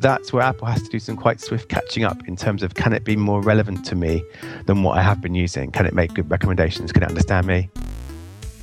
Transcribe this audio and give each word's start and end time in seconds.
That's 0.00 0.32
where 0.32 0.42
Apple 0.42 0.66
has 0.66 0.82
to 0.82 0.88
do 0.88 0.98
some 0.98 1.14
quite 1.14 1.42
swift 1.42 1.68
catching 1.68 2.04
up 2.04 2.26
in 2.26 2.34
terms 2.34 2.62
of 2.62 2.72
can 2.72 2.94
it 2.94 3.04
be 3.04 3.16
more 3.16 3.42
relevant 3.42 3.84
to 3.84 3.94
me 3.94 4.24
than 4.64 4.82
what 4.82 4.96
I 4.96 5.02
have 5.02 5.20
been 5.20 5.34
using? 5.34 5.70
Can 5.70 5.84
it 5.84 5.92
make 5.92 6.14
good 6.14 6.30
recommendations? 6.30 6.90
Can 6.90 7.02
it 7.02 7.10
understand 7.10 7.46
me? 7.46 7.68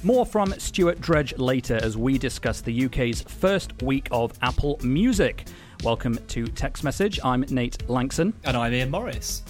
More 0.02 0.26
from 0.26 0.52
Stuart 0.58 1.00
Dredge 1.00 1.38
later 1.38 1.76
as 1.76 1.96
we 1.96 2.18
discuss 2.18 2.62
the 2.62 2.86
UK's 2.86 3.22
first 3.22 3.80
week 3.84 4.08
of 4.10 4.34
Apple 4.42 4.80
Music. 4.82 5.46
Welcome 5.84 6.18
to 6.30 6.48
Tech's 6.48 6.82
Message. 6.82 7.20
I'm 7.24 7.42
Nate 7.50 7.78
Lanxon. 7.88 8.34
And 8.44 8.58
I'm 8.58 8.74
Ian 8.74 8.90
Morris. 8.90 9.44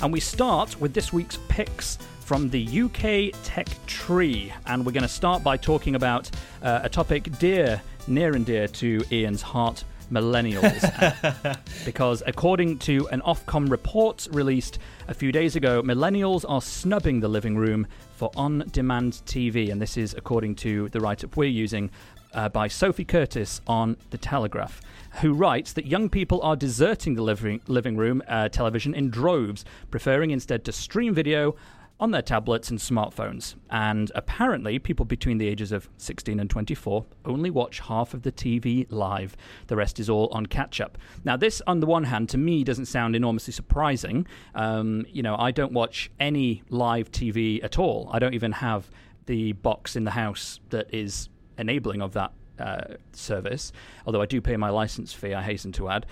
And 0.00 0.12
we 0.12 0.20
start 0.20 0.78
with 0.78 0.92
this 0.92 1.10
week's 1.10 1.38
picks 1.48 1.96
from 2.20 2.50
the 2.50 2.82
UK 2.82 3.34
Tech 3.44 3.68
Tree. 3.86 4.52
And 4.66 4.84
we're 4.84 4.92
going 4.92 5.00
to 5.02 5.08
start 5.08 5.42
by 5.42 5.56
talking 5.56 5.94
about 5.94 6.30
uh, 6.60 6.80
a 6.82 6.90
topic 6.90 7.38
dear, 7.38 7.80
near 8.06 8.34
and 8.34 8.44
dear 8.44 8.68
to 8.68 9.02
Ian's 9.10 9.40
heart 9.40 9.84
millennials. 10.14 11.58
because 11.84 12.22
according 12.26 12.78
to 12.78 13.08
an 13.08 13.20
Ofcom 13.22 13.70
report 13.70 14.28
released 14.30 14.78
a 15.08 15.14
few 15.14 15.32
days 15.32 15.56
ago, 15.56 15.82
millennials 15.82 16.44
are 16.48 16.62
snubbing 16.62 17.20
the 17.20 17.28
living 17.28 17.56
room 17.56 17.86
for 18.16 18.30
on 18.36 18.64
demand 18.70 19.14
TV. 19.26 19.70
And 19.70 19.82
this 19.82 19.96
is 19.96 20.14
according 20.14 20.54
to 20.56 20.88
the 20.90 21.00
write 21.00 21.24
up 21.24 21.36
we're 21.36 21.48
using 21.48 21.90
uh, 22.32 22.48
by 22.48 22.68
Sophie 22.68 23.04
Curtis 23.04 23.60
on 23.66 23.96
The 24.10 24.18
Telegraph, 24.18 24.80
who 25.20 25.32
writes 25.32 25.72
that 25.74 25.86
young 25.86 26.08
people 26.08 26.42
are 26.42 26.56
deserting 26.56 27.14
the 27.14 27.22
living, 27.22 27.60
living 27.66 27.96
room 27.96 28.22
uh, 28.28 28.48
television 28.48 28.94
in 28.94 29.10
droves, 29.10 29.64
preferring 29.90 30.30
instead 30.30 30.64
to 30.64 30.72
stream 30.72 31.14
video 31.14 31.54
on 32.00 32.10
their 32.10 32.22
tablets 32.22 32.70
and 32.70 32.78
smartphones. 32.78 33.54
And 33.70 34.10
apparently, 34.14 34.78
people 34.78 35.04
between 35.06 35.38
the 35.38 35.48
ages 35.48 35.72
of 35.72 35.88
16 35.96 36.40
and 36.40 36.50
24 36.50 37.06
only 37.24 37.50
watch 37.50 37.80
half 37.80 38.14
of 38.14 38.22
the 38.22 38.32
TV 38.32 38.86
live. 38.90 39.36
The 39.68 39.76
rest 39.76 40.00
is 40.00 40.10
all 40.10 40.28
on 40.32 40.46
catch 40.46 40.80
up. 40.80 40.98
Now, 41.24 41.36
this, 41.36 41.62
on 41.66 41.80
the 41.80 41.86
one 41.86 42.04
hand, 42.04 42.28
to 42.30 42.38
me 42.38 42.64
doesn't 42.64 42.86
sound 42.86 43.14
enormously 43.14 43.52
surprising. 43.52 44.26
Um, 44.54 45.06
you 45.08 45.22
know, 45.22 45.36
I 45.36 45.50
don't 45.50 45.72
watch 45.72 46.10
any 46.18 46.62
live 46.68 47.10
TV 47.10 47.62
at 47.62 47.78
all. 47.78 48.10
I 48.12 48.18
don't 48.18 48.34
even 48.34 48.52
have 48.52 48.90
the 49.26 49.52
box 49.52 49.96
in 49.96 50.04
the 50.04 50.10
house 50.10 50.60
that 50.70 50.92
is 50.92 51.28
enabling 51.58 52.02
of 52.02 52.12
that 52.12 52.32
uh, 52.58 52.94
service, 53.12 53.72
although 54.06 54.22
I 54.22 54.26
do 54.26 54.40
pay 54.40 54.56
my 54.56 54.70
license 54.70 55.12
fee, 55.12 55.34
I 55.34 55.42
hasten 55.42 55.72
to 55.72 55.88
add. 55.88 56.06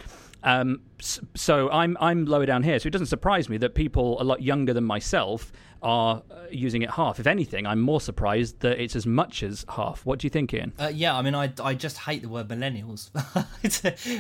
Um, 0.45 0.81
so 0.99 1.71
I'm 1.71 1.97
I'm 2.01 2.25
lower 2.27 2.47
down 2.47 2.65
here, 2.65 2.79
so 2.81 2.89
it 2.89 2.91
doesn't 2.91 3.07
surprise 3.07 3.49
me 3.49 3.59
that 3.59 3.75
people 3.75 4.21
a 4.21 4.25
lot 4.25 4.43
younger 4.43 4.75
than 4.75 4.85
myself 4.85 5.53
are 5.83 6.23
uh, 6.31 6.35
using 6.51 6.83
it 6.83 6.91
half. 6.91 7.19
If 7.19 7.27
anything, 7.27 7.67
I'm 7.67 7.81
more 7.81 8.01
surprised 8.01 8.61
that 8.61 8.81
it's 8.81 8.95
as 8.95 9.07
much 9.07 9.43
as 9.43 9.65
half. 9.69 10.07
What 10.07 10.21
do 10.21 10.27
you 10.27 10.31
think, 10.31 10.55
Ian? 10.55 10.73
Uh, 10.79 10.91
yeah, 10.95 11.17
I 11.17 11.23
mean, 11.23 11.35
I, 11.35 11.53
I 11.63 11.75
just 11.75 11.99
hate 11.99 12.23
the 12.23 12.29
word 12.29 12.49
millennials. 12.49 13.11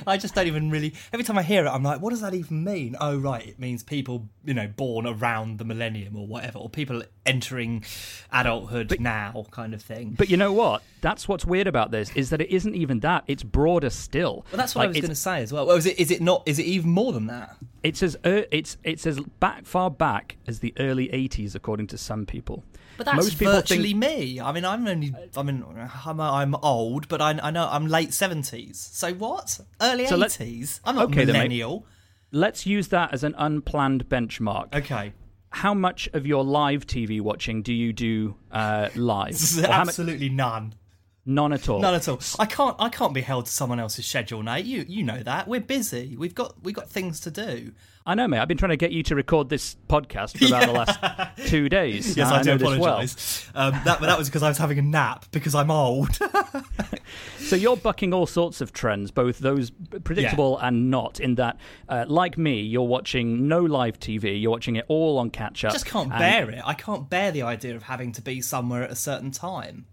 I 0.07 0.17
just 0.17 0.35
don't 0.35 0.47
even 0.47 0.71
really. 0.71 0.95
Every 1.13 1.25
time 1.25 1.39
I 1.39 1.43
hear 1.43 1.65
it, 1.65 1.69
I'm 1.69 1.83
like, 1.83 2.01
what 2.01 2.11
does 2.11 2.21
that 2.21 2.35
even 2.35 2.65
mean? 2.65 2.97
Oh, 3.01 3.17
right, 3.17 3.47
it 3.47 3.59
means 3.59 3.83
people, 3.83 4.28
you 4.45 4.55
know, 4.55 4.67
born 4.67 5.06
around 5.06 5.59
the 5.59 5.65
millennium 5.65 6.17
or 6.17 6.27
whatever, 6.27 6.59
or 6.59 6.69
people 6.69 7.03
entering 7.25 7.84
adulthood 8.33 8.89
but, 8.89 9.01
now, 9.01 9.47
kind 9.51 9.75
of 9.75 9.83
thing. 9.83 10.15
But 10.19 10.28
you 10.28 10.37
know 10.37 10.53
what? 10.53 10.83
That's 11.01 11.28
what's 11.28 11.45
weird 11.45 11.67
about 11.67 11.91
this 11.91 12.11
is 12.17 12.31
that 12.31 12.41
it 12.41 12.51
isn't 12.51 12.75
even 12.75 13.01
that. 13.01 13.25
It's 13.27 13.43
broader 13.43 13.91
still. 13.91 14.45
Well, 14.51 14.59
that's 14.59 14.75
what 14.75 14.81
like, 14.81 14.87
I 14.87 14.89
was 14.89 15.01
going 15.01 15.09
to 15.11 15.15
say 15.15 15.43
as 15.43 15.53
well. 15.53 15.67
well. 15.67 15.77
Is 15.77 15.87
it? 15.87 15.99
Is 15.99 16.11
it 16.11 16.21
not? 16.21 16.43
Is 16.47 16.59
it 16.59 16.67
even 16.67 16.91
more 16.91 17.12
than 17.12 17.27
that? 17.27 17.56
It's 17.82 18.03
as 18.03 18.16
uh, 18.25 18.43
it's 18.50 18.76
it's 18.84 19.06
as 19.06 19.20
back 19.41 19.66
far 19.66 19.91
back 19.91 20.37
as 20.47 20.60
the 20.60 20.72
early 20.78 21.09
'80s, 21.09 21.54
according 21.54 21.88
to 21.88 21.98
some 21.98 22.26
people. 22.26 22.65
But 22.97 23.06
that's 23.06 23.16
Most 23.16 23.38
people 23.38 23.54
virtually 23.54 23.91
think... 23.91 23.98
me. 23.98 24.41
I 24.41 24.53
mean, 24.53 24.65
I'm 24.65 24.87
only. 24.87 25.15
I 25.37 25.43
mean, 25.43 25.65
I'm, 26.06 26.21
I'm 26.21 26.54
old, 26.62 27.09
but 27.09 27.21
I, 27.21 27.38
I 27.42 27.50
know 27.50 27.69
I'm 27.69 27.87
late 27.87 28.10
'70s. 28.10 28.76
So 28.76 29.12
what? 29.15 29.60
Early 29.81 30.06
so 30.06 30.16
'80s? 30.16 30.81
I'm 30.84 30.97
not 30.97 31.06
okay, 31.06 31.25
millennial. 31.25 31.81
Then, 31.81 32.41
let's 32.41 32.66
use 32.66 32.88
that 32.88 33.12
as 33.12 33.25
an 33.25 33.34
unplanned 33.37 34.09
benchmark. 34.09 34.75
Okay. 34.75 35.12
How 35.50 35.75
much 35.75 36.09
of 36.15 36.26
your 36.26 36.44
live 36.44 36.87
TV 36.87 37.21
watching 37.21 37.62
do 37.62 37.75
you 37.75 37.92
do 37.92 38.37
uh, 38.50 38.88
live? 38.94 39.37
Absolutely 39.65 40.31
none. 40.31 40.75
None 41.25 41.53
at 41.53 41.69
all. 41.69 41.81
None 41.81 41.94
at 41.94 42.09
all. 42.09 42.19
I 42.38 42.47
can't. 42.47 42.75
I 42.81 42.88
can't 42.88 43.15
be 43.15 43.21
held 43.21 43.47
to 43.47 43.53
someone 43.53 43.78
else's 43.78 44.06
schedule, 44.06 44.43
Nate. 44.43 44.65
You 44.65 44.84
you 44.88 45.05
know 45.05 45.22
that 45.22 45.47
we're 45.47 45.60
busy. 45.60 46.16
We've 46.16 46.34
got 46.34 46.55
we've 46.65 46.75
got 46.75 46.91
things 46.91 47.21
to 47.21 47.31
do. 47.31 47.72
I 48.05 48.16
know, 48.16 48.27
mate. 48.27 48.41
I've 48.41 48.49
been 48.49 48.59
trying 48.59 48.71
to 48.71 48.77
get 48.77 48.91
you 48.91 49.05
to 49.05 49.15
record 49.15 49.49
this 49.49 49.77
podcast 49.88 50.37
for 50.37 50.47
about 50.47 50.62
yeah. 50.62 50.66
the 50.66 50.72
last 50.72 51.37
two 51.47 51.69
days. 51.69 52.16
yes, 52.16 52.28
I, 52.28 52.41
I 52.41 52.43
do 52.43 52.55
apologise. 52.55 53.49
Well. 53.55 53.69
Um, 53.69 53.81
that, 53.84 54.00
that 54.00 54.19
was 54.19 54.28
because 54.28 54.43
I 54.43 54.49
was 54.49 54.59
having 54.59 54.81
a 54.81 54.83
nap 54.83 55.27
because 55.31 55.55
I'm 55.55 55.71
old. 55.71 56.19
so 57.39 57.54
you're 57.54 57.77
bucking 57.77 58.12
all 58.12 58.27
sorts 58.27 58.60
of 58.60 58.72
trends, 58.72 59.12
both 59.12 59.39
those 59.39 59.71
predictable 60.03 60.59
yeah. 60.60 60.66
and 60.66 60.91
not. 60.91 61.21
In 61.21 61.37
that, 61.37 61.59
uh, 61.89 62.04
like 62.09 62.37
me, 62.37 62.62
you're 62.62 62.83
watching 62.83 63.47
no 63.47 63.60
live 63.60 64.00
TV. 64.00 64.41
You're 64.43 64.50
watching 64.50 64.75
it 64.75 64.84
all 64.89 65.19
on 65.19 65.31
catch 65.31 65.65
up. 65.65 65.71
I 65.71 65.75
just 65.75 65.87
can't 65.87 66.10
bear 66.10 66.50
it. 66.50 66.62
I 66.65 66.75
can't 66.75 67.09
bear 67.09 67.31
the 67.31 67.43
idea 67.43 67.77
of 67.77 67.84
having 67.84 68.10
to 68.12 68.22
be 68.22 68.41
somewhere 68.41 68.83
at 68.83 68.91
a 68.91 68.97
certain 68.97 69.31
time. 69.31 69.87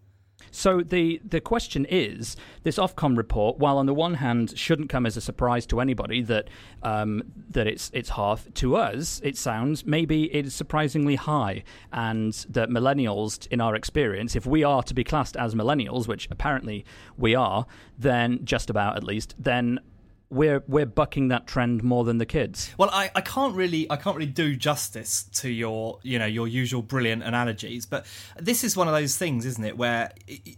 So 0.52 0.82
the 0.82 1.22
the 1.28 1.42
question 1.42 1.86
is, 1.90 2.36
this 2.64 2.78
Ofcom 2.78 3.18
report, 3.18 3.58
while 3.58 3.78
on 3.78 3.86
the 3.86 3.94
one 3.94 4.16
hand 4.16 4.58
shouldn't 4.58 4.90
come 4.90 5.06
as 5.06 5.18
a 5.18 5.22
surprise 5.22 5.66
to 5.68 5.80
anybody 5.80 6.22
that 6.24 6.50
um, 6.84 7.24
that 7.50 7.68
it's 7.68 7.92
it's 7.94 8.10
half, 8.10 8.52
to 8.56 8.76
us 8.76 9.22
it 9.24 9.38
sounds 9.38 9.86
maybe 9.86 10.34
it 10.34 10.46
is 10.46 10.56
surprisingly 10.56 11.16
high, 11.16 11.64
and 11.92 12.34
that 12.50 12.70
millennials, 12.70 13.48
in 13.48 13.62
our 13.62 13.76
experience, 13.76 14.36
if 14.36 14.46
we 14.46 14.64
are 14.64 14.84
to 14.84 14.94
be 14.94 15.04
classed 15.04 15.36
as 15.38 15.56
millennials, 15.56 16.08
which 16.08 16.28
apparently 16.32 16.86
we 17.18 17.36
are, 17.36 17.66
then 17.98 18.40
just 18.44 18.70
about 18.70 18.98
at 18.98 19.04
least, 19.04 19.36
then 19.38 19.80
we're 20.30 20.64
we're 20.68 20.86
bucking 20.86 21.30
that 21.30 21.48
trend 21.48 21.84
more 21.84 22.04
than 22.04 22.18
the 22.18 22.26
kids. 22.26 22.74
Well, 22.78 22.90
I, 22.92 23.10
I 23.16 23.22
can't 23.22 23.56
really 23.56 23.90
I 23.90 23.96
can't 23.96 24.16
really 24.16 24.32
do 24.32 24.56
justice 24.56 25.24
to 25.36 25.50
your 25.50 26.00
you 26.04 26.20
know 26.20 26.26
your 26.26 26.48
usual 26.48 26.82
brilliant 26.82 27.24
analogies, 27.24 27.86
but 27.86 28.06
this 28.38 28.64
is 28.64 28.78
one 28.78 28.88
of 28.88 28.94
those 28.94 29.18
things, 29.18 29.46
isn't 29.46 29.64
it, 29.64 29.78
where 29.78 30.12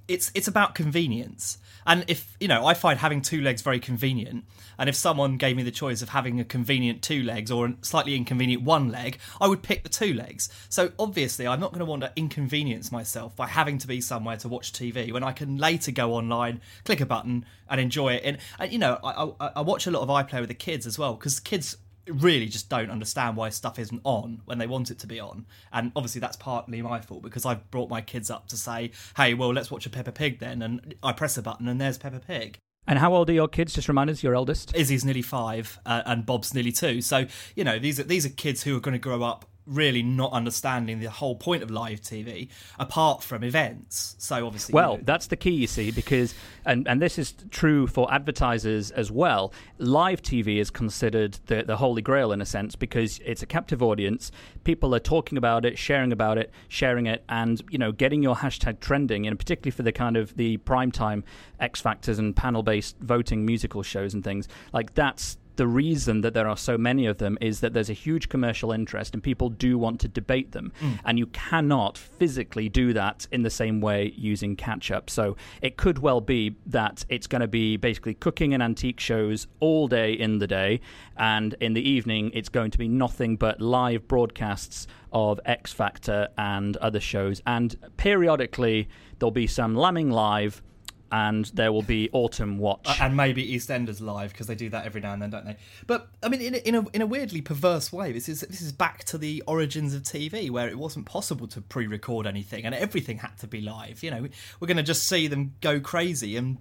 it's 0.07 0.31
it's 0.35 0.47
about 0.47 0.75
convenience. 0.75 1.57
And 1.85 2.05
if 2.07 2.35
you 2.39 2.47
know, 2.47 2.65
I 2.65 2.73
find 2.73 2.99
having 2.99 3.21
two 3.21 3.41
legs 3.41 3.61
very 3.61 3.79
convenient. 3.79 4.45
And 4.77 4.89
if 4.89 4.95
someone 4.95 5.37
gave 5.37 5.55
me 5.55 5.63
the 5.63 5.71
choice 5.71 6.01
of 6.01 6.09
having 6.09 6.39
a 6.39 6.43
convenient 6.43 7.03
two 7.03 7.21
legs 7.21 7.51
or 7.51 7.67
a 7.67 7.75
slightly 7.81 8.15
inconvenient 8.15 8.63
one 8.63 8.89
leg, 8.89 9.19
I 9.39 9.47
would 9.47 9.61
pick 9.61 9.83
the 9.83 9.89
two 9.89 10.13
legs. 10.13 10.49
So 10.69 10.91
obviously, 10.97 11.47
I'm 11.47 11.59
not 11.59 11.71
going 11.71 11.79
to 11.81 11.85
want 11.85 12.01
to 12.01 12.11
inconvenience 12.15 12.91
myself 12.91 13.35
by 13.35 13.47
having 13.47 13.77
to 13.79 13.87
be 13.87 14.01
somewhere 14.01 14.37
to 14.37 14.47
watch 14.47 14.73
TV 14.73 15.11
when 15.11 15.23
I 15.23 15.33
can 15.33 15.57
later 15.57 15.91
go 15.91 16.13
online, 16.13 16.61
click 16.83 16.99
a 16.99 17.05
button, 17.05 17.45
and 17.69 17.79
enjoy 17.79 18.13
it. 18.13 18.23
And, 18.25 18.37
and 18.59 18.71
you 18.71 18.79
know, 18.79 18.99
I, 19.03 19.31
I, 19.39 19.51
I 19.57 19.60
watch 19.61 19.87
a 19.87 19.91
lot 19.91 20.01
of 20.01 20.09
iPlayer 20.09 20.41
with 20.41 20.49
the 20.49 20.55
kids 20.55 20.85
as 20.85 20.97
well 20.97 21.13
because 21.13 21.39
kids 21.39 21.77
really 22.07 22.47
just 22.47 22.69
don't 22.69 22.89
understand 22.89 23.37
why 23.37 23.49
stuff 23.49 23.77
isn't 23.79 24.01
on 24.03 24.41
when 24.45 24.57
they 24.57 24.67
want 24.67 24.91
it 24.91 24.99
to 24.99 25.07
be 25.07 25.19
on. 25.19 25.45
And 25.71 25.91
obviously 25.95 26.19
that's 26.19 26.37
partly 26.37 26.81
my 26.81 26.99
fault 26.99 27.21
because 27.21 27.45
I've 27.45 27.69
brought 27.71 27.89
my 27.89 28.01
kids 28.01 28.29
up 28.29 28.47
to 28.49 28.57
say, 28.57 28.91
"Hey, 29.15 29.33
well, 29.33 29.53
let's 29.53 29.71
watch 29.71 29.85
a 29.85 29.89
Peppa 29.89 30.11
Pig 30.11 30.39
then." 30.39 30.61
And 30.61 30.95
I 31.03 31.13
press 31.13 31.37
a 31.37 31.41
button 31.41 31.67
and 31.67 31.79
there's 31.79 31.97
Peppa 31.97 32.19
Pig. 32.19 32.57
And 32.87 32.97
how 32.97 33.13
old 33.13 33.29
are 33.29 33.33
your 33.33 33.47
kids? 33.47 33.73
Just 33.73 33.87
remind 33.87 34.09
us, 34.09 34.23
your 34.23 34.33
eldest. 34.33 34.75
Izzy's 34.75 35.05
nearly 35.05 35.21
five, 35.21 35.79
uh, 35.85 36.01
and 36.05 36.25
Bob's 36.25 36.53
nearly 36.53 36.71
two. 36.71 37.01
So 37.01 37.27
you 37.55 37.63
know 37.63 37.77
these 37.77 37.99
are 37.99 38.03
these 38.03 38.25
are 38.25 38.29
kids 38.29 38.63
who 38.63 38.75
are 38.75 38.79
going 38.79 38.93
to 38.93 38.99
grow 38.99 39.21
up 39.23 39.45
really 39.65 40.03
not 40.03 40.31
understanding 40.33 40.99
the 40.99 41.09
whole 41.09 41.35
point 41.35 41.63
of 41.63 41.71
live 41.71 42.01
TV 42.01 42.49
apart 42.79 43.23
from 43.23 43.43
events. 43.43 44.15
So 44.17 44.45
obviously, 44.45 44.73
well, 44.73 44.93
you 44.93 44.97
know, 44.99 45.03
that's 45.05 45.27
the 45.27 45.35
key, 45.35 45.51
you 45.51 45.67
see, 45.67 45.91
because 45.91 46.33
and 46.65 46.87
and 46.87 47.01
this 47.01 47.17
is 47.17 47.33
true 47.49 47.87
for 47.87 48.11
advertisers 48.11 48.91
as 48.91 49.11
well. 49.11 49.53
Live 49.77 50.21
TV 50.21 50.57
is 50.57 50.69
considered 50.69 51.39
the 51.47 51.63
the 51.63 51.77
holy 51.77 52.01
grail 52.01 52.31
in 52.31 52.41
a 52.41 52.45
sense 52.45 52.75
because 52.75 53.19
it's 53.25 53.43
a 53.43 53.45
captive 53.45 53.83
audience. 53.83 54.31
People 54.63 54.93
are 54.95 54.99
talking 54.99 55.37
about 55.37 55.65
it, 55.65 55.77
sharing 55.77 56.11
about 56.11 56.37
it, 56.37 56.51
sharing 56.67 57.05
it, 57.05 57.23
and 57.29 57.61
you 57.69 57.77
know, 57.77 57.91
getting 57.91 58.23
your 58.23 58.35
hashtag 58.35 58.79
trending, 58.79 59.27
and 59.27 59.37
particularly 59.37 59.71
for 59.71 59.83
the 59.83 59.91
kind 59.91 60.17
of 60.17 60.35
the 60.37 60.57
primetime 60.57 61.23
X 61.59 61.81
Factors 61.81 62.19
and 62.19 62.35
panel 62.35 62.63
based 62.63 62.97
voting 62.99 63.45
musical 63.45 63.83
shows 63.83 64.13
and 64.13 64.23
things 64.23 64.47
like 64.73 64.93
that's 64.95 65.37
the 65.61 65.67
reason 65.67 66.21
that 66.21 66.33
there 66.33 66.47
are 66.47 66.57
so 66.57 66.75
many 66.75 67.05
of 67.05 67.19
them 67.19 67.37
is 67.39 67.59
that 67.59 67.71
there's 67.71 67.91
a 67.91 67.93
huge 67.93 68.29
commercial 68.29 68.71
interest 68.71 69.13
and 69.13 69.21
people 69.21 69.47
do 69.47 69.77
want 69.77 69.99
to 69.99 70.07
debate 70.07 70.53
them. 70.53 70.73
Mm. 70.81 70.99
And 71.05 71.19
you 71.19 71.27
cannot 71.27 71.99
physically 71.99 72.67
do 72.67 72.93
that 72.93 73.27
in 73.31 73.43
the 73.43 73.51
same 73.51 73.79
way 73.79 74.11
using 74.17 74.55
catch 74.55 74.89
up. 74.89 75.07
So 75.07 75.37
it 75.61 75.77
could 75.77 75.99
well 75.99 76.19
be 76.19 76.55
that 76.65 77.05
it's 77.09 77.27
going 77.27 77.41
to 77.41 77.47
be 77.47 77.77
basically 77.77 78.15
cooking 78.15 78.55
and 78.55 78.63
antique 78.63 78.99
shows 78.99 79.45
all 79.59 79.87
day 79.87 80.13
in 80.13 80.39
the 80.39 80.47
day. 80.47 80.81
And 81.15 81.53
in 81.59 81.73
the 81.73 81.87
evening, 81.87 82.31
it's 82.33 82.49
going 82.49 82.71
to 82.71 82.79
be 82.79 82.87
nothing 82.87 83.35
but 83.35 83.61
live 83.61 84.07
broadcasts 84.07 84.87
of 85.13 85.39
X 85.45 85.71
Factor 85.71 86.29
and 86.39 86.75
other 86.77 86.99
shows. 86.99 87.39
And 87.45 87.75
periodically, 87.97 88.89
there'll 89.19 89.29
be 89.29 89.45
some 89.45 89.75
lambing 89.75 90.09
live 90.09 90.63
and 91.11 91.45
there 91.53 91.71
will 91.71 91.81
be 91.81 92.09
Autumn 92.13 92.57
Watch. 92.57 92.99
And 92.99 93.15
maybe 93.15 93.53
EastEnders 93.53 94.01
live 94.01 94.31
because 94.31 94.47
they 94.47 94.55
do 94.55 94.69
that 94.69 94.85
every 94.85 95.01
now 95.01 95.13
and 95.13 95.21
then, 95.21 95.29
don't 95.29 95.45
they? 95.45 95.57
But 95.87 96.07
I 96.23 96.29
mean, 96.29 96.41
in 96.41 96.55
a, 96.55 96.57
in 96.57 96.75
a 96.75 96.89
in 96.93 97.01
a 97.01 97.05
weirdly 97.05 97.41
perverse 97.41 97.91
way, 97.91 98.11
this 98.11 98.29
is 98.29 98.41
this 98.41 98.61
is 98.61 98.71
back 98.71 99.03
to 99.05 99.17
the 99.17 99.43
origins 99.47 99.93
of 99.93 100.03
TV, 100.03 100.49
where 100.49 100.69
it 100.69 100.77
wasn't 100.77 101.05
possible 101.05 101.47
to 101.47 101.61
pre-record 101.61 102.25
anything, 102.25 102.65
and 102.65 102.73
everything 102.73 103.17
had 103.17 103.37
to 103.39 103.47
be 103.47 103.61
live. 103.61 104.03
You 104.03 104.11
know, 104.11 104.27
we're 104.59 104.67
going 104.67 104.77
to 104.77 104.83
just 104.83 105.07
see 105.07 105.27
them 105.27 105.53
go 105.61 105.79
crazy 105.79 106.37
and 106.37 106.57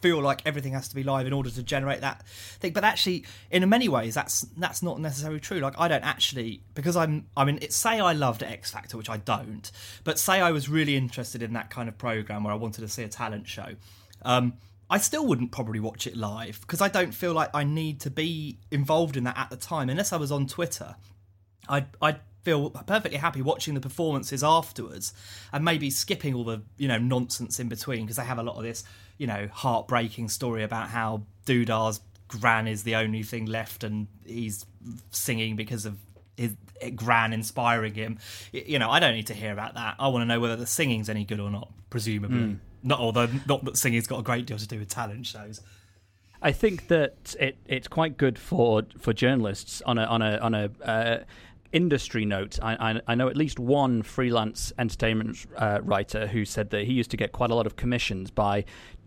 feel 0.00 0.20
like 0.20 0.42
everything 0.44 0.72
has 0.72 0.88
to 0.88 0.94
be 0.94 1.02
live 1.02 1.26
in 1.26 1.32
order 1.32 1.50
to 1.50 1.62
generate 1.62 2.00
that 2.00 2.26
thing. 2.26 2.72
But 2.72 2.84
actually, 2.84 3.24
in 3.50 3.68
many 3.68 3.88
ways, 3.88 4.14
that's 4.14 4.42
that's 4.56 4.82
not 4.82 5.00
necessarily 5.00 5.40
true. 5.40 5.58
Like 5.60 5.74
I 5.78 5.88
don't 5.88 6.04
actually 6.04 6.62
because 6.74 6.96
I'm 6.96 7.26
I 7.36 7.44
mean, 7.44 7.58
it's 7.62 7.76
say 7.76 8.00
I 8.00 8.12
loved 8.12 8.42
X 8.42 8.70
Factor, 8.70 8.96
which 8.96 9.10
I 9.10 9.18
don't, 9.18 9.70
but 10.04 10.18
say 10.18 10.40
I 10.40 10.50
was 10.50 10.68
really 10.68 10.96
interested 10.96 11.42
in 11.42 11.52
that 11.54 11.70
kind 11.70 11.88
of 11.88 11.98
program 11.98 12.44
where 12.44 12.52
I 12.52 12.56
wanted 12.56 12.82
to 12.82 12.88
see 12.88 13.02
a 13.02 13.08
talent 13.08 13.48
show. 13.48 13.74
Um, 14.22 14.54
I 14.90 14.98
still 14.98 15.26
wouldn't 15.26 15.50
probably 15.50 15.80
watch 15.80 16.06
it 16.06 16.16
live 16.16 16.60
because 16.60 16.80
I 16.80 16.88
don't 16.88 17.12
feel 17.12 17.32
like 17.32 17.50
I 17.54 17.64
need 17.64 18.00
to 18.00 18.10
be 18.10 18.58
involved 18.70 19.16
in 19.16 19.24
that 19.24 19.38
at 19.38 19.50
the 19.50 19.56
time. 19.56 19.88
Unless 19.88 20.12
I 20.12 20.16
was 20.16 20.30
on 20.30 20.46
Twitter, 20.46 20.96
I'd, 21.68 21.86
I'd 22.02 22.20
feel 22.44 22.70
perfectly 22.70 23.18
happy 23.18 23.42
watching 23.42 23.74
the 23.74 23.80
performances 23.80 24.44
afterwards 24.44 25.14
and 25.52 25.64
maybe 25.64 25.90
skipping 25.90 26.34
all 26.34 26.44
the 26.44 26.62
you 26.76 26.86
know 26.86 26.98
nonsense 26.98 27.58
in 27.58 27.68
between 27.68 28.02
because 28.02 28.16
they 28.16 28.24
have 28.24 28.38
a 28.38 28.42
lot 28.42 28.56
of 28.56 28.62
this 28.62 28.84
you 29.18 29.26
know 29.26 29.48
heartbreaking 29.52 30.28
story 30.28 30.62
about 30.62 30.88
how 30.88 31.22
Duda's 31.46 32.00
gran 32.28 32.66
is 32.66 32.82
the 32.82 32.96
only 32.96 33.22
thing 33.22 33.46
left 33.46 33.84
and 33.84 34.08
he's 34.24 34.66
singing 35.10 35.56
because 35.56 35.86
of 35.86 35.98
his 36.36 36.56
gran 36.94 37.32
inspiring 37.32 37.94
him. 37.94 38.18
You 38.52 38.78
know, 38.78 38.90
I 38.90 38.98
don't 38.98 39.14
need 39.14 39.28
to 39.28 39.34
hear 39.34 39.52
about 39.52 39.74
that. 39.74 39.96
I 39.98 40.08
want 40.08 40.22
to 40.22 40.26
know 40.26 40.40
whether 40.40 40.56
the 40.56 40.66
singing's 40.66 41.08
any 41.08 41.24
good 41.24 41.40
or 41.40 41.50
not. 41.50 41.70
Presumably, 41.90 42.38
mm. 42.38 42.58
not 42.82 42.98
although 42.98 43.28
not 43.46 43.64
that 43.64 43.76
singing's 43.76 44.06
got 44.06 44.18
a 44.18 44.22
great 44.22 44.46
deal 44.46 44.58
to 44.58 44.66
do 44.66 44.78
with 44.78 44.88
talent 44.88 45.26
shows. 45.26 45.60
I 46.42 46.52
think 46.52 46.88
that 46.88 47.36
it, 47.38 47.56
it's 47.66 47.88
quite 47.88 48.16
good 48.16 48.38
for 48.38 48.82
for 48.98 49.12
journalists 49.12 49.80
on 49.86 49.98
a 49.98 50.04
on 50.04 50.20
a 50.20 50.38
on 50.38 50.54
a 50.54 50.70
uh, 50.82 51.18
industry 51.74 52.24
note, 52.24 52.58
I, 52.62 52.92
I, 52.92 53.00
I, 53.08 53.14
know 53.16 53.28
at 53.28 53.36
least 53.36 53.58
one 53.58 54.02
freelance 54.02 54.72
entertainment 54.78 55.44
uh, 55.56 55.80
writer 55.82 56.28
who 56.28 56.44
said 56.44 56.70
that 56.70 56.84
he 56.84 56.92
used 56.92 57.10
to 57.10 57.16
get 57.16 57.32
quite 57.32 57.50
a 57.50 57.54
lot 57.54 57.66
of 57.66 57.74
commissions 57.74 58.30
by 58.30 58.64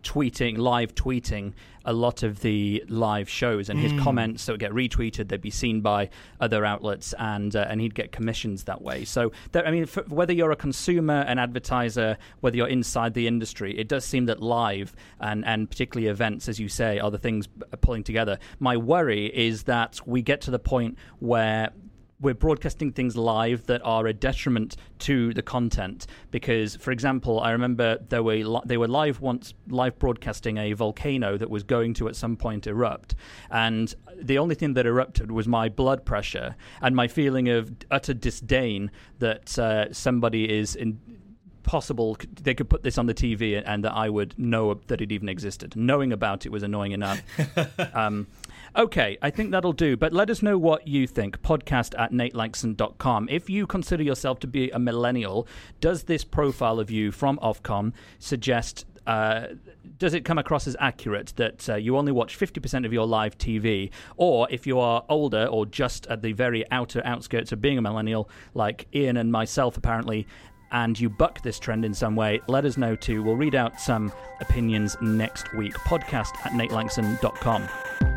tweeting, 0.07 0.57
live 0.57 0.95
tweeting 0.95 1.53
a 1.83 1.91
lot 1.91 2.23
of 2.23 2.39
the 2.39 2.83
live 2.87 3.29
shows, 3.29 3.69
and 3.69 3.79
his 3.79 3.91
mm. 3.91 4.01
comments 4.01 4.45
that 4.45 4.53
would 4.53 4.59
get 4.59 4.71
retweeted, 4.71 5.27
they'd 5.27 5.41
be 5.41 5.49
seen 5.49 5.81
by 5.81 6.09
other 6.39 6.65
outlets, 6.65 7.13
and 7.19 7.55
uh, 7.55 7.65
and 7.69 7.81
he'd 7.81 7.93
get 7.93 8.11
commissions 8.11 8.63
that 8.65 8.81
way. 8.81 9.03
So, 9.03 9.31
there, 9.51 9.65
I 9.67 9.71
mean, 9.71 9.85
for, 9.85 10.03
whether 10.03 10.33
you're 10.33 10.51
a 10.51 10.55
consumer, 10.55 11.25
an 11.27 11.39
advertiser, 11.39 12.17
whether 12.39 12.55
you're 12.55 12.67
inside 12.67 13.13
the 13.13 13.27
industry, 13.27 13.77
it 13.77 13.87
does 13.89 14.05
seem 14.05 14.25
that 14.27 14.41
live 14.41 14.95
and 15.19 15.45
and 15.45 15.69
particularly 15.69 16.09
events, 16.09 16.47
as 16.47 16.59
you 16.59 16.69
say, 16.69 16.99
are 16.99 17.11
the 17.11 17.17
things 17.17 17.47
pulling 17.81 18.03
together. 18.03 18.39
My 18.59 18.77
worry 18.77 19.25
is 19.25 19.63
that 19.63 19.99
we 20.05 20.21
get 20.21 20.41
to 20.41 20.51
the 20.51 20.59
point 20.59 20.97
where 21.19 21.71
we're 22.19 22.33
broadcasting 22.33 22.91
things 22.91 23.15
live 23.15 23.65
that 23.67 23.81
are 23.83 24.07
a 24.07 24.13
detriment 24.13 24.75
to 24.99 25.33
the 25.33 25.41
content 25.41 26.07
because 26.31 26.75
for 26.77 26.91
example 26.91 27.39
i 27.41 27.51
remember 27.51 27.97
there 28.09 28.23
were 28.23 28.35
li- 28.35 28.61
they 28.65 28.77
were 28.77 28.87
live 28.87 29.21
once 29.21 29.53
live 29.67 29.97
broadcasting 29.99 30.57
a 30.57 30.73
volcano 30.73 31.37
that 31.37 31.49
was 31.49 31.63
going 31.63 31.93
to 31.93 32.07
at 32.07 32.15
some 32.15 32.35
point 32.35 32.65
erupt 32.65 33.15
and 33.51 33.93
the 34.19 34.37
only 34.37 34.55
thing 34.55 34.73
that 34.73 34.85
erupted 34.85 35.31
was 35.31 35.47
my 35.47 35.69
blood 35.69 36.05
pressure 36.05 36.55
and 36.81 36.95
my 36.95 37.07
feeling 37.07 37.49
of 37.49 37.71
utter 37.91 38.13
disdain 38.13 38.89
that 39.19 39.57
uh, 39.59 39.91
somebody 39.93 40.57
is 40.57 40.75
in 40.75 40.99
possible 41.67 42.17
they 42.41 42.55
could 42.55 42.69
put 42.69 42.81
this 42.81 42.97
on 42.97 43.05
the 43.05 43.13
TV 43.13 43.61
and 43.63 43.83
that 43.83 43.93
I 43.93 44.09
would 44.09 44.39
know 44.39 44.73
that 44.87 45.01
it 45.01 45.11
even 45.11 45.27
existed. 45.27 45.75
Knowing 45.75 46.13
about 46.13 46.45
it 46.45 46.49
was 46.49 46.63
annoying 46.63 46.93
enough. 46.93 47.21
um, 47.93 48.25
Okay, 48.77 49.17
I 49.23 49.31
think 49.31 49.49
that'll 49.49 49.73
do. 49.73 49.97
But 49.97 50.13
let 50.13 50.29
us 50.29 50.43
know 50.43 50.57
what 50.57 50.87
you 50.87 51.07
think. 51.07 51.41
Podcast 51.41 51.97
at 51.97 52.11
natelanxon.com. 52.11 53.27
If 53.29 53.49
you 53.49 53.65
consider 53.65 54.03
yourself 54.03 54.39
to 54.41 54.47
be 54.47 54.69
a 54.69 54.77
millennial, 54.77 55.47
does 55.81 56.03
this 56.03 56.23
profile 56.23 56.79
of 56.79 56.91
you 56.91 57.11
from 57.11 57.39
Ofcom 57.39 57.93
suggest 58.19 58.85
uh, 59.07 59.47
does 59.97 60.13
it 60.13 60.25
come 60.25 60.37
across 60.37 60.67
as 60.67 60.75
accurate 60.79 61.33
that 61.37 61.67
uh, 61.69 61.75
you 61.75 61.97
only 61.97 62.11
watch 62.11 62.37
50% 62.37 62.85
of 62.85 62.93
your 62.93 63.07
live 63.07 63.37
TV? 63.37 63.89
Or 64.17 64.47
if 64.51 64.67
you 64.67 64.79
are 64.79 65.03
older 65.09 65.45
or 65.45 65.65
just 65.65 66.05
at 66.07 66.21
the 66.21 66.33
very 66.33 66.69
outer 66.71 67.01
outskirts 67.05 67.51
of 67.51 67.61
being 67.61 67.77
a 67.77 67.81
millennial, 67.81 68.29
like 68.53 68.85
Ian 68.93 69.17
and 69.17 69.31
myself 69.31 69.77
apparently, 69.77 70.27
and 70.71 70.99
you 70.99 71.09
buck 71.09 71.41
this 71.41 71.57
trend 71.57 71.85
in 71.85 71.93
some 71.93 72.15
way, 72.15 72.41
let 72.47 72.65
us 72.65 72.77
know 72.77 72.95
too. 72.95 73.23
We'll 73.23 73.37
read 73.37 73.55
out 73.55 73.79
some 73.79 74.11
opinions 74.41 74.97
next 75.01 75.51
week. 75.55 75.73
Podcast 75.73 76.35
at 76.45 76.51
natelanxon.com. 76.51 78.16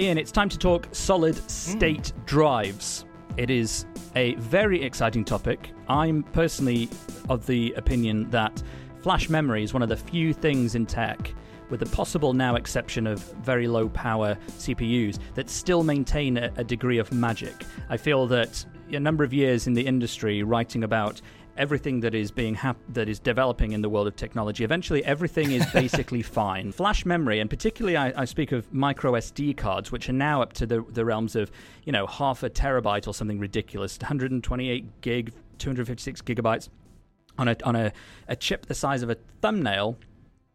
Ian, 0.00 0.16
it's 0.16 0.30
time 0.30 0.48
to 0.48 0.56
talk 0.56 0.86
solid 0.92 1.34
state 1.50 2.12
mm. 2.16 2.26
drives. 2.26 3.04
It 3.36 3.50
is 3.50 3.84
a 4.14 4.36
very 4.36 4.80
exciting 4.80 5.24
topic. 5.24 5.72
I'm 5.88 6.22
personally 6.22 6.88
of 7.28 7.44
the 7.46 7.72
opinion 7.72 8.30
that 8.30 8.62
flash 9.00 9.28
memory 9.28 9.64
is 9.64 9.74
one 9.74 9.82
of 9.82 9.88
the 9.88 9.96
few 9.96 10.32
things 10.32 10.76
in 10.76 10.86
tech, 10.86 11.34
with 11.68 11.80
the 11.80 11.86
possible 11.86 12.32
now 12.32 12.54
exception 12.54 13.08
of 13.08 13.18
very 13.42 13.66
low 13.66 13.88
power 13.88 14.38
CPUs, 14.58 15.18
that 15.34 15.50
still 15.50 15.82
maintain 15.82 16.36
a, 16.36 16.52
a 16.56 16.62
degree 16.62 16.98
of 16.98 17.10
magic. 17.10 17.64
I 17.88 17.96
feel 17.96 18.28
that 18.28 18.64
a 18.92 19.00
number 19.00 19.24
of 19.24 19.32
years 19.32 19.66
in 19.66 19.72
the 19.72 19.84
industry 19.84 20.44
writing 20.44 20.84
about 20.84 21.20
everything 21.58 22.00
that 22.00 22.14
is 22.14 22.30
being 22.30 22.54
hap- 22.54 22.78
that 22.88 23.08
is 23.08 23.18
developing 23.18 23.72
in 23.72 23.82
the 23.82 23.88
world 23.88 24.06
of 24.06 24.16
technology. 24.16 24.64
Eventually, 24.64 25.04
everything 25.04 25.50
is 25.50 25.66
basically 25.72 26.22
fine. 26.40 26.72
Flash 26.72 27.04
memory, 27.04 27.40
and 27.40 27.50
particularly, 27.50 27.96
I, 27.96 28.22
I, 28.22 28.24
speak 28.24 28.52
of 28.52 28.72
micro 28.72 29.12
SD 29.12 29.56
cards, 29.56 29.92
which 29.92 30.08
are 30.08 30.14
now 30.14 30.40
up 30.40 30.52
to 30.54 30.66
the, 30.66 30.82
the 30.90 31.04
realms 31.04 31.36
of 31.36 31.50
you 31.84 31.92
know 31.92 32.06
half 32.06 32.42
a 32.42 32.48
terabyte 32.48 33.06
or 33.06 33.12
something 33.12 33.38
ridiculous, 33.38 33.98
128 33.98 35.00
gig, 35.00 35.32
256 35.58 36.22
gigabytes 36.22 36.68
on 37.36 37.48
a 37.48 37.56
on 37.64 37.76
a, 37.76 37.92
a 38.28 38.36
chip 38.36 38.66
the 38.66 38.74
size 38.74 39.02
of 39.02 39.10
a 39.10 39.16
thumbnail, 39.42 39.98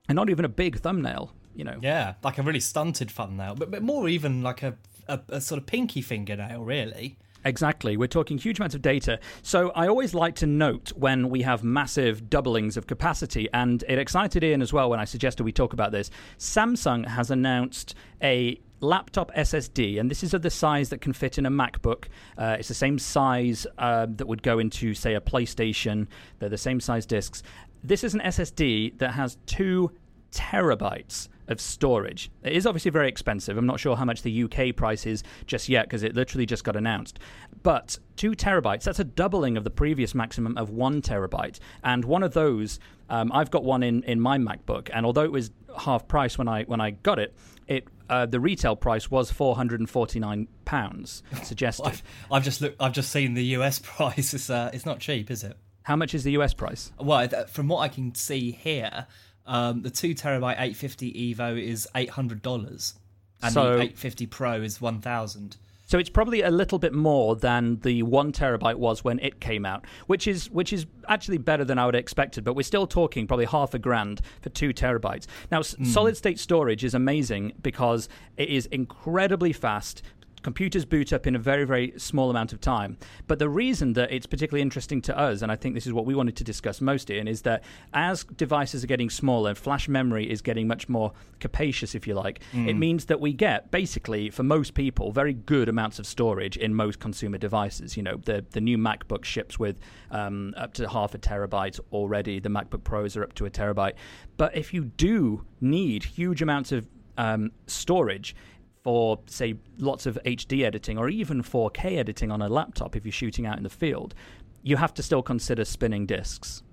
and 0.08 0.16
not 0.16 0.30
even 0.30 0.46
a 0.46 0.50
big 0.50 0.80
thumbnail. 0.80 1.34
You 1.56 1.66
know, 1.66 1.78
yeah, 1.82 2.16
like 2.24 2.40
a 2.40 2.42
really 2.42 2.60
stunted 2.60 3.12
thumbnail, 3.12 3.56
but 3.56 3.70
but 3.70 3.84
more 3.84 4.08
even 4.08 4.42
like 4.42 4.64
a, 4.64 4.76
a, 5.08 5.20
a 5.30 5.42
sort 5.42 5.60
of 5.62 5.68
pinky 5.68 6.02
fingernail, 6.02 6.64
really. 6.64 7.18
Exactly. 7.46 7.98
We're 7.98 8.08
talking 8.08 8.38
huge 8.38 8.60
amounts 8.60 8.76
of 8.76 8.82
data. 8.82 9.20
So 9.42 9.72
I 9.72 9.88
always 9.88 10.14
like 10.14 10.36
to 10.36 10.48
note 10.48 10.94
when 10.96 11.30
we 11.30 11.42
have 11.42 11.64
massive 11.64 12.30
doublings 12.30 12.78
of 12.78 12.88
capacity, 12.88 13.50
and 13.54 13.84
it 13.88 14.00
excited 14.00 14.44
Ian 14.44 14.62
as 14.62 14.72
well 14.72 14.90
when 14.90 15.00
I 15.00 15.06
suggested 15.06 15.44
we 15.44 15.52
talk 15.52 15.74
about 15.74 15.92
this. 15.92 16.10
Samsung 16.38 17.08
has 17.08 17.32
announced 17.32 17.96
a 18.22 18.60
laptop 18.80 19.32
SSD, 19.34 20.00
and 20.00 20.10
this 20.10 20.24
is 20.24 20.34
of 20.34 20.42
the 20.42 20.50
size 20.50 20.90
that 20.90 21.02
can 21.02 21.14
fit 21.14 21.38
in 21.38 21.46
a 21.46 21.52
MacBook. 21.52 22.06
Uh, 22.38 22.58
it's 22.60 22.68
the 22.68 22.74
same 22.74 22.98
size 23.00 23.68
uh, 23.78 24.08
that 24.10 24.28
would 24.28 24.44
go 24.44 24.60
into, 24.60 24.94
say, 24.94 25.16
a 25.16 25.22
PlayStation. 25.22 26.08
They're 26.40 26.50
the 26.50 26.58
same 26.58 26.80
size 26.80 27.06
disks. 27.06 27.44
This 27.84 28.04
is 28.04 28.14
an 28.14 28.22
SSD 28.22 29.00
that 29.00 29.12
has 29.12 29.38
two 29.46 29.92
terabytes 30.32 31.28
of 31.48 31.60
storage. 31.60 32.32
It 32.44 32.54
is 32.54 32.66
obviously 32.66 32.92
very 32.92 33.10
expensive. 33.10 33.58
I'm 33.58 33.66
not 33.66 33.80
sure 33.80 33.96
how 33.96 34.06
much 34.06 34.22
the 34.22 34.44
UK 34.44 34.76
price 34.76 35.06
is 35.06 35.24
just 35.46 35.70
yet 35.70 35.86
because 35.86 36.04
it 36.04 36.16
literally 36.16 36.46
just 36.46 36.64
got 36.64 36.76
announced. 36.76 37.20
But 37.62 37.98
two 38.16 38.32
terabytes, 38.32 38.84
that's 38.84 39.00
a 39.00 39.04
doubling 39.04 39.58
of 39.58 39.64
the 39.64 39.70
previous 39.70 40.14
maximum 40.16 40.58
of 40.58 40.70
one 40.70 41.02
terabyte. 41.02 41.60
And 41.84 42.06
one 42.06 42.24
of 42.24 42.34
those, 42.34 42.80
um, 43.10 43.32
I've 43.32 43.52
got 43.52 43.64
one 43.64 43.84
in, 43.84 44.04
in 44.04 44.20
my 44.20 44.38
MacBook, 44.38 44.90
and 44.94 45.06
although 45.06 45.24
it 45.24 45.32
was 45.32 45.52
half 45.78 46.08
price 46.08 46.38
when 46.38 46.48
I 46.48 46.64
when 46.64 46.82
I 46.82 46.92
got 46.92 47.20
it, 47.20 47.36
it 47.68 47.88
uh, 48.10 48.26
the 48.26 48.40
retail 48.40 48.76
price 48.76 49.10
was 49.10 49.32
four 49.32 49.56
hundred 49.56 49.80
and 49.80 49.90
forty 49.90 50.20
nine 50.20 50.48
pounds. 50.66 51.24
Suggested. 51.44 51.86
I've, 51.86 52.04
I've, 52.32 52.44
just 52.44 52.62
looked. 52.62 52.82
I've 52.82 52.94
just 52.94 53.12
seen 53.12 53.34
the 53.34 53.46
US 53.58 53.80
price. 53.84 54.34
It's 54.34 54.50
uh, 54.50 54.70
it's 54.74 54.86
not 54.86 55.00
cheap, 55.00 55.32
is 55.32 55.44
it? 55.44 55.58
How 55.84 55.96
much 55.96 56.14
is 56.14 56.24
the 56.24 56.32
US 56.32 56.54
price? 56.54 56.92
Well, 57.00 57.28
from 57.48 57.68
what 57.68 57.80
I 57.80 57.90
can 57.90 58.16
see 58.16 58.52
here, 58.52 59.08
um, 59.46 59.82
the 59.82 59.90
two 59.90 60.16
terabyte 60.16 60.54
850 60.54 61.36
Evo 61.36 61.62
is 61.62 61.88
eight 61.96 62.12
hundred 62.12 62.42
dollars, 62.42 62.96
and 63.42 63.54
so, 63.54 63.64
the 63.64 63.84
850 63.84 64.28
Pro 64.28 64.62
is 64.62 64.80
one 64.80 65.02
thousand. 65.02 65.58
So 65.86 66.00
it's 66.00 66.10
probably 66.10 66.42
a 66.42 66.50
little 66.50 66.80
bit 66.80 66.94
more 66.94 67.36
than 67.36 67.80
the 67.82 68.04
one 68.04 68.32
terabyte 68.32 68.78
was 68.78 69.04
when 69.04 69.20
it 69.20 69.40
came 69.40 69.66
out, 69.66 69.86
which 70.08 70.28
is 70.28 70.50
which 70.50 70.72
is 70.74 70.86
actually 71.08 71.38
better 71.38 71.66
than 71.66 71.78
I 71.78 71.86
would 71.86 71.94
have 71.94 72.00
expected. 72.02 72.44
But 72.44 72.56
we're 72.56 72.64
still 72.64 72.88
talking 72.88 73.28
probably 73.28 73.46
half 73.46 73.74
a 73.74 73.80
grand 73.80 74.22
for 74.42 74.50
two 74.50 74.74
terabytes. 74.74 75.28
Now, 75.52 75.60
mm. 75.60 75.86
solid 75.86 76.18
state 76.18 76.40
storage 76.40 76.84
is 76.84 76.94
amazing 76.94 77.54
because 77.62 78.10
it 78.38 78.50
is 78.50 78.66
incredibly 78.68 79.54
fast 79.54 80.02
computers 80.44 80.86
boot 80.86 81.12
up 81.14 81.26
in 81.26 81.36
a 81.36 81.40
very, 81.40 81.66
very 81.66 81.94
small 81.98 82.30
amount 82.30 82.54
of 82.54 82.62
time. 82.62 82.98
But 83.28 83.40
the 83.40 83.50
reason 83.50 83.94
that 83.94 84.12
it's 84.12 84.26
particularly 84.26 84.62
interesting 84.62 85.02
to 85.04 85.18
us, 85.18 85.42
and 85.42 85.52
I 85.52 85.56
think 85.56 85.76
this 85.76 85.88
is 85.88 85.94
what 85.94 86.06
we 86.06 86.14
wanted 86.14 86.36
to 86.38 86.44
discuss 86.44 86.82
most, 86.82 87.10
Ian, 87.10 87.28
is 87.28 87.42
that 87.44 87.64
as 87.94 88.24
devices 88.24 88.84
are 88.84 88.88
getting 88.88 89.10
smaller, 89.10 89.56
flash 89.56 89.88
memory 89.88 90.30
is 90.30 90.42
getting 90.42 90.68
much 90.68 90.88
more 90.90 91.14
capacious, 91.40 91.96
if 91.96 92.06
you 92.06 92.14
like. 92.14 92.42
Mm. 92.54 92.70
It 92.70 92.74
means 92.76 93.06
that 93.06 93.20
we 93.20 93.34
get, 93.34 93.72
basically, 93.72 94.30
for 94.30 94.44
most 94.44 94.74
people, 94.74 95.12
very 95.12 95.34
good 95.34 95.70
amounts 95.70 96.00
of 96.00 96.06
storage 96.06 96.58
in 96.58 96.76
most 96.76 97.00
consumer 97.00 97.38
devices. 97.38 97.98
You 97.98 98.04
know, 98.04 98.18
the, 98.18 98.46
the 98.52 98.62
new 98.62 98.78
MacBook 98.78 99.24
ships 99.26 99.58
with 99.58 99.80
um, 100.12 100.54
up 100.58 100.74
to 100.76 100.88
half 100.88 101.16
a 101.16 101.18
terabyte 101.18 101.80
already, 101.92 102.40
the 102.40 102.50
MacBook 102.50 102.84
Pros 102.84 103.16
are 103.18 103.24
up 103.24 103.34
to 103.36 103.46
a 103.46 103.50
terabyte. 103.50 103.94
But 104.38 104.56
if 104.56 104.74
you 104.74 104.86
do 104.86 105.46
need 105.62 106.04
huge 106.04 106.42
amounts 106.42 106.72
of 106.72 106.88
um, 107.18 107.52
storage, 107.68 108.36
for, 108.84 109.20
say, 109.28 109.56
lots 109.78 110.06
of 110.06 110.20
HD 110.26 110.64
editing 110.64 110.98
or 110.98 111.10
even 111.10 111.42
4K 111.42 111.98
editing 111.98 112.32
on 112.32 112.42
a 112.42 112.50
laptop 112.50 112.96
if 112.96 113.06
you're 113.06 113.14
shooting 113.14 113.46
out 113.46 113.58
in 113.58 113.64
the 113.64 113.70
field, 113.70 114.14
you 114.62 114.76
have 114.76 114.94
to 114.96 115.04
still 115.04 115.24
consider 115.24 115.64
spinning 115.66 116.06
disks. 116.06 116.64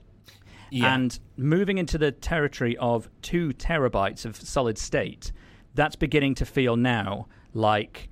Yeah. 0.71 0.95
And 0.95 1.19
moving 1.37 1.79
into 1.79 1.99
the 1.99 2.12
territory 2.12 2.76
of 2.76 3.09
two 3.23 3.50
terabytes 3.50 4.25
of 4.25 4.37
solid 4.37 4.76
state, 4.76 5.33
that's 5.75 5.97
beginning 5.97 6.35
to 6.37 6.45
feel 6.45 6.76
now 6.76 7.29
like 7.55 8.09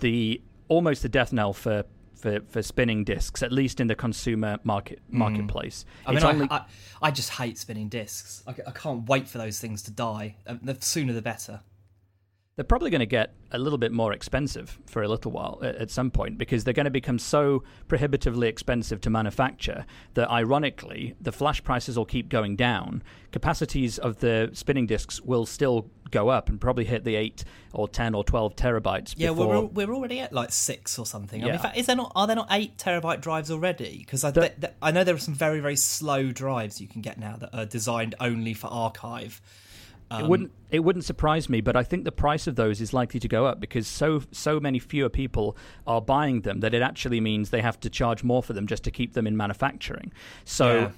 the 0.00 0.42
almost 0.68 1.02
the 1.02 1.08
death 1.08 1.32
knell 1.32 1.52
for 1.52 1.84
for, 2.14 2.40
for 2.48 2.62
spinning 2.62 3.04
discs, 3.04 3.42
at 3.42 3.52
least 3.52 3.80
in 3.80 3.86
the 3.86 3.94
consumer 3.94 4.58
market 4.64 5.00
mm. 5.10 5.18
marketplace. 5.18 5.84
I 6.06 6.12
mean, 6.12 6.24
only... 6.24 6.48
I, 6.50 6.56
I, 6.56 6.64
I, 7.02 7.10
just 7.10 7.28
hate 7.28 7.58
spinning 7.58 7.90
discs. 7.90 8.42
I, 8.46 8.54
I, 8.66 8.70
can't 8.70 9.06
wait 9.06 9.28
for 9.28 9.36
those 9.36 9.60
things 9.60 9.82
to 9.82 9.90
die. 9.90 10.36
Uh, 10.46 10.54
the 10.62 10.74
sooner 10.80 11.12
the 11.12 11.20
better 11.20 11.60
they're 12.56 12.64
probably 12.64 12.90
going 12.90 13.00
to 13.00 13.06
get 13.06 13.34
a 13.50 13.58
little 13.58 13.78
bit 13.78 13.90
more 13.90 14.12
expensive 14.12 14.78
for 14.86 15.02
a 15.02 15.08
little 15.08 15.32
while 15.32 15.58
at, 15.62 15.90
some 15.90 16.10
point 16.10 16.38
because 16.38 16.64
they're 16.64 16.74
going 16.74 16.84
to 16.84 16.90
become 16.90 17.18
so 17.18 17.62
prohibitively 17.88 18.48
expensive 18.48 19.00
to 19.00 19.10
manufacture 19.10 19.84
that 20.14 20.30
ironically 20.30 21.14
the 21.20 21.32
flash 21.32 21.62
prices 21.62 21.96
will 21.96 22.04
keep 22.04 22.28
going 22.28 22.56
down. 22.56 23.02
Capacities 23.32 23.98
of 23.98 24.18
the 24.20 24.50
spinning 24.52 24.86
disks 24.86 25.20
will 25.20 25.46
still 25.46 25.90
go 26.10 26.28
up 26.28 26.48
and 26.48 26.60
probably 26.60 26.84
hit 26.84 27.04
the 27.04 27.16
8 27.16 27.44
or 27.72 27.88
10 27.88 28.14
or 28.14 28.22
12 28.22 28.54
terabytes 28.54 29.14
yeah 29.16 29.30
before... 29.30 29.62
we're, 29.66 29.86
we're 29.86 29.94
already 29.94 30.20
at 30.20 30.32
like 30.32 30.52
6 30.52 30.98
or 30.98 31.06
something. 31.06 31.40
Yeah. 31.40 31.46
I 31.46 31.48
mean, 31.48 31.54
in 31.56 31.62
fact 31.62 31.76
is 31.76 31.86
there 31.86 31.96
not 31.96 32.12
are 32.14 32.26
there 32.26 32.36
not 32.36 32.48
8 32.50 32.76
terabyte 32.76 33.20
drives 33.20 33.50
already? 33.50 33.98
Because 33.98 34.22
I, 34.22 34.30
the... 34.30 34.72
I 34.80 34.92
know 34.92 35.02
there 35.02 35.14
are 35.14 35.18
some 35.18 35.34
very 35.34 35.60
very 35.60 35.76
slow 35.76 36.30
drives 36.30 36.80
you 36.80 36.86
can 36.86 37.02
get 37.02 37.18
now 37.18 37.36
that 37.36 37.56
are 37.56 37.66
designed 37.66 38.14
only 38.20 38.54
for 38.54 38.68
archive 38.68 39.40
um, 40.10 40.24
it 40.24 40.28
wouldn't 40.28 40.52
it 40.70 40.80
wouldn't 40.80 41.04
surprise 41.04 41.48
me, 41.48 41.60
but 41.60 41.76
I 41.76 41.82
think 41.82 42.04
the 42.04 42.12
price 42.12 42.46
of 42.46 42.56
those 42.56 42.80
is 42.80 42.92
likely 42.92 43.20
to 43.20 43.28
go 43.28 43.46
up 43.46 43.60
because 43.60 43.86
so 43.86 44.22
so 44.32 44.60
many 44.60 44.78
fewer 44.78 45.08
people 45.08 45.56
are 45.86 46.00
buying 46.00 46.42
them 46.42 46.60
that 46.60 46.74
it 46.74 46.82
actually 46.82 47.20
means 47.20 47.50
they 47.50 47.62
have 47.62 47.78
to 47.80 47.90
charge 47.90 48.24
more 48.24 48.42
for 48.42 48.52
them 48.52 48.66
just 48.66 48.84
to 48.84 48.90
keep 48.90 49.14
them 49.14 49.26
in 49.26 49.36
manufacturing. 49.36 50.12
So. 50.44 50.74
Yeah. 50.74 50.90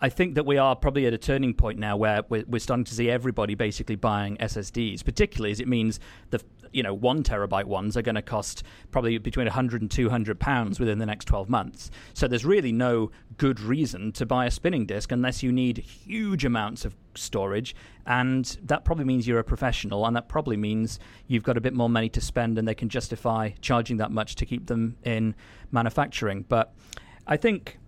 I 0.00 0.08
think 0.08 0.34
that 0.34 0.44
we 0.44 0.58
are 0.58 0.74
probably 0.74 1.06
at 1.06 1.14
a 1.14 1.18
turning 1.18 1.54
point 1.54 1.78
now 1.78 1.96
where 1.96 2.22
we're, 2.28 2.44
we're, 2.46 2.58
starting 2.58 2.84
to 2.84 2.94
see 2.94 3.08
everybody 3.08 3.54
basically 3.54 3.96
buying 3.96 4.36
SSDs, 4.38 5.04
particularly 5.04 5.52
as 5.52 5.60
it 5.60 5.68
means 5.68 6.00
the 6.30 6.40
you 6.72 6.82
know 6.82 6.92
one 6.92 7.22
terabyte 7.22 7.64
ones 7.64 7.96
are 7.96 8.02
going 8.02 8.16
to 8.16 8.22
cost 8.22 8.64
probably 8.90 9.16
between 9.18 9.46
100 9.46 9.80
and 9.80 9.90
200 9.90 10.40
pounds 10.40 10.80
within 10.80 10.98
the 10.98 11.06
next 11.06 11.26
12 11.26 11.48
months. 11.48 11.90
So 12.12 12.26
there's 12.26 12.44
really 12.44 12.72
no 12.72 13.12
good 13.38 13.60
reason 13.60 14.12
to 14.12 14.26
buy 14.26 14.46
a 14.46 14.50
spinning 14.50 14.84
disk 14.84 15.12
unless 15.12 15.42
you 15.42 15.52
need 15.52 15.78
huge 15.78 16.44
amounts 16.44 16.84
of 16.84 16.96
storage, 17.14 17.76
and 18.06 18.44
that 18.64 18.84
probably 18.84 19.04
means 19.04 19.26
you're 19.26 19.38
a 19.38 19.44
professional, 19.44 20.04
and 20.04 20.16
that 20.16 20.28
probably 20.28 20.56
means 20.56 20.98
you've 21.28 21.44
got 21.44 21.56
a 21.56 21.60
bit 21.60 21.72
more 21.72 21.88
money 21.88 22.08
to 22.08 22.20
spend, 22.20 22.58
and 22.58 22.66
they 22.66 22.74
can 22.74 22.88
justify 22.88 23.50
charging 23.60 23.98
that 23.98 24.10
much 24.10 24.34
to 24.34 24.44
keep 24.44 24.66
them 24.66 24.96
in 25.04 25.36
manufacturing. 25.70 26.44
But 26.48 26.74
I 27.26 27.36
think 27.36 27.78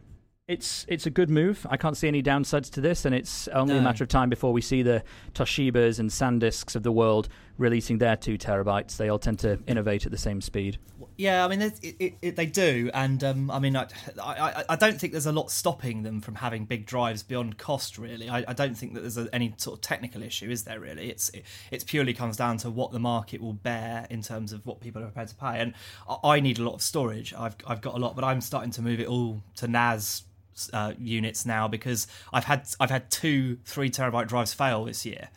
it's 0.48 0.86
it's 0.88 1.06
a 1.06 1.10
good 1.10 1.28
move. 1.28 1.66
I 1.68 1.76
can't 1.76 1.96
see 1.96 2.06
any 2.06 2.22
downsides 2.22 2.70
to 2.72 2.80
this, 2.80 3.04
and 3.04 3.12
it's 3.14 3.48
only 3.48 3.74
no. 3.74 3.80
a 3.80 3.82
matter 3.82 4.04
of 4.04 4.08
time 4.08 4.30
before 4.30 4.52
we 4.52 4.60
see 4.60 4.82
the 4.82 5.02
Toshibas 5.34 5.98
and 5.98 6.08
SanDisks 6.08 6.76
of 6.76 6.84
the 6.84 6.92
world 6.92 7.28
releasing 7.58 7.98
their 7.98 8.16
two 8.16 8.38
terabytes. 8.38 8.96
They 8.96 9.08
all 9.08 9.18
tend 9.18 9.40
to 9.40 9.58
innovate 9.66 10.06
at 10.06 10.12
the 10.12 10.18
same 10.18 10.40
speed. 10.40 10.78
Yeah, 11.16 11.44
I 11.44 11.48
mean 11.48 11.62
it, 11.62 11.80
it, 11.82 12.14
it, 12.22 12.36
they 12.36 12.46
do, 12.46 12.90
and 12.94 13.24
um, 13.24 13.50
I 13.50 13.58
mean 13.58 13.74
I, 13.74 13.88
I, 14.22 14.64
I 14.68 14.76
don't 14.76 15.00
think 15.00 15.12
there's 15.12 15.26
a 15.26 15.32
lot 15.32 15.50
stopping 15.50 16.04
them 16.04 16.20
from 16.20 16.36
having 16.36 16.64
big 16.64 16.86
drives 16.86 17.24
beyond 17.24 17.58
cost. 17.58 17.98
Really, 17.98 18.28
I, 18.28 18.44
I 18.46 18.52
don't 18.52 18.76
think 18.76 18.94
that 18.94 19.00
there's 19.00 19.18
a, 19.18 19.28
any 19.32 19.52
sort 19.56 19.78
of 19.78 19.80
technical 19.80 20.22
issue, 20.22 20.48
is 20.48 20.62
there? 20.62 20.78
Really, 20.78 21.10
it's 21.10 21.28
it, 21.30 21.44
it's 21.72 21.82
purely 21.82 22.14
comes 22.14 22.36
down 22.36 22.58
to 22.58 22.70
what 22.70 22.92
the 22.92 23.00
market 23.00 23.40
will 23.40 23.54
bear 23.54 24.06
in 24.10 24.22
terms 24.22 24.52
of 24.52 24.64
what 24.64 24.80
people 24.80 25.02
are 25.02 25.06
prepared 25.06 25.28
to 25.28 25.34
pay. 25.34 25.58
And 25.58 25.74
I 26.22 26.38
need 26.38 26.60
a 26.60 26.62
lot 26.62 26.74
of 26.74 26.82
storage. 26.82 27.34
I've 27.34 27.56
I've 27.66 27.80
got 27.80 27.94
a 27.94 27.98
lot, 27.98 28.14
but 28.14 28.22
I'm 28.22 28.40
starting 28.40 28.70
to 28.72 28.82
move 28.82 29.00
it 29.00 29.08
all 29.08 29.42
to 29.56 29.66
NAS 29.66 30.22
uh, 30.72 30.92
units 30.98 31.46
now 31.46 31.68
because 31.68 32.06
I've 32.32 32.44
had 32.44 32.66
I've 32.80 32.90
had 32.90 33.10
two 33.10 33.58
three 33.64 33.90
terabyte 33.90 34.28
drives 34.28 34.54
fail 34.54 34.84
this 34.84 35.04
year. 35.06 35.28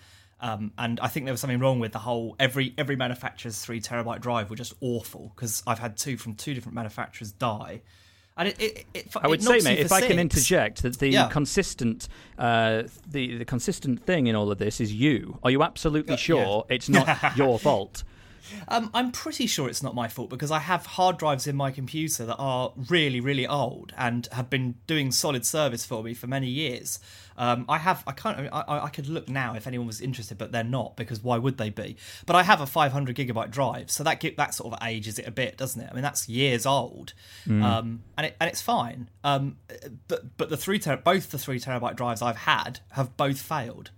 Um, 0.41 0.71
and 0.77 1.01
I 1.01 1.09
think 1.09 1.25
there 1.25 1.33
was 1.33 1.41
something 1.41 1.59
wrong 1.59 1.79
with 1.79 1.91
the 1.91 1.99
whole 1.99 2.35
every 2.39 2.73
every 2.77 2.95
manufacturer's 2.95 3.59
three 3.59 3.81
terabyte 3.81 4.21
drive 4.21 4.49
were 4.49 4.55
just 4.55 4.73
awful 4.79 5.33
because 5.35 5.63
I've 5.67 5.79
had 5.79 5.97
two 5.97 6.17
from 6.17 6.35
two 6.35 6.53
different 6.53 6.75
manufacturers 6.75 7.31
die. 7.31 7.81
And 8.38 8.47
it, 8.47 8.61
it, 8.61 8.85
it, 8.93 9.07
I 9.21 9.27
would 9.27 9.43
say, 9.43 9.59
mate, 9.59 9.79
if 9.79 9.91
I 9.91 9.99
can 9.99 10.17
interject, 10.17 10.83
that 10.83 10.97
the 10.97 11.09
yeah. 11.09 11.27
consistent, 11.27 12.07
uh, 12.38 12.83
the 13.05 13.39
the 13.39 13.43
consistent 13.43 14.05
thing 14.05 14.27
in 14.27 14.35
all 14.35 14.49
of 14.49 14.57
this 14.57 14.79
is 14.79 14.93
you. 14.93 15.38
Are 15.43 15.51
you 15.51 15.61
absolutely 15.61 16.15
sure 16.15 16.65
yeah. 16.69 16.75
it's 16.75 16.88
not 16.88 17.07
your 17.35 17.59
fault? 17.59 18.05
Um, 18.67 18.89
I'm 18.93 19.12
pretty 19.12 19.48
sure 19.48 19.69
it's 19.69 19.84
not 19.84 19.96
my 19.96 20.08
fault 20.08 20.29
because 20.29 20.51
I 20.51 20.60
have 20.60 20.86
hard 20.86 21.17
drives 21.17 21.48
in 21.48 21.55
my 21.55 21.72
computer 21.72 22.25
that 22.25 22.38
are 22.38 22.74
really, 22.89 23.19
really 23.19 23.48
old 23.48 23.93
and 23.98 24.27
have 24.31 24.50
been 24.50 24.75
doing 24.88 25.12
solid 25.12 25.46
service 25.46 25.86
for 25.86 26.03
me 26.03 26.13
for 26.13 26.27
many 26.27 26.48
years. 26.48 27.00
Um, 27.39 27.65
I 27.69 27.77
have, 27.77 28.03
I 28.05 28.12
can't, 28.12 28.50
I, 28.51 28.63
I, 28.67 28.89
could 28.89 29.08
look 29.08 29.29
now 29.29 29.55
if 29.55 29.65
anyone 29.65 29.88
was 29.88 30.01
interested, 30.01 30.38
but 30.38 30.51
they're 30.51 30.62
not 30.62 30.98
because 30.98 31.24
why 31.24 31.38
would 31.38 31.58
they 31.58 31.69
be? 31.69 31.96
But 32.25 32.36
I 32.36 32.43
have 32.43 32.60
a 32.60 32.65
500 32.65 33.15
gigabyte 33.15 33.50
drive, 33.50 33.89
so 33.89 34.03
that 34.03 34.22
that 34.36 34.53
sort 34.53 34.74
of 34.74 34.86
ages 34.86 35.17
it 35.17 35.25
a 35.25 35.31
bit, 35.31 35.55
doesn't 35.55 35.81
it? 35.81 35.88
I 35.89 35.93
mean, 35.93 36.03
that's 36.03 36.27
years 36.27 36.65
old, 36.65 37.13
mm. 37.48 37.63
um, 37.63 38.03
and 38.17 38.27
it, 38.27 38.36
and 38.41 38.50
it's 38.50 38.62
fine. 38.62 39.10
Um, 39.24 39.55
but 40.10 40.36
but 40.36 40.50
the 40.50 40.58
three 40.58 40.79
ter- 40.79 40.98
both 40.98 41.31
the 41.31 41.38
three 41.38 41.62
terabyte 41.62 41.96
drives 41.96 42.22
I've 42.22 42.36
had 42.36 42.81
have 42.91 43.15
both 43.15 43.39
failed. 43.39 43.91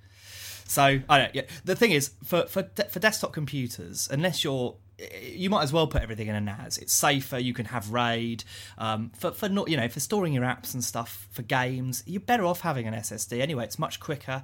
So 0.72 1.02
I 1.10 1.18
don't. 1.18 1.36
Yeah, 1.36 1.44
the 1.66 1.76
thing 1.76 1.92
is, 1.92 2.12
for 2.24 2.46
for 2.48 2.64
for 2.90 3.00
desktop 3.00 3.34
computers, 3.34 4.08
unless 4.10 4.44
you're 4.44 4.76
you 5.22 5.50
might 5.50 5.64
as 5.64 5.74
well 5.74 5.88
put 5.88 6.02
everything 6.02 6.28
in 6.28 6.36
a 6.36 6.42
NAS. 6.42 6.78
It's 6.78 6.94
safer. 6.94 7.38
You 7.40 7.54
can 7.54 7.66
have 7.66 7.92
RAID 7.92 8.44
um, 8.78 9.12
for 9.18 9.32
for 9.32 9.50
not 9.50 9.68
you 9.68 9.76
know 9.76 9.90
for 9.90 10.00
storing 10.00 10.34
your 10.34 10.44
apps 10.44 10.74
and 10.74 10.84
stuff 10.84 11.28
for 11.32 11.42
games. 11.42 12.04
You're 12.06 12.22
better 12.22 12.46
off 12.46 12.62
having 12.62 12.88
an 12.88 12.94
SSD 12.94 13.42
anyway. 13.42 13.66
It's 13.66 13.80
much 13.80 14.00
quicker. 14.00 14.44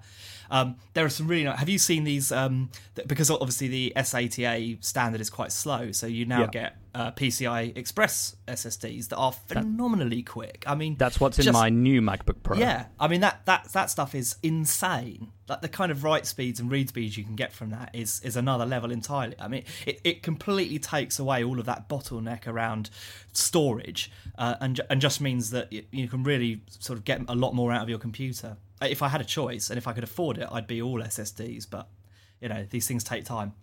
Um, 0.49 0.75
there 0.93 1.05
are 1.05 1.09
some 1.09 1.27
really 1.27 1.43
nice. 1.43 1.59
Have 1.59 1.69
you 1.69 1.77
seen 1.77 2.03
these? 2.03 2.31
Um, 2.31 2.69
because 3.05 3.29
obviously 3.29 3.67
the 3.67 3.93
SATA 3.95 4.83
standard 4.83 5.21
is 5.21 5.29
quite 5.29 5.51
slow, 5.51 5.91
so 5.91 6.07
you 6.07 6.25
now 6.25 6.41
yeah. 6.41 6.47
get 6.47 6.77
uh, 6.97 7.11
PCI 7.11 7.77
Express 7.77 8.35
SSDs 8.47 9.09
that 9.09 9.17
are 9.17 9.31
phenomenally 9.31 10.17
that, 10.17 10.25
quick. 10.25 10.63
I 10.65 10.73
mean, 10.73 10.95
that's 10.95 11.19
what's 11.19 11.37
just, 11.37 11.47
in 11.47 11.53
my 11.53 11.69
new 11.69 12.01
MacBook 12.01 12.41
Pro. 12.41 12.57
Yeah, 12.57 12.87
I 12.99 13.07
mean 13.07 13.21
that 13.21 13.45
that 13.45 13.65
that 13.73 13.91
stuff 13.91 14.15
is 14.15 14.35
insane. 14.41 15.31
Like 15.47 15.61
the 15.61 15.69
kind 15.69 15.91
of 15.91 16.03
write 16.03 16.25
speeds 16.25 16.59
and 16.59 16.71
read 16.71 16.89
speeds 16.89 17.15
you 17.17 17.23
can 17.23 17.35
get 17.35 17.53
from 17.53 17.69
that 17.69 17.91
is 17.93 18.19
is 18.21 18.35
another 18.35 18.65
level 18.65 18.91
entirely. 18.91 19.35
I 19.39 19.47
mean, 19.47 19.63
it, 19.85 20.01
it 20.03 20.23
completely 20.23 20.79
takes 20.79 21.19
away 21.19 21.43
all 21.43 21.59
of 21.59 21.67
that 21.67 21.87
bottleneck 21.87 22.47
around 22.47 22.89
storage, 23.31 24.11
uh, 24.37 24.55
and 24.59 24.81
and 24.89 24.99
just 24.99 25.21
means 25.21 25.51
that 25.51 25.71
you 25.71 26.07
can 26.07 26.23
really 26.23 26.61
sort 26.67 26.97
of 26.97 27.05
get 27.05 27.21
a 27.27 27.35
lot 27.35 27.53
more 27.53 27.71
out 27.71 27.83
of 27.83 27.89
your 27.89 27.99
computer. 27.99 28.57
If 28.81 29.01
I 29.01 29.07
had 29.07 29.21
a 29.21 29.25
choice 29.25 29.69
and 29.69 29.77
if 29.77 29.87
I 29.87 29.93
could 29.93 30.03
afford 30.03 30.37
it, 30.37 30.47
I'd 30.51 30.67
be 30.67 30.81
all 30.81 31.01
SSDs. 31.01 31.67
But 31.69 31.87
you 32.41 32.49
know, 32.49 32.65
these 32.69 32.87
things 32.87 33.03
take 33.03 33.25
time. 33.25 33.53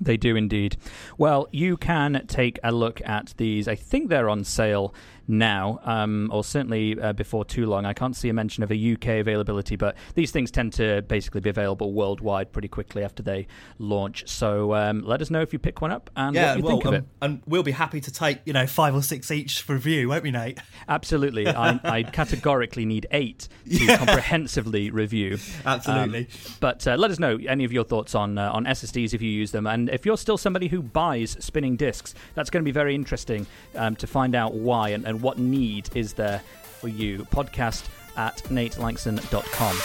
They 0.00 0.16
do 0.16 0.34
indeed. 0.34 0.76
Well, 1.18 1.46
you 1.52 1.76
can 1.76 2.24
take 2.26 2.58
a 2.64 2.72
look 2.72 3.00
at 3.06 3.34
these. 3.36 3.68
I 3.68 3.76
think 3.76 4.08
they're 4.08 4.28
on 4.28 4.42
sale 4.42 4.92
now, 5.26 5.80
um, 5.84 6.28
or 6.32 6.44
certainly 6.44 6.98
uh, 7.00 7.12
before 7.12 7.44
too 7.44 7.66
long. 7.66 7.84
I 7.84 7.92
can't 7.92 8.14
see 8.14 8.28
a 8.28 8.32
mention 8.32 8.62
of 8.62 8.70
a 8.70 8.92
UK 8.92 9.20
availability, 9.20 9.76
but 9.76 9.96
these 10.14 10.30
things 10.30 10.50
tend 10.50 10.72
to 10.74 11.02
basically 11.02 11.40
be 11.40 11.50
available 11.50 11.92
worldwide 11.92 12.52
pretty 12.52 12.68
quickly 12.68 13.02
after 13.02 13.22
they 13.22 13.46
launch. 13.78 14.28
So 14.28 14.74
um, 14.74 15.02
let 15.02 15.22
us 15.22 15.30
know 15.30 15.40
if 15.40 15.52
you 15.52 15.58
pick 15.58 15.80
one 15.80 15.92
up 15.92 16.10
and 16.16 16.34
yeah, 16.34 16.50
what 16.50 16.58
you 16.58 16.64
well, 16.64 16.72
think 16.72 16.84
of 16.84 16.88
um, 16.88 16.94
it. 16.94 17.04
And 17.22 17.42
we'll 17.46 17.62
be 17.62 17.72
happy 17.72 18.00
to 18.00 18.12
take 18.12 18.40
you 18.44 18.52
know 18.52 18.66
five 18.66 18.94
or 18.94 19.02
six 19.02 19.30
each 19.30 19.62
for 19.62 19.74
review, 19.74 20.08
won't 20.08 20.22
we, 20.22 20.30
Nate? 20.30 20.58
Absolutely. 20.88 21.48
I, 21.54 21.80
I 21.84 22.02
categorically 22.02 22.84
need 22.84 23.06
eight 23.10 23.48
to 23.68 23.84
yeah. 23.84 23.96
comprehensively 23.96 24.90
review. 24.90 25.38
Absolutely. 25.66 26.20
Um, 26.20 26.56
but 26.60 26.86
uh, 26.86 26.96
let 26.96 27.10
us 27.10 27.18
know 27.18 27.38
any 27.48 27.64
of 27.64 27.72
your 27.72 27.84
thoughts 27.84 28.14
on 28.14 28.38
uh, 28.38 28.50
on 28.52 28.64
SSDs 28.64 29.14
if 29.14 29.22
you 29.22 29.30
use 29.30 29.50
them, 29.50 29.66
and 29.66 29.88
if 29.88 30.04
you're 30.04 30.18
still 30.18 30.38
somebody 30.38 30.68
who 30.68 30.82
buys 30.82 31.36
spinning 31.40 31.76
discs, 31.76 32.14
that's 32.34 32.50
going 32.50 32.62
to 32.62 32.64
be 32.64 32.72
very 32.72 32.94
interesting 32.94 33.46
um, 33.76 33.96
to 33.96 34.06
find 34.06 34.34
out 34.34 34.54
why 34.54 34.90
and, 34.90 35.04
and 35.04 35.13
what 35.22 35.38
need 35.38 35.90
is 35.94 36.14
there 36.14 36.40
for 36.80 36.88
you. 36.88 37.24
Podcast 37.24 37.86
at 38.16 38.36
natelanxon.com. 38.44 39.76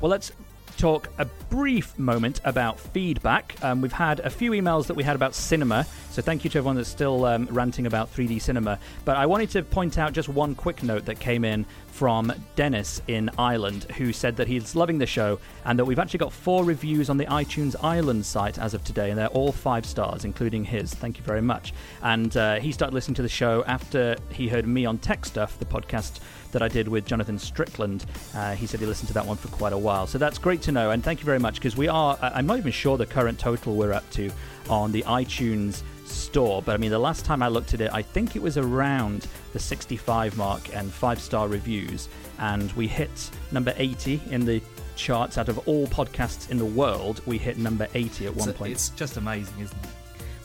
Well, 0.00 0.10
let's 0.10 0.32
talk 0.78 1.08
a 1.18 1.24
brief 1.48 1.96
moment 1.96 2.40
about 2.44 2.80
feedback. 2.80 3.54
Um, 3.62 3.80
we've 3.80 3.92
had 3.92 4.18
a 4.18 4.30
few 4.30 4.50
emails 4.50 4.88
that 4.88 4.94
we 4.94 5.04
had 5.04 5.14
about 5.14 5.32
cinema, 5.32 5.86
so 6.12 6.20
thank 6.20 6.44
you 6.44 6.50
to 6.50 6.58
everyone 6.58 6.76
that's 6.76 6.90
still 6.90 7.24
um, 7.24 7.48
ranting 7.50 7.86
about 7.86 8.14
3D 8.14 8.42
cinema. 8.42 8.78
But 9.06 9.16
I 9.16 9.24
wanted 9.24 9.48
to 9.50 9.62
point 9.62 9.96
out 9.96 10.12
just 10.12 10.28
one 10.28 10.54
quick 10.54 10.82
note 10.82 11.06
that 11.06 11.18
came 11.18 11.42
in 11.42 11.64
from 11.86 12.30
Dennis 12.54 13.00
in 13.08 13.30
Ireland, 13.38 13.84
who 13.96 14.12
said 14.12 14.36
that 14.36 14.46
he's 14.46 14.76
loving 14.76 14.98
the 14.98 15.06
show 15.06 15.38
and 15.64 15.78
that 15.78 15.86
we've 15.86 15.98
actually 15.98 16.18
got 16.18 16.32
four 16.32 16.64
reviews 16.64 17.08
on 17.08 17.16
the 17.16 17.24
iTunes 17.26 17.76
Ireland 17.82 18.26
site 18.26 18.58
as 18.58 18.74
of 18.74 18.84
today, 18.84 19.08
and 19.08 19.18
they're 19.18 19.28
all 19.28 19.52
five 19.52 19.86
stars, 19.86 20.26
including 20.26 20.64
his. 20.64 20.92
Thank 20.92 21.16
you 21.16 21.24
very 21.24 21.40
much. 21.40 21.72
And 22.02 22.36
uh, 22.36 22.60
he 22.60 22.72
started 22.72 22.94
listening 22.94 23.14
to 23.14 23.22
the 23.22 23.28
show 23.30 23.64
after 23.66 24.16
he 24.30 24.48
heard 24.48 24.66
me 24.66 24.84
on 24.84 24.98
Tech 24.98 25.24
Stuff, 25.24 25.58
the 25.58 25.64
podcast 25.64 26.20
that 26.52 26.60
I 26.60 26.68
did 26.68 26.88
with 26.88 27.06
Jonathan 27.06 27.38
Strickland. 27.38 28.04
Uh, 28.34 28.54
he 28.54 28.66
said 28.66 28.80
he 28.80 28.86
listened 28.86 29.08
to 29.08 29.14
that 29.14 29.24
one 29.24 29.38
for 29.38 29.48
quite 29.48 29.72
a 29.72 29.78
while. 29.78 30.06
So 30.06 30.18
that's 30.18 30.36
great 30.36 30.60
to 30.62 30.72
know, 30.72 30.90
and 30.90 31.02
thank 31.02 31.20
you 31.20 31.24
very 31.24 31.38
much 31.38 31.54
because 31.54 31.74
we 31.74 31.88
are, 31.88 32.18
I'm 32.20 32.46
not 32.46 32.58
even 32.58 32.72
sure 32.72 32.98
the 32.98 33.06
current 33.06 33.38
total 33.38 33.74
we're 33.76 33.94
up 33.94 34.08
to 34.10 34.30
on 34.68 34.92
the 34.92 35.02
iTunes 35.04 35.82
store, 36.12 36.62
but 36.62 36.74
I 36.74 36.76
mean, 36.78 36.90
the 36.90 36.98
last 36.98 37.24
time 37.24 37.42
I 37.42 37.48
looked 37.48 37.74
at 37.74 37.80
it, 37.80 37.90
I 37.92 38.02
think 38.02 38.36
it 38.36 38.42
was 38.42 38.56
around 38.58 39.26
the 39.52 39.58
65 39.58 40.36
mark 40.36 40.74
and 40.74 40.92
five 40.92 41.20
star 41.20 41.48
reviews, 41.48 42.08
and 42.38 42.70
we 42.72 42.86
hit 42.86 43.30
number 43.50 43.74
80 43.76 44.20
in 44.30 44.44
the 44.44 44.60
charts 44.96 45.38
out 45.38 45.48
of 45.48 45.58
all 45.66 45.86
podcasts 45.86 46.50
in 46.50 46.58
the 46.58 46.64
world. 46.64 47.22
We 47.26 47.38
hit 47.38 47.58
number 47.58 47.88
80 47.94 48.26
at 48.26 48.36
one 48.36 48.48
So 48.48 48.52
point 48.52 48.72
It's 48.72 48.90
just 48.90 49.16
amazing, 49.16 49.54
isn't 49.60 49.78
it? 49.84 49.90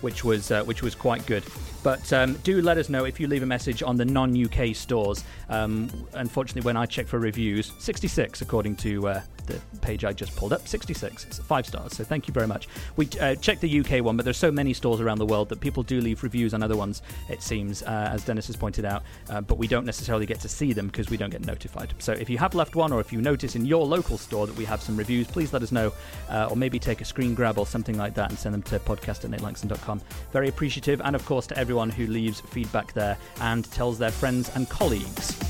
which 0.02 0.24
was 0.24 0.52
uh, 0.52 0.64
which 0.64 0.82
was 0.84 0.94
quite 0.96 1.26
good. 1.26 1.44
But 1.84 2.12
um, 2.14 2.34
do 2.44 2.62
let 2.62 2.78
us 2.78 2.90
know 2.90 3.06
if 3.06 3.20
you 3.20 3.28
leave 3.28 3.44
a 3.44 3.48
message 3.48 3.82
on 3.82 3.98
the 3.98 4.06
non-UK 4.06 4.76
stores. 4.76 5.24
Um, 5.50 5.90
unfortunately, 6.14 6.66
when 6.66 6.78
I 6.78 6.86
check 6.86 7.08
for 7.08 7.20
reviews, 7.20 7.72
66 7.80 8.42
according 8.42 8.76
to 8.78 9.08
uh, 9.08 9.22
the 9.48 9.60
page 9.80 10.06
I 10.06 10.14
just 10.14 10.36
pulled 10.36 10.54
up, 10.54 10.68
66, 10.68 11.26
it's 11.26 11.40
five 11.40 11.66
stars. 11.66 11.96
So 11.96 12.04
thank 12.04 12.28
you 12.28 12.34
very 12.34 12.48
much. 12.48 12.68
We 12.96 13.10
uh, 13.20 13.36
checked 13.36 13.62
the 13.62 13.80
UK 13.80 14.04
one, 14.04 14.18
but 14.18 14.24
there's 14.24 14.38
so 14.38 14.52
many 14.52 14.74
stores 14.74 15.02
around 15.02 15.18
the 15.18 15.26
world 15.26 15.50
that 15.50 15.60
people 15.60 15.84
do 15.84 16.00
leave 16.02 16.24
reviews 16.24 16.54
on 16.54 16.62
other 16.64 16.78
ones. 16.78 17.02
It 17.30 17.42
seems, 17.42 17.84
uh, 17.84 18.10
as 18.12 18.24
Dennis 18.24 18.48
has 18.48 18.56
pointed 18.56 18.86
out, 18.86 19.04
uh, 19.30 19.42
but 19.42 19.58
we 19.58 19.68
don't 19.68 19.86
necessarily 19.86 20.26
get 20.26 20.40
to 20.42 20.50
see 20.50 20.74
them 20.74 20.88
because 20.88 21.10
we 21.10 21.18
don't 21.18 21.30
get 21.30 21.46
notified. 21.46 21.94
So 22.00 22.14
if 22.14 22.30
you 22.30 22.38
have 22.38 22.56
left 22.56 22.76
one, 22.76 22.92
or 22.92 23.00
if 23.00 23.12
you 23.12 23.22
notice 23.22 23.56
in 23.56 23.66
your 23.66 23.86
local 23.86 24.18
store 24.18 24.48
that 24.48 24.56
we 24.56 24.66
have 24.66 24.82
some 24.82 24.98
reviews, 24.98 25.28
please 25.28 25.54
let 25.54 25.64
us 25.64 25.72
know, 25.72 25.94
uh, 26.30 26.48
or 26.50 26.56
maybe 26.56 26.80
take 26.80 27.02
a 27.02 27.06
screen 27.06 27.34
grab 27.34 27.58
or 27.58 27.66
something 27.66 27.98
like 27.98 28.14
that 28.16 28.30
and 28.30 28.38
send 28.38 28.54
them 28.54 28.64
to 28.64 28.80
podcast 28.80 29.26
at 29.26 29.32
natelanxon.com. 29.32 30.02
Very 30.32 30.50
appreciative, 30.50 31.02
and 31.04 31.16
of 31.16 31.26
course 31.26 31.48
to 31.48 31.58
everyone 31.58 31.90
who 31.90 32.08
leaves 32.08 32.42
feedback 32.42 32.94
there 32.94 33.18
and 33.42 33.70
tells 33.72 33.98
their 33.98 34.12
friends 34.12 34.52
and 34.56 34.70
colleagues. 34.70 35.47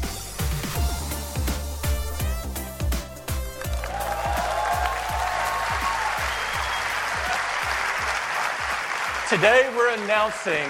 Today 9.38 9.72
we're 9.76 9.94
announcing 9.94 10.68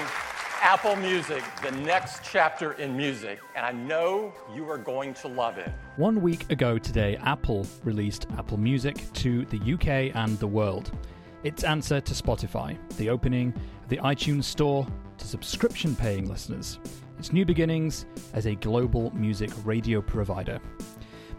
Apple 0.62 0.98
Music, 0.98 1.42
the 1.64 1.72
next 1.72 2.20
chapter 2.22 2.74
in 2.74 2.98
music, 2.98 3.40
and 3.56 3.66
I 3.66 3.72
know 3.72 4.34
you 4.54 4.70
are 4.70 4.78
going 4.78 5.14
to 5.14 5.30
love 5.30 5.58
it. 5.58 5.72
One 5.96 6.22
week 6.22 6.52
ago 6.52 6.78
today, 6.78 7.16
Apple 7.24 7.66
released 7.86 8.28
Apple 8.38 8.58
Music 8.58 9.06
to 9.14 9.46
the 9.46 9.74
UK 9.74 10.14
and 10.14 10.38
the 10.40 10.48
world. 10.48 10.92
Its 11.46 11.64
answer 11.64 12.02
to 12.02 12.14
Spotify, 12.14 12.78
the 12.98 13.10
opening 13.10 13.54
of 13.84 13.88
the 13.88 14.00
iTunes 14.00 14.44
Store 14.44 14.86
to 15.18 15.26
subscription 15.26 15.96
paying 15.96 16.28
listeners. 16.28 16.78
Its 17.18 17.32
new 17.32 17.46
beginnings 17.46 18.06
as 18.34 18.48
a 18.48 18.56
global 18.56 19.16
music 19.16 19.50
radio 19.64 20.02
provider. 20.02 20.60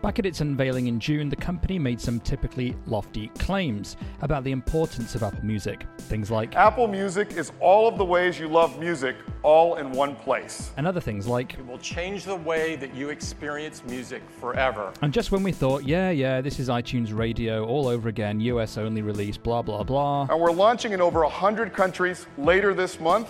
Back 0.00 0.20
at 0.20 0.26
its 0.26 0.40
unveiling 0.40 0.86
in 0.86 1.00
June, 1.00 1.28
the 1.28 1.34
company 1.34 1.76
made 1.76 2.00
some 2.00 2.20
typically 2.20 2.76
lofty 2.86 3.28
claims 3.38 3.96
about 4.22 4.44
the 4.44 4.52
importance 4.52 5.16
of 5.16 5.24
Apple 5.24 5.44
Music. 5.44 5.86
Things 6.02 6.30
like, 6.30 6.54
Apple 6.54 6.86
Music 6.86 7.32
is 7.32 7.50
all 7.58 7.88
of 7.88 7.98
the 7.98 8.04
ways 8.04 8.38
you 8.38 8.46
love 8.46 8.78
music 8.78 9.16
all 9.42 9.74
in 9.74 9.90
one 9.90 10.14
place. 10.14 10.70
and 10.76 10.86
other 10.86 11.00
things 11.00 11.26
like, 11.26 11.54
It 11.54 11.66
will 11.66 11.78
change 11.78 12.22
the 12.24 12.36
way 12.36 12.76
that 12.76 12.94
you 12.94 13.08
experience 13.08 13.82
music 13.88 14.22
forever. 14.40 14.92
And 15.02 15.12
just 15.12 15.32
when 15.32 15.42
we 15.42 15.50
thought, 15.50 15.82
yeah, 15.82 16.10
yeah, 16.10 16.40
this 16.40 16.60
is 16.60 16.68
iTunes 16.68 17.12
Radio 17.12 17.66
all 17.66 17.88
over 17.88 18.08
again, 18.08 18.38
US 18.40 18.78
only 18.78 19.02
release, 19.02 19.36
blah, 19.36 19.62
blah, 19.62 19.82
blah. 19.82 20.28
And 20.30 20.40
we're 20.40 20.52
launching 20.52 20.92
in 20.92 21.00
over 21.00 21.22
100 21.22 21.72
countries 21.72 22.26
later 22.38 22.72
this 22.72 23.00
month 23.00 23.28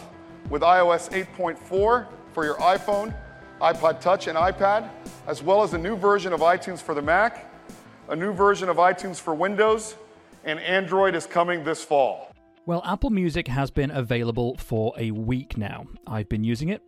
with 0.51 0.61
iOS 0.61 1.09
8.4 1.11 1.59
for 2.35 2.45
your 2.45 2.57
iPhone, 2.57 3.15
iPod 3.61 4.01
Touch, 4.01 4.27
and 4.29 4.39
iPad, 4.39 4.89
as 5.27 5.43
well 5.43 5.63
as 5.63 5.75
a 5.75 5.79
new 5.79 5.97
version 5.97 6.33
of 6.33 6.41
iTunes 6.41 6.81
for 6.81 6.95
the 6.95 7.03
Mac, 7.03 7.47
a 8.09 8.17
new 8.17 8.33
version 8.33 8.69
of 8.69 8.77
iTunes 8.77 9.21
for 9.21 9.35
Windows, 9.35 9.97
and 10.45 10.61
Android 10.61 11.15
is 11.15 11.27
coming 11.27 11.65
this 11.65 11.85
fall. 11.85 12.33
Well, 12.67 12.83
Apple 12.85 13.11
Music 13.11 13.49
has 13.49 13.71
been 13.71 13.91
available 13.91 14.57
for 14.57 14.93
a 14.99 15.11
week 15.11 15.57
now. 15.57 15.87
I've 16.07 16.29
been 16.29 16.45
using 16.45 16.69
it, 16.69 16.83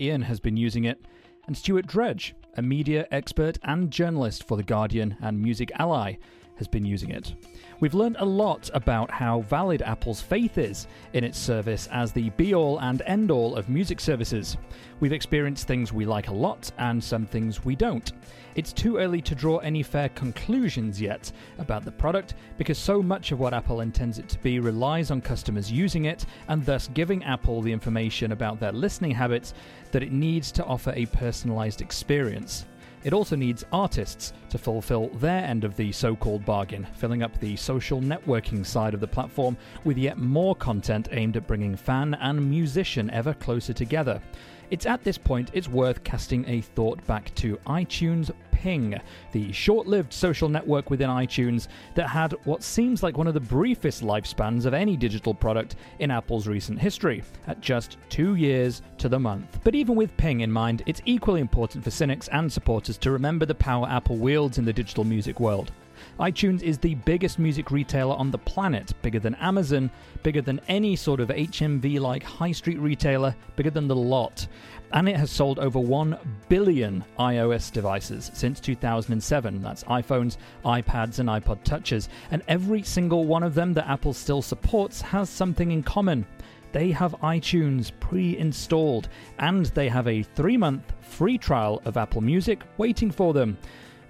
Ian 0.00 0.22
has 0.22 0.40
been 0.40 0.56
using 0.56 0.84
it, 0.84 1.04
and 1.46 1.56
Stuart 1.56 1.86
Dredge, 1.86 2.34
a 2.56 2.62
media 2.62 3.06
expert 3.10 3.58
and 3.62 3.90
journalist 3.90 4.48
for 4.48 4.56
The 4.56 4.62
Guardian 4.62 5.16
and 5.20 5.40
Music 5.40 5.70
Ally, 5.78 6.14
has 6.56 6.66
been 6.66 6.84
using 6.84 7.10
it. 7.10 7.34
We've 7.80 7.94
learned 7.94 8.16
a 8.18 8.24
lot 8.24 8.70
about 8.72 9.10
how 9.10 9.42
valid 9.42 9.82
Apple's 9.82 10.20
faith 10.20 10.58
is 10.58 10.86
in 11.12 11.24
its 11.24 11.38
service 11.38 11.88
as 11.92 12.12
the 12.12 12.30
be 12.30 12.54
all 12.54 12.78
and 12.80 13.02
end 13.06 13.30
all 13.30 13.54
of 13.56 13.68
music 13.68 14.00
services. 14.00 14.56
We've 15.00 15.12
experienced 15.12 15.66
things 15.66 15.92
we 15.92 16.06
like 16.06 16.28
a 16.28 16.34
lot 16.34 16.70
and 16.78 17.02
some 17.02 17.26
things 17.26 17.64
we 17.64 17.76
don't. 17.76 18.12
It's 18.54 18.72
too 18.72 18.96
early 18.96 19.20
to 19.20 19.34
draw 19.34 19.58
any 19.58 19.82
fair 19.82 20.08
conclusions 20.10 20.98
yet 20.98 21.30
about 21.58 21.84
the 21.84 21.92
product 21.92 22.34
because 22.56 22.78
so 22.78 23.02
much 23.02 23.30
of 23.30 23.38
what 23.38 23.52
Apple 23.52 23.82
intends 23.82 24.18
it 24.18 24.30
to 24.30 24.38
be 24.38 24.58
relies 24.58 25.10
on 25.10 25.20
customers 25.20 25.70
using 25.70 26.06
it 26.06 26.24
and 26.48 26.64
thus 26.64 26.88
giving 26.94 27.22
Apple 27.24 27.60
the 27.60 27.72
information 27.72 28.32
about 28.32 28.58
their 28.58 28.72
listening 28.72 29.10
habits 29.10 29.52
that 29.92 30.02
it 30.02 30.12
needs 30.12 30.50
to 30.52 30.64
offer 30.64 30.94
a 30.96 31.04
personalized 31.06 31.82
experience. 31.82 32.64
It 33.06 33.12
also 33.12 33.36
needs 33.36 33.64
artists 33.70 34.32
to 34.48 34.58
fulfill 34.58 35.10
their 35.10 35.44
end 35.44 35.62
of 35.62 35.76
the 35.76 35.92
so 35.92 36.16
called 36.16 36.44
bargain, 36.44 36.88
filling 36.96 37.22
up 37.22 37.38
the 37.38 37.54
social 37.54 38.00
networking 38.00 38.66
side 38.66 38.94
of 38.94 39.00
the 39.00 39.06
platform 39.06 39.56
with 39.84 39.96
yet 39.96 40.18
more 40.18 40.56
content 40.56 41.10
aimed 41.12 41.36
at 41.36 41.46
bringing 41.46 41.76
fan 41.76 42.14
and 42.14 42.50
musician 42.50 43.08
ever 43.10 43.32
closer 43.32 43.72
together. 43.72 44.20
It's 44.70 44.86
at 44.86 45.04
this 45.04 45.18
point 45.18 45.50
it's 45.52 45.68
worth 45.68 46.02
casting 46.02 46.44
a 46.48 46.60
thought 46.60 47.04
back 47.06 47.34
to 47.36 47.56
iTunes 47.66 48.30
Ping, 48.50 48.98
the 49.32 49.52
short 49.52 49.86
lived 49.86 50.12
social 50.12 50.48
network 50.48 50.88
within 50.88 51.10
iTunes 51.10 51.68
that 51.94 52.08
had 52.08 52.32
what 52.44 52.62
seems 52.62 53.02
like 53.02 53.18
one 53.18 53.26
of 53.26 53.34
the 53.34 53.40
briefest 53.40 54.02
lifespans 54.02 54.64
of 54.64 54.72
any 54.72 54.96
digital 54.96 55.34
product 55.34 55.76
in 55.98 56.10
Apple's 56.10 56.48
recent 56.48 56.78
history, 56.78 57.22
at 57.46 57.60
just 57.60 57.98
two 58.08 58.34
years 58.34 58.80
to 58.96 59.10
the 59.10 59.20
month. 59.20 59.60
But 59.62 59.74
even 59.74 59.94
with 59.94 60.16
Ping 60.16 60.40
in 60.40 60.50
mind, 60.50 60.82
it's 60.86 61.02
equally 61.04 61.42
important 61.42 61.84
for 61.84 61.90
cynics 61.90 62.28
and 62.28 62.50
supporters 62.50 62.96
to 62.98 63.10
remember 63.10 63.44
the 63.44 63.54
power 63.54 63.86
Apple 63.88 64.16
wields 64.16 64.56
in 64.56 64.64
the 64.64 64.72
digital 64.72 65.04
music 65.04 65.38
world. 65.38 65.70
iTunes 66.18 66.62
is 66.62 66.78
the 66.78 66.94
biggest 66.94 67.38
music 67.38 67.70
retailer 67.70 68.14
on 68.16 68.30
the 68.30 68.38
planet, 68.38 68.94
bigger 69.02 69.20
than 69.20 69.34
Amazon, 69.34 69.90
bigger 70.22 70.40
than 70.40 70.62
any 70.66 70.96
sort 70.96 71.20
of 71.20 71.28
HMV 71.28 72.00
like 72.00 72.22
high 72.22 72.52
street 72.52 72.78
retailer, 72.78 73.36
bigger 73.54 73.68
than 73.68 73.86
the 73.86 73.94
lot. 73.94 74.46
And 74.92 75.10
it 75.10 75.16
has 75.16 75.30
sold 75.30 75.58
over 75.58 75.78
1 75.78 76.16
billion 76.48 77.04
iOS 77.18 77.70
devices 77.70 78.30
since 78.32 78.60
2007. 78.60 79.60
That's 79.60 79.84
iPhones, 79.84 80.38
iPads, 80.64 81.18
and 81.18 81.28
iPod 81.28 81.62
Touches. 81.64 82.08
And 82.30 82.42
every 82.48 82.82
single 82.82 83.26
one 83.26 83.42
of 83.42 83.54
them 83.54 83.74
that 83.74 83.86
Apple 83.86 84.14
still 84.14 84.40
supports 84.40 85.02
has 85.02 85.28
something 85.28 85.70
in 85.70 85.82
common. 85.82 86.24
They 86.72 86.92
have 86.92 87.12
iTunes 87.22 87.92
pre 88.00 88.38
installed, 88.38 89.08
and 89.38 89.66
they 89.66 89.88
have 89.88 90.08
a 90.08 90.22
three 90.22 90.56
month 90.56 90.94
free 91.02 91.36
trial 91.36 91.82
of 91.84 91.96
Apple 91.96 92.22
Music 92.22 92.60
waiting 92.78 93.10
for 93.10 93.34
them. 93.34 93.58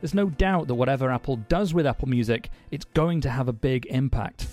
There's 0.07 0.15
no 0.15 0.31
doubt 0.31 0.69
that 0.69 0.77
whatever 0.77 1.11
Apple 1.11 1.35
does 1.35 1.75
with 1.75 1.85
Apple 1.85 2.07
Music, 2.07 2.49
it's 2.71 2.85
going 2.85 3.21
to 3.23 3.29
have 3.29 3.49
a 3.49 3.53
big 3.53 3.87
impact. 3.87 4.47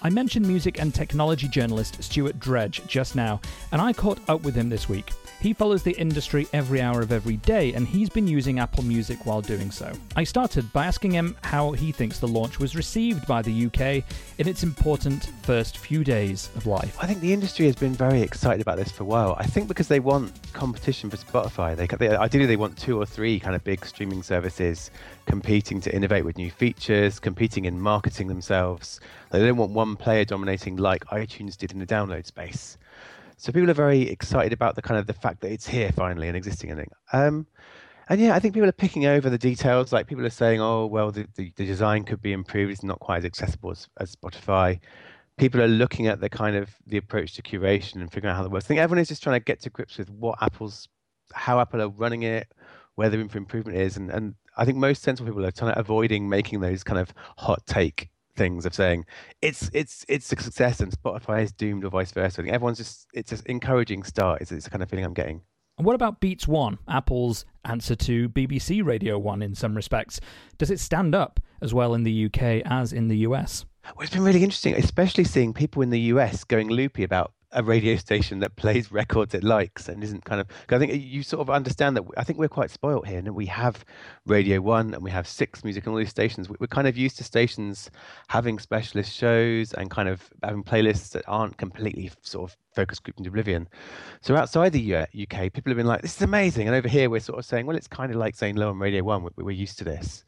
I 0.00 0.10
mentioned 0.10 0.46
music 0.46 0.80
and 0.80 0.94
technology 0.94 1.48
journalist 1.48 2.00
Stuart 2.04 2.38
Dredge 2.38 2.86
just 2.86 3.16
now, 3.16 3.40
and 3.72 3.80
I 3.80 3.92
caught 3.92 4.20
up 4.28 4.42
with 4.42 4.54
him 4.54 4.68
this 4.68 4.88
week. 4.88 5.10
He 5.40 5.52
follows 5.52 5.82
the 5.82 5.98
industry 5.98 6.46
every 6.52 6.80
hour 6.80 7.00
of 7.00 7.10
every 7.10 7.36
day, 7.38 7.72
and 7.74 7.86
he's 7.86 8.08
been 8.08 8.28
using 8.28 8.60
Apple 8.60 8.84
Music 8.84 9.26
while 9.26 9.40
doing 9.40 9.72
so. 9.72 9.92
I 10.14 10.22
started 10.22 10.72
by 10.72 10.86
asking 10.86 11.12
him 11.12 11.36
how 11.42 11.72
he 11.72 11.90
thinks 11.90 12.20
the 12.20 12.28
launch 12.28 12.60
was 12.60 12.76
received 12.76 13.26
by 13.26 13.42
the 13.42 13.66
UK 13.66 14.04
in 14.38 14.46
its 14.46 14.62
important 14.62 15.30
first 15.42 15.78
few 15.78 16.04
days 16.04 16.50
of 16.54 16.66
life. 16.66 16.96
I 17.00 17.06
think 17.06 17.20
the 17.20 17.32
industry 17.32 17.66
has 17.66 17.74
been 17.74 17.94
very 17.94 18.22
excited 18.22 18.60
about 18.60 18.78
this 18.78 18.92
for 18.92 19.02
a 19.02 19.06
while. 19.06 19.34
I 19.38 19.46
think 19.46 19.66
because 19.66 19.88
they 19.88 20.00
want 20.00 20.32
competition 20.52 21.08
for 21.08 21.16
Spotify. 21.16 21.76
They, 21.76 21.86
they 21.86 22.16
ideally 22.16 22.46
they 22.46 22.56
want 22.56 22.76
two 22.76 23.00
or 23.00 23.06
three 23.06 23.38
kind 23.38 23.54
of 23.54 23.62
big 23.62 23.84
streaming 23.84 24.22
services 24.22 24.90
competing 25.26 25.80
to 25.82 25.94
innovate 25.94 26.24
with 26.24 26.36
new 26.36 26.50
features, 26.50 27.20
competing 27.20 27.64
in 27.64 27.80
marketing 27.80 28.26
themselves. 28.26 28.98
They 29.30 29.40
don't 29.40 29.56
want 29.56 29.72
one 29.72 29.96
player 29.96 30.24
dominating 30.24 30.76
like 30.76 31.04
iTunes 31.06 31.56
did 31.56 31.72
in 31.72 31.78
the 31.78 31.86
download 31.86 32.26
space. 32.26 32.78
So 33.36 33.52
people 33.52 33.70
are 33.70 33.74
very 33.74 34.02
excited 34.02 34.52
about 34.52 34.74
the 34.74 34.82
kind 34.82 34.98
of 34.98 35.06
the 35.06 35.12
fact 35.12 35.40
that 35.42 35.52
it's 35.52 35.66
here 35.66 35.92
finally 35.92 36.28
and 36.28 36.36
existing. 36.36 36.74
Think. 36.74 36.90
Um, 37.12 37.46
and 38.08 38.20
yeah, 38.20 38.34
I 38.34 38.40
think 38.40 38.54
people 38.54 38.68
are 38.68 38.72
picking 38.72 39.06
over 39.06 39.30
the 39.30 39.38
details. 39.38 39.92
Like 39.92 40.06
people 40.06 40.26
are 40.26 40.30
saying, 40.30 40.60
"Oh, 40.60 40.86
well, 40.86 41.12
the, 41.12 41.26
the, 41.36 41.52
the 41.56 41.66
design 41.66 42.04
could 42.04 42.20
be 42.20 42.32
improved. 42.32 42.72
It's 42.72 42.82
not 42.82 42.98
quite 42.98 43.18
as 43.18 43.24
accessible 43.24 43.70
as, 43.70 43.88
as 43.98 44.16
Spotify." 44.16 44.80
People 45.36 45.62
are 45.62 45.68
looking 45.68 46.08
at 46.08 46.20
the 46.20 46.28
kind 46.28 46.56
of 46.56 46.70
the 46.84 46.96
approach 46.96 47.34
to 47.34 47.42
curation 47.42 47.96
and 47.96 48.10
figuring 48.10 48.32
out 48.32 48.36
how 48.36 48.42
that 48.42 48.50
works. 48.50 48.64
I 48.64 48.68
think 48.68 48.80
everyone 48.80 49.00
is 49.00 49.08
just 49.08 49.22
trying 49.22 49.38
to 49.38 49.44
get 49.44 49.60
to 49.60 49.70
grips 49.70 49.98
with 49.98 50.10
what 50.10 50.36
Apple's, 50.40 50.88
how 51.32 51.60
Apple 51.60 51.80
are 51.80 51.90
running 51.90 52.24
it, 52.24 52.48
where 52.96 53.08
the 53.08 53.18
room 53.18 53.28
for 53.28 53.38
improvement 53.38 53.78
is, 53.78 53.96
and 53.96 54.10
and 54.10 54.34
I 54.56 54.64
think 54.64 54.78
most 54.78 55.02
sensible 55.02 55.30
people 55.30 55.46
are 55.46 55.52
trying 55.52 55.74
to 55.74 55.78
avoiding 55.78 56.28
making 56.28 56.58
those 56.58 56.82
kind 56.82 56.98
of 56.98 57.14
hot 57.36 57.64
take 57.66 58.08
things 58.38 58.64
of 58.64 58.74
saying 58.74 59.04
it's 59.42 59.70
it's 59.74 60.06
it's 60.08 60.32
a 60.32 60.36
success 60.36 60.80
and 60.80 60.92
Spotify 60.92 61.42
is 61.42 61.52
doomed 61.52 61.84
or 61.84 61.90
vice 61.90 62.12
versa. 62.12 62.40
I 62.40 62.44
think 62.44 62.54
everyone's 62.54 62.78
just 62.78 63.06
it's 63.12 63.32
an 63.32 63.40
encouraging 63.46 64.04
start. 64.04 64.40
It's, 64.40 64.52
it's 64.52 64.64
the 64.64 64.70
kind 64.70 64.82
of 64.82 64.88
feeling 64.88 65.04
I'm 65.04 65.14
getting. 65.14 65.42
And 65.76 65.86
what 65.86 65.94
about 65.94 66.18
Beats 66.18 66.48
One, 66.48 66.78
Apple's 66.88 67.44
answer 67.64 67.94
to 67.94 68.28
BBC 68.28 68.84
Radio 68.84 69.16
One 69.16 69.42
in 69.42 69.54
some 69.54 69.76
respects? 69.76 70.20
Does 70.56 70.70
it 70.70 70.80
stand 70.80 71.14
up 71.14 71.38
as 71.60 71.72
well 71.72 71.94
in 71.94 72.02
the 72.02 72.26
UK 72.26 72.62
as 72.64 72.92
in 72.92 73.08
the 73.08 73.18
US? 73.18 73.64
Well, 73.84 74.02
it's 74.02 74.12
been 74.12 74.24
really 74.24 74.42
interesting, 74.42 74.74
especially 74.74 75.24
seeing 75.24 75.54
people 75.54 75.82
in 75.82 75.90
the 75.90 76.00
US 76.12 76.44
going 76.44 76.68
loopy 76.68 77.04
about 77.04 77.32
a 77.52 77.62
radio 77.62 77.96
station 77.96 78.40
that 78.40 78.56
plays 78.56 78.92
records 78.92 79.34
it 79.34 79.42
likes 79.42 79.88
and 79.88 80.02
isn't 80.02 80.24
kind 80.24 80.40
of. 80.40 80.48
I 80.68 80.78
think 80.78 80.92
you 81.02 81.22
sort 81.22 81.40
of 81.40 81.50
understand 81.50 81.96
that. 81.96 82.04
I 82.16 82.24
think 82.24 82.38
we're 82.38 82.48
quite 82.48 82.70
spoilt 82.70 83.06
here, 83.06 83.18
and 83.18 83.34
we 83.34 83.46
have 83.46 83.84
Radio 84.26 84.60
One 84.60 84.94
and 84.94 85.02
we 85.02 85.10
have 85.10 85.26
Six 85.26 85.64
Music 85.64 85.84
and 85.84 85.92
all 85.92 85.98
these 85.98 86.10
stations. 86.10 86.48
We're 86.48 86.66
kind 86.66 86.86
of 86.86 86.96
used 86.96 87.16
to 87.18 87.24
stations 87.24 87.90
having 88.28 88.58
specialist 88.58 89.14
shows 89.14 89.72
and 89.72 89.90
kind 89.90 90.08
of 90.08 90.28
having 90.42 90.62
playlists 90.62 91.10
that 91.10 91.24
aren't 91.26 91.56
completely 91.56 92.10
sort 92.22 92.50
of 92.50 92.56
focus 92.74 92.98
grouped 92.98 93.18
into 93.18 93.30
oblivion. 93.30 93.68
So 94.20 94.36
outside 94.36 94.72
the 94.72 94.94
UK, 94.94 95.52
people 95.52 95.70
have 95.70 95.76
been 95.76 95.86
like, 95.86 96.02
"This 96.02 96.16
is 96.16 96.22
amazing," 96.22 96.66
and 96.66 96.76
over 96.76 96.88
here 96.88 97.10
we're 97.10 97.20
sort 97.20 97.38
of 97.38 97.44
saying, 97.44 97.66
"Well, 97.66 97.76
it's 97.76 97.88
kind 97.88 98.10
of 98.10 98.18
like 98.18 98.36
Zane 98.36 98.56
Lowe 98.56 98.70
on 98.70 98.78
Radio 98.78 99.02
One. 99.02 99.26
We're, 99.36 99.50
used 99.50 99.78
to 99.78 99.84
this." 99.84 100.24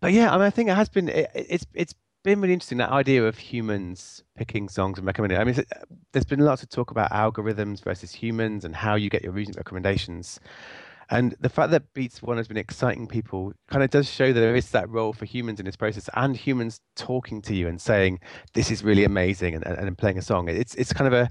But 0.00 0.12
yeah, 0.12 0.30
I 0.32 0.36
mean, 0.36 0.46
I 0.46 0.50
think 0.50 0.68
it 0.68 0.74
has 0.74 0.88
been. 0.88 1.08
It, 1.08 1.30
it's 1.34 1.66
it's 1.74 1.94
been 2.24 2.40
really 2.40 2.54
interesting 2.54 2.78
that 2.78 2.90
idea 2.90 3.22
of 3.22 3.38
humans 3.38 4.24
picking 4.34 4.68
songs 4.68 4.98
and 4.98 5.06
recommending. 5.06 5.38
I 5.38 5.44
mean, 5.44 5.62
there's 6.12 6.24
been 6.24 6.40
lots 6.40 6.62
of 6.62 6.70
talk 6.70 6.90
about 6.90 7.10
algorithms 7.10 7.84
versus 7.84 8.12
humans 8.12 8.64
and 8.64 8.74
how 8.74 8.96
you 8.96 9.10
get 9.10 9.22
your 9.22 9.32
music 9.32 9.56
recommendations. 9.56 10.40
And 11.10 11.36
the 11.38 11.50
fact 11.50 11.70
that 11.70 11.92
Beats 11.92 12.22
One 12.22 12.38
has 12.38 12.48
been 12.48 12.56
exciting 12.56 13.06
people 13.06 13.52
kind 13.68 13.84
of 13.84 13.90
does 13.90 14.10
show 14.10 14.32
that 14.32 14.40
there 14.40 14.56
is 14.56 14.70
that 14.70 14.88
role 14.88 15.12
for 15.12 15.26
humans 15.26 15.60
in 15.60 15.66
this 15.66 15.76
process 15.76 16.08
and 16.14 16.34
humans 16.34 16.80
talking 16.96 17.42
to 17.42 17.54
you 17.54 17.68
and 17.68 17.78
saying, 17.78 18.20
this 18.54 18.70
is 18.70 18.82
really 18.82 19.04
amazing 19.04 19.54
and, 19.54 19.66
and, 19.66 19.76
and 19.76 19.98
playing 19.98 20.16
a 20.16 20.22
song. 20.22 20.48
It's, 20.48 20.74
it's 20.76 20.94
kind 20.94 21.06
of 21.06 21.12
a, 21.12 21.30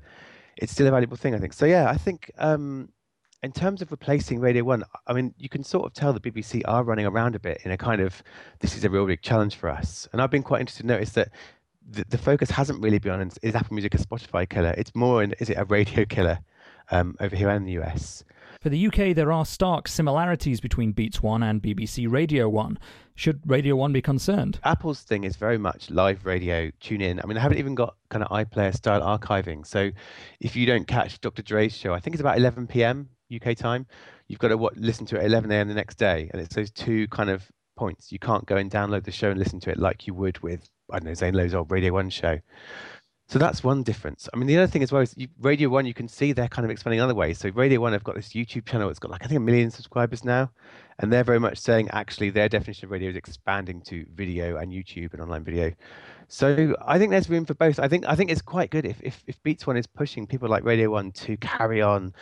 it's 0.57 0.71
still 0.71 0.85
a 0.85 0.91
valuable 0.91 1.17
thing, 1.17 1.33
I 1.33 1.39
think. 1.39 1.53
So 1.53 1.65
yeah, 1.65 1.89
I 1.89 1.97
think 1.97 2.29
um, 2.37 2.89
in 3.43 3.51
terms 3.51 3.81
of 3.81 3.91
replacing 3.91 4.39
Radio 4.39 4.63
One, 4.63 4.83
I 5.05 5.13
mean, 5.13 5.33
you 5.37 5.49
can 5.49 5.63
sort 5.63 5.85
of 5.85 5.93
tell 5.93 6.13
the 6.13 6.19
BBC 6.19 6.61
are 6.65 6.83
running 6.83 7.05
around 7.05 7.35
a 7.35 7.39
bit 7.39 7.61
in 7.65 7.71
a 7.71 7.77
kind 7.77 8.01
of 8.01 8.23
this 8.59 8.77
is 8.77 8.85
a 8.85 8.89
real 8.89 9.05
big 9.05 9.21
challenge 9.21 9.55
for 9.55 9.69
us. 9.69 10.07
And 10.13 10.21
I've 10.21 10.31
been 10.31 10.43
quite 10.43 10.61
interested 10.61 10.83
to 10.83 10.87
notice 10.87 11.11
that 11.11 11.29
the, 11.89 12.05
the 12.09 12.17
focus 12.17 12.49
hasn't 12.49 12.81
really 12.81 12.99
been 12.99 13.11
on 13.11 13.31
is 13.41 13.55
Apple 13.55 13.73
Music 13.73 13.93
a 13.95 13.97
Spotify 13.97 14.49
killer? 14.49 14.73
It's 14.77 14.95
more 14.95 15.21
in 15.21 15.33
is 15.39 15.49
it 15.49 15.57
a 15.57 15.65
radio 15.65 16.05
killer 16.09 16.39
um, 16.89 17.15
over 17.19 17.35
here 17.35 17.49
in 17.49 17.65
the 17.65 17.73
US? 17.79 18.23
For 18.61 18.69
the 18.69 18.87
UK, 18.87 19.13
there 19.13 19.33
are 19.33 19.45
stark 19.45 19.89
similarities 19.89 20.61
between 20.61 20.93
Beats 20.93 21.21
One 21.21 21.43
and 21.43 21.61
BBC 21.61 22.09
Radio 22.09 22.47
One. 22.47 22.79
Should 23.15 23.41
Radio 23.45 23.75
One 23.75 23.91
be 23.91 24.01
concerned? 24.01 24.59
Apple's 24.63 25.01
thing 25.01 25.25
is 25.25 25.35
very 25.35 25.57
much 25.57 25.89
live 25.91 26.25
radio, 26.25 26.71
tune 26.79 27.01
in. 27.01 27.19
I 27.19 27.25
mean, 27.25 27.37
I 27.37 27.41
haven't 27.41 27.57
even 27.57 27.75
got 27.75 27.97
kind 28.07 28.23
of 28.23 28.29
iPlayer 28.29 28.73
style 28.73 29.01
archiving. 29.01 29.67
So 29.67 29.91
if 30.39 30.55
you 30.55 30.65
don't 30.65 30.87
catch 30.87 31.19
Dr. 31.19 31.41
Dre's 31.41 31.75
show, 31.75 31.93
I 31.93 31.99
think 31.99 32.13
it's 32.13 32.21
about 32.21 32.37
11 32.37 32.67
p.m. 32.67 33.09
UK 33.35 33.55
time, 33.57 33.85
you've 34.27 34.39
got 34.39 34.49
to 34.49 34.57
what, 34.57 34.77
listen 34.77 35.05
to 35.07 35.15
it 35.15 35.19
at 35.19 35.25
11 35.25 35.51
a.m. 35.51 35.67
the 35.67 35.73
next 35.73 35.95
day, 35.95 36.29
and 36.33 36.41
it's 36.41 36.55
those 36.55 36.71
two 36.71 37.07
kind 37.09 37.29
of 37.29 37.49
points. 37.75 38.11
You 38.11 38.19
can't 38.19 38.45
go 38.45 38.57
and 38.57 38.69
download 38.69 39.03
the 39.03 39.11
show 39.11 39.29
and 39.29 39.39
listen 39.39 39.59
to 39.61 39.71
it 39.71 39.77
like 39.77 40.07
you 40.07 40.13
would 40.13 40.39
with 40.39 40.69
I 40.91 40.99
don't 40.99 41.05
know 41.05 41.13
Zane 41.13 41.33
Lowe's 41.33 41.53
old 41.53 41.71
Radio 41.71 41.93
One 41.93 42.09
show. 42.09 42.39
So 43.27 43.39
that's 43.39 43.63
one 43.63 43.83
difference. 43.83 44.27
I 44.33 44.37
mean, 44.37 44.47
the 44.47 44.57
other 44.57 44.67
thing 44.67 44.83
as 44.83 44.91
well 44.91 45.01
is 45.01 45.13
you, 45.15 45.27
Radio 45.39 45.69
One. 45.69 45.85
You 45.85 45.93
can 45.93 46.07
see 46.07 46.33
they're 46.33 46.49
kind 46.49 46.65
of 46.65 46.71
expanding 46.71 46.99
other 46.99 47.15
ways. 47.15 47.39
So 47.39 47.49
Radio 47.49 47.79
One 47.79 47.93
have 47.93 48.03
got 48.03 48.15
this 48.15 48.29
YouTube 48.29 48.65
channel. 48.65 48.89
It's 48.89 48.99
got 48.99 49.11
like 49.11 49.23
I 49.23 49.27
think 49.27 49.37
a 49.37 49.41
million 49.41 49.71
subscribers 49.71 50.23
now, 50.25 50.51
and 50.99 51.11
they're 51.11 51.23
very 51.23 51.39
much 51.39 51.57
saying 51.57 51.89
actually 51.91 52.29
their 52.29 52.49
definition 52.49 52.85
of 52.85 52.91
radio 52.91 53.09
is 53.09 53.15
expanding 53.15 53.81
to 53.83 54.05
video 54.13 54.57
and 54.57 54.71
YouTube 54.71 55.13
and 55.13 55.21
online 55.21 55.43
video. 55.43 55.71
So 56.27 56.75
I 56.85 56.99
think 56.99 57.11
there's 57.11 57.29
room 57.29 57.45
for 57.45 57.53
both. 57.53 57.79
I 57.79 57.87
think 57.87 58.05
I 58.05 58.15
think 58.15 58.29
it's 58.29 58.41
quite 58.41 58.69
good 58.69 58.85
if 58.85 59.01
if, 59.01 59.23
if 59.25 59.41
Beats 59.41 59.65
One 59.65 59.77
is 59.77 59.87
pushing 59.87 60.27
people 60.27 60.49
like 60.49 60.63
Radio 60.63 60.89
One 60.91 61.11
to 61.13 61.37
carry 61.37 61.81
on 61.81 62.13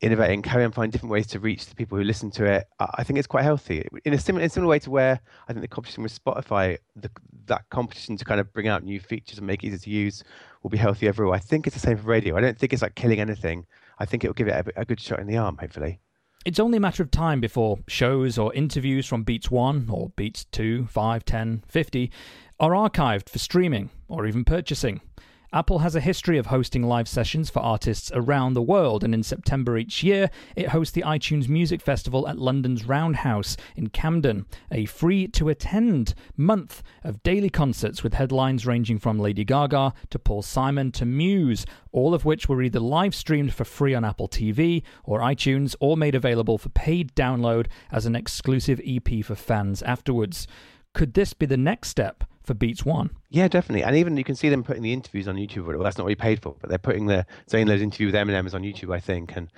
innovating, 0.00 0.42
carry 0.42 0.64
on 0.64 0.72
finding 0.72 0.90
different 0.90 1.12
ways 1.12 1.26
to 1.28 1.38
reach 1.38 1.66
the 1.66 1.74
people 1.74 1.96
who 1.96 2.04
listen 2.04 2.30
to 2.32 2.44
it. 2.44 2.66
I 2.78 3.04
think 3.04 3.18
it's 3.18 3.26
quite 3.26 3.44
healthy 3.44 3.86
in 4.04 4.12
a 4.12 4.18
similar, 4.18 4.42
in 4.42 4.46
a 4.46 4.50
similar 4.50 4.70
way 4.70 4.78
to 4.80 4.90
where 4.90 5.20
I 5.48 5.52
think 5.52 5.62
the 5.62 5.68
competition 5.68 6.02
with 6.02 6.24
Spotify, 6.24 6.78
the, 6.96 7.10
that 7.46 7.68
competition 7.70 8.16
to 8.16 8.24
kind 8.24 8.40
of 8.40 8.52
bring 8.52 8.68
out 8.68 8.82
new 8.82 9.00
features 9.00 9.38
and 9.38 9.46
make 9.46 9.64
it 9.64 9.68
easier 9.68 9.78
to 9.78 9.90
use, 9.90 10.24
will 10.62 10.70
be 10.70 10.78
healthy 10.78 11.08
everywhere. 11.08 11.36
I 11.36 11.40
think 11.40 11.66
it's 11.66 11.74
the 11.74 11.80
same 11.80 11.96
for 11.96 12.04
radio. 12.04 12.36
I 12.36 12.40
don't 12.40 12.58
think 12.58 12.72
it's 12.72 12.82
like 12.82 12.94
killing 12.94 13.20
anything. 13.20 13.66
I 13.98 14.04
think 14.04 14.24
it 14.24 14.28
will 14.28 14.34
give 14.34 14.48
it 14.48 14.66
a, 14.76 14.80
a 14.80 14.84
good 14.84 15.00
shot 15.00 15.20
in 15.20 15.26
the 15.26 15.36
arm, 15.36 15.56
hopefully. 15.58 16.00
It's 16.44 16.60
only 16.60 16.76
a 16.76 16.80
matter 16.80 17.02
of 17.02 17.10
time 17.10 17.40
before 17.40 17.78
shows 17.88 18.36
or 18.36 18.52
interviews 18.52 19.06
from 19.06 19.22
Beats 19.22 19.50
1 19.50 19.88
or 19.90 20.10
Beats 20.16 20.44
2, 20.46 20.86
5, 20.86 21.24
10, 21.24 21.64
50 21.66 22.10
are 22.60 22.72
archived 22.72 23.30
for 23.30 23.38
streaming 23.38 23.88
or 24.08 24.26
even 24.26 24.44
purchasing. 24.44 25.00
Apple 25.54 25.78
has 25.78 25.94
a 25.94 26.00
history 26.00 26.36
of 26.36 26.46
hosting 26.46 26.82
live 26.82 27.06
sessions 27.06 27.48
for 27.48 27.60
artists 27.60 28.10
around 28.12 28.54
the 28.54 28.62
world, 28.62 29.04
and 29.04 29.14
in 29.14 29.22
September 29.22 29.78
each 29.78 30.02
year, 30.02 30.28
it 30.56 30.70
hosts 30.70 30.92
the 30.92 31.02
iTunes 31.02 31.48
Music 31.48 31.80
Festival 31.80 32.26
at 32.26 32.40
London's 32.40 32.84
Roundhouse 32.86 33.56
in 33.76 33.88
Camden, 33.88 34.46
a 34.72 34.84
free 34.86 35.28
to 35.28 35.48
attend 35.48 36.14
month 36.36 36.82
of 37.04 37.22
daily 37.22 37.50
concerts 37.50 38.02
with 38.02 38.14
headlines 38.14 38.66
ranging 38.66 38.98
from 38.98 39.20
Lady 39.20 39.44
Gaga 39.44 39.94
to 40.10 40.18
Paul 40.18 40.42
Simon 40.42 40.90
to 40.90 41.04
Muse, 41.04 41.64
all 41.92 42.14
of 42.14 42.24
which 42.24 42.48
were 42.48 42.60
either 42.60 42.80
live 42.80 43.14
streamed 43.14 43.54
for 43.54 43.64
free 43.64 43.94
on 43.94 44.04
Apple 44.04 44.26
TV 44.26 44.82
or 45.04 45.20
iTunes 45.20 45.76
or 45.78 45.96
made 45.96 46.16
available 46.16 46.58
for 46.58 46.70
paid 46.70 47.14
download 47.14 47.68
as 47.92 48.06
an 48.06 48.16
exclusive 48.16 48.80
EP 48.84 49.24
for 49.24 49.36
fans 49.36 49.82
afterwards. 49.82 50.48
Could 50.94 51.14
this 51.14 51.32
be 51.32 51.46
the 51.46 51.56
next 51.56 51.90
step 51.90 52.24
for 52.44 52.54
Beats 52.54 52.84
One. 52.84 53.10
Yeah, 53.30 53.48
definitely. 53.48 53.84
And 53.84 53.96
even 53.96 54.16
you 54.16 54.24
can 54.24 54.36
see 54.36 54.48
them 54.48 54.62
putting 54.62 54.82
the 54.82 54.92
interviews 54.92 55.26
on 55.28 55.36
YouTube. 55.36 55.66
Well, 55.66 55.78
that's 55.78 55.98
not 55.98 56.04
what 56.04 56.10
you 56.10 56.16
paid 56.16 56.40
for, 56.42 56.54
but 56.60 56.68
they're 56.68 56.78
putting 56.78 57.06
the 57.06 57.26
Zane 57.50 57.66
Lowe's 57.66 57.82
interview 57.82 58.06
with 58.06 58.14
Eminem 58.14 58.46
is 58.46 58.54
on 58.54 58.62
YouTube, 58.62 58.94
I 58.94 59.00
think. 59.00 59.36
And 59.36 59.48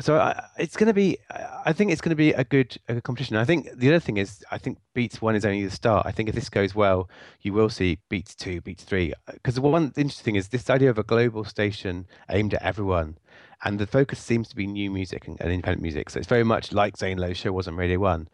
so 0.00 0.16
I, 0.16 0.44
it's 0.58 0.76
going 0.76 0.86
to 0.86 0.94
be, 0.94 1.18
I 1.66 1.72
think 1.72 1.92
it's 1.92 2.00
going 2.00 2.10
to 2.10 2.16
be 2.16 2.32
a 2.32 2.44
good, 2.44 2.76
a 2.88 2.94
good 2.94 3.04
competition. 3.04 3.36
I 3.36 3.44
think 3.44 3.68
the 3.74 3.88
other 3.88 4.00
thing 4.00 4.16
is, 4.16 4.42
I 4.50 4.56
think 4.56 4.78
Beats 4.94 5.20
One 5.20 5.36
is 5.36 5.44
only 5.44 5.64
the 5.64 5.70
start. 5.70 6.06
I 6.06 6.12
think 6.12 6.28
if 6.30 6.34
this 6.34 6.48
goes 6.48 6.74
well, 6.74 7.10
you 7.42 7.52
will 7.52 7.68
see 7.68 7.98
Beats 8.08 8.34
Two, 8.34 8.62
Beats 8.62 8.84
Three. 8.84 9.12
Because 9.30 9.60
one 9.60 9.92
interesting 9.96 10.24
thing 10.24 10.36
is 10.36 10.48
this 10.48 10.70
idea 10.70 10.90
of 10.90 10.98
a 10.98 11.02
global 11.02 11.44
station 11.44 12.06
aimed 12.30 12.54
at 12.54 12.62
everyone 12.62 13.18
and 13.64 13.78
the 13.78 13.86
focus 13.86 14.18
seems 14.18 14.48
to 14.48 14.56
be 14.56 14.66
new 14.66 14.90
music 14.90 15.28
and, 15.28 15.40
and 15.40 15.50
independent 15.50 15.82
music. 15.82 16.10
So 16.10 16.18
it's 16.18 16.28
very 16.28 16.44
much 16.44 16.72
like 16.72 16.96
Zane 16.96 17.18
Lowe's 17.18 17.36
show 17.36 17.52
was 17.52 17.68
on 17.68 17.76
Radio 17.76 17.98
One, 17.98 18.28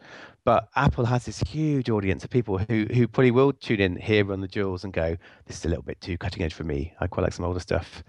but 0.45 0.69
Apple 0.77 1.05
has 1.05 1.27
this 1.27 1.41
huge 1.41 1.91
audience 1.91 2.25
of 2.25 2.31
people 2.31 2.59
who 2.59 2.87
who 2.93 3.07
probably 3.07 3.31
will 3.31 3.53
tune 3.53 3.81
in 3.81 3.97
here 3.97 4.33
on 4.33 4.41
the 4.41 4.49
Jewels 4.49 4.85
and 4.85 4.93
go, 4.93 5.17
"This 5.47 5.59
is 5.59 5.65
a 5.65 5.69
little 5.69 5.83
bit 5.83 6.01
too 6.01 6.17
cutting 6.19 6.43
edge 6.43 6.55
for 6.55 6.65
me. 6.65 6.95
I 7.01 7.07
quite 7.07 7.25
like 7.25 7.33
some 7.33 7.45
older 7.45 7.61
stuff." 7.61 8.03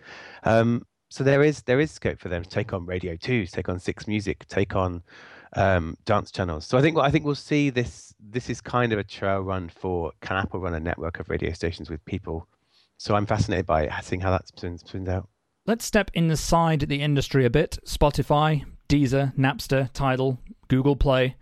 Um, 0.44 0.86
so 1.10 1.24
there 1.24 1.44
is 1.44 1.64
there 1.64 1.80
is 1.80 1.92
scope 1.92 2.20
for 2.20 2.30
them 2.30 2.44
to 2.44 2.50
take 2.50 2.74
on 2.74 2.86
Radio 2.86 3.16
Two, 3.16 3.46
take 3.46 3.70
on 3.70 3.80
Six 3.80 4.08
Music, 4.08 4.48
take 4.48 4.76
on 4.76 5.04
um, 5.54 5.98
dance 6.06 6.32
channels. 6.32 6.66
So 6.66 6.78
I 6.78 6.82
think 6.82 6.98
I 6.98 7.12
think 7.12 7.26
we'll 7.26 7.36
see 7.36 7.70
this. 7.70 8.14
This 8.20 8.50
is 8.50 8.62
kind 8.62 8.94
of 8.94 9.00
a 9.00 9.04
trail 9.04 9.40
run 9.40 9.70
for 9.70 10.12
can 10.22 10.38
Apple 10.38 10.60
run 10.60 10.76
a 10.76 10.80
network 10.80 11.20
of 11.20 11.30
radio 11.30 11.52
stations 11.52 11.90
with 11.90 12.04
people. 12.06 12.48
So 12.98 13.16
I'm 13.16 13.26
fascinated 13.26 13.66
by 13.66 13.84
it, 13.84 13.92
seeing 14.04 14.22
how 14.22 14.32
that 14.32 14.48
spins, 14.48 14.82
spins 14.86 15.08
out. 15.08 15.30
Let's 15.70 15.86
step 15.86 16.10
inside 16.16 16.80
the 16.80 17.00
industry 17.00 17.46
a 17.46 17.50
bit. 17.52 17.78
Spotify, 17.86 18.66
Deezer, 18.88 19.36
Napster, 19.36 19.88
Tidal, 19.94 20.40
Google 20.68 20.96
Play. 20.96 21.36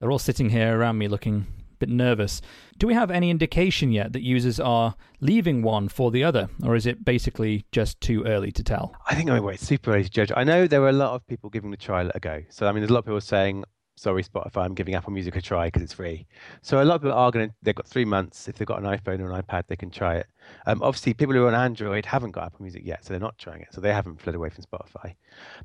They're 0.00 0.10
all 0.10 0.18
sitting 0.18 0.50
here 0.50 0.76
around 0.76 0.98
me 0.98 1.06
looking 1.06 1.46
a 1.46 1.76
bit 1.78 1.88
nervous. 1.88 2.42
Do 2.78 2.88
we 2.88 2.94
have 2.94 3.12
any 3.12 3.30
indication 3.30 3.92
yet 3.92 4.12
that 4.12 4.24
users 4.24 4.58
are 4.58 4.96
leaving 5.20 5.62
one 5.62 5.88
for 5.88 6.10
the 6.10 6.24
other, 6.24 6.48
or 6.64 6.74
is 6.74 6.84
it 6.84 7.04
basically 7.04 7.64
just 7.70 8.00
too 8.00 8.24
early 8.24 8.50
to 8.50 8.64
tell? 8.64 8.92
I 9.08 9.14
think 9.14 9.30
I 9.30 9.38
mean, 9.38 9.48
it's 9.50 9.68
super 9.68 9.92
early 9.92 10.02
to 10.02 10.10
judge. 10.10 10.32
I 10.34 10.42
know 10.42 10.66
there 10.66 10.80
were 10.80 10.88
a 10.88 10.92
lot 10.92 11.14
of 11.14 11.24
people 11.28 11.48
giving 11.48 11.70
the 11.70 11.76
trial 11.76 12.10
a 12.12 12.18
go. 12.18 12.42
So 12.48 12.66
I 12.66 12.72
mean, 12.72 12.80
there's 12.80 12.90
a 12.90 12.94
lot 12.94 12.98
of 12.98 13.04
people 13.04 13.20
saying, 13.20 13.62
sorry, 14.00 14.24
Spotify, 14.24 14.64
I'm 14.64 14.74
giving 14.74 14.94
Apple 14.94 15.12
Music 15.12 15.36
a 15.36 15.42
try 15.42 15.66
because 15.66 15.82
it's 15.82 15.92
free. 15.92 16.26
So 16.62 16.82
a 16.82 16.84
lot 16.84 16.94
of 16.94 17.02
people 17.02 17.18
are 17.18 17.30
going 17.30 17.50
to, 17.50 17.54
they've 17.62 17.74
got 17.74 17.86
three 17.86 18.06
months. 18.06 18.48
If 18.48 18.56
they've 18.56 18.66
got 18.66 18.82
an 18.82 18.86
iPhone 18.86 19.20
or 19.20 19.30
an 19.30 19.42
iPad, 19.42 19.66
they 19.66 19.76
can 19.76 19.90
try 19.90 20.16
it. 20.16 20.26
Um, 20.66 20.82
obviously, 20.82 21.12
people 21.12 21.34
who 21.34 21.44
are 21.44 21.48
on 21.48 21.54
Android 21.54 22.06
haven't 22.06 22.30
got 22.30 22.44
Apple 22.44 22.62
Music 22.62 22.82
yet, 22.82 23.04
so 23.04 23.12
they're 23.12 23.20
not 23.20 23.36
trying 23.36 23.60
it. 23.60 23.68
So 23.72 23.82
they 23.82 23.92
haven't 23.92 24.18
fled 24.18 24.34
away 24.34 24.48
from 24.48 24.64
Spotify. 24.64 25.14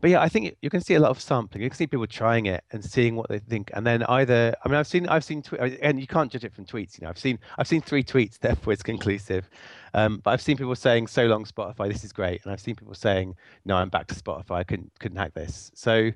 But 0.02 0.10
yeah, 0.10 0.22
I 0.22 0.28
think 0.28 0.58
you 0.62 0.70
can 0.70 0.82
see 0.82 0.96
a 0.96 1.00
lot 1.00 1.12
of 1.12 1.22
sampling. 1.22 1.64
You 1.64 1.70
can 1.70 1.78
see 1.78 1.88
people 1.88 2.08
trying 2.08 2.46
it 2.48 2.62
and 2.72 2.84
seeing 2.84 3.16
what 3.16 3.30
they 3.30 3.40
think, 3.40 3.72
and 3.74 3.88
then 3.88 4.04
either, 4.04 4.54
I 4.66 4.68
mean, 4.68 4.78
I've 4.78 4.88
seen, 4.88 5.08
I've 5.08 5.24
seen, 5.24 5.42
and 5.82 5.98
you 5.98 6.08
can't 6.08 6.30
judge 6.30 6.44
it 6.44 6.54
from 6.54 6.66
tweets. 6.66 7.00
You 7.00 7.06
know, 7.06 7.12
I've 7.12 7.18
seen, 7.18 7.40
I've 7.58 7.70
seen 7.70 7.82
three 7.82 8.04
tweets, 8.04 8.38
therefore 8.40 8.74
it's 8.74 8.84
conclusive. 8.84 9.50
Um, 9.94 10.20
but 10.22 10.32
I've 10.32 10.42
seen 10.42 10.58
people 10.58 10.76
saying, 10.76 11.08
"So 11.08 11.26
long, 11.26 11.46
Spotify, 11.46 11.88
this 11.88 12.04
is 12.04 12.12
great," 12.12 12.44
and 12.44 12.52
I've 12.52 12.60
seen 12.60 12.76
people 12.76 12.96
saying, 12.96 13.34
"No, 13.64 13.78
I'm 13.78 13.88
back 13.88 14.08
to 14.08 14.16
Spotify. 14.16 14.56
I 14.56 14.64
couldn't 14.66 14.92
couldn't 15.00 15.18
hack 15.18 15.34
this." 15.34 15.72
So 15.74 16.12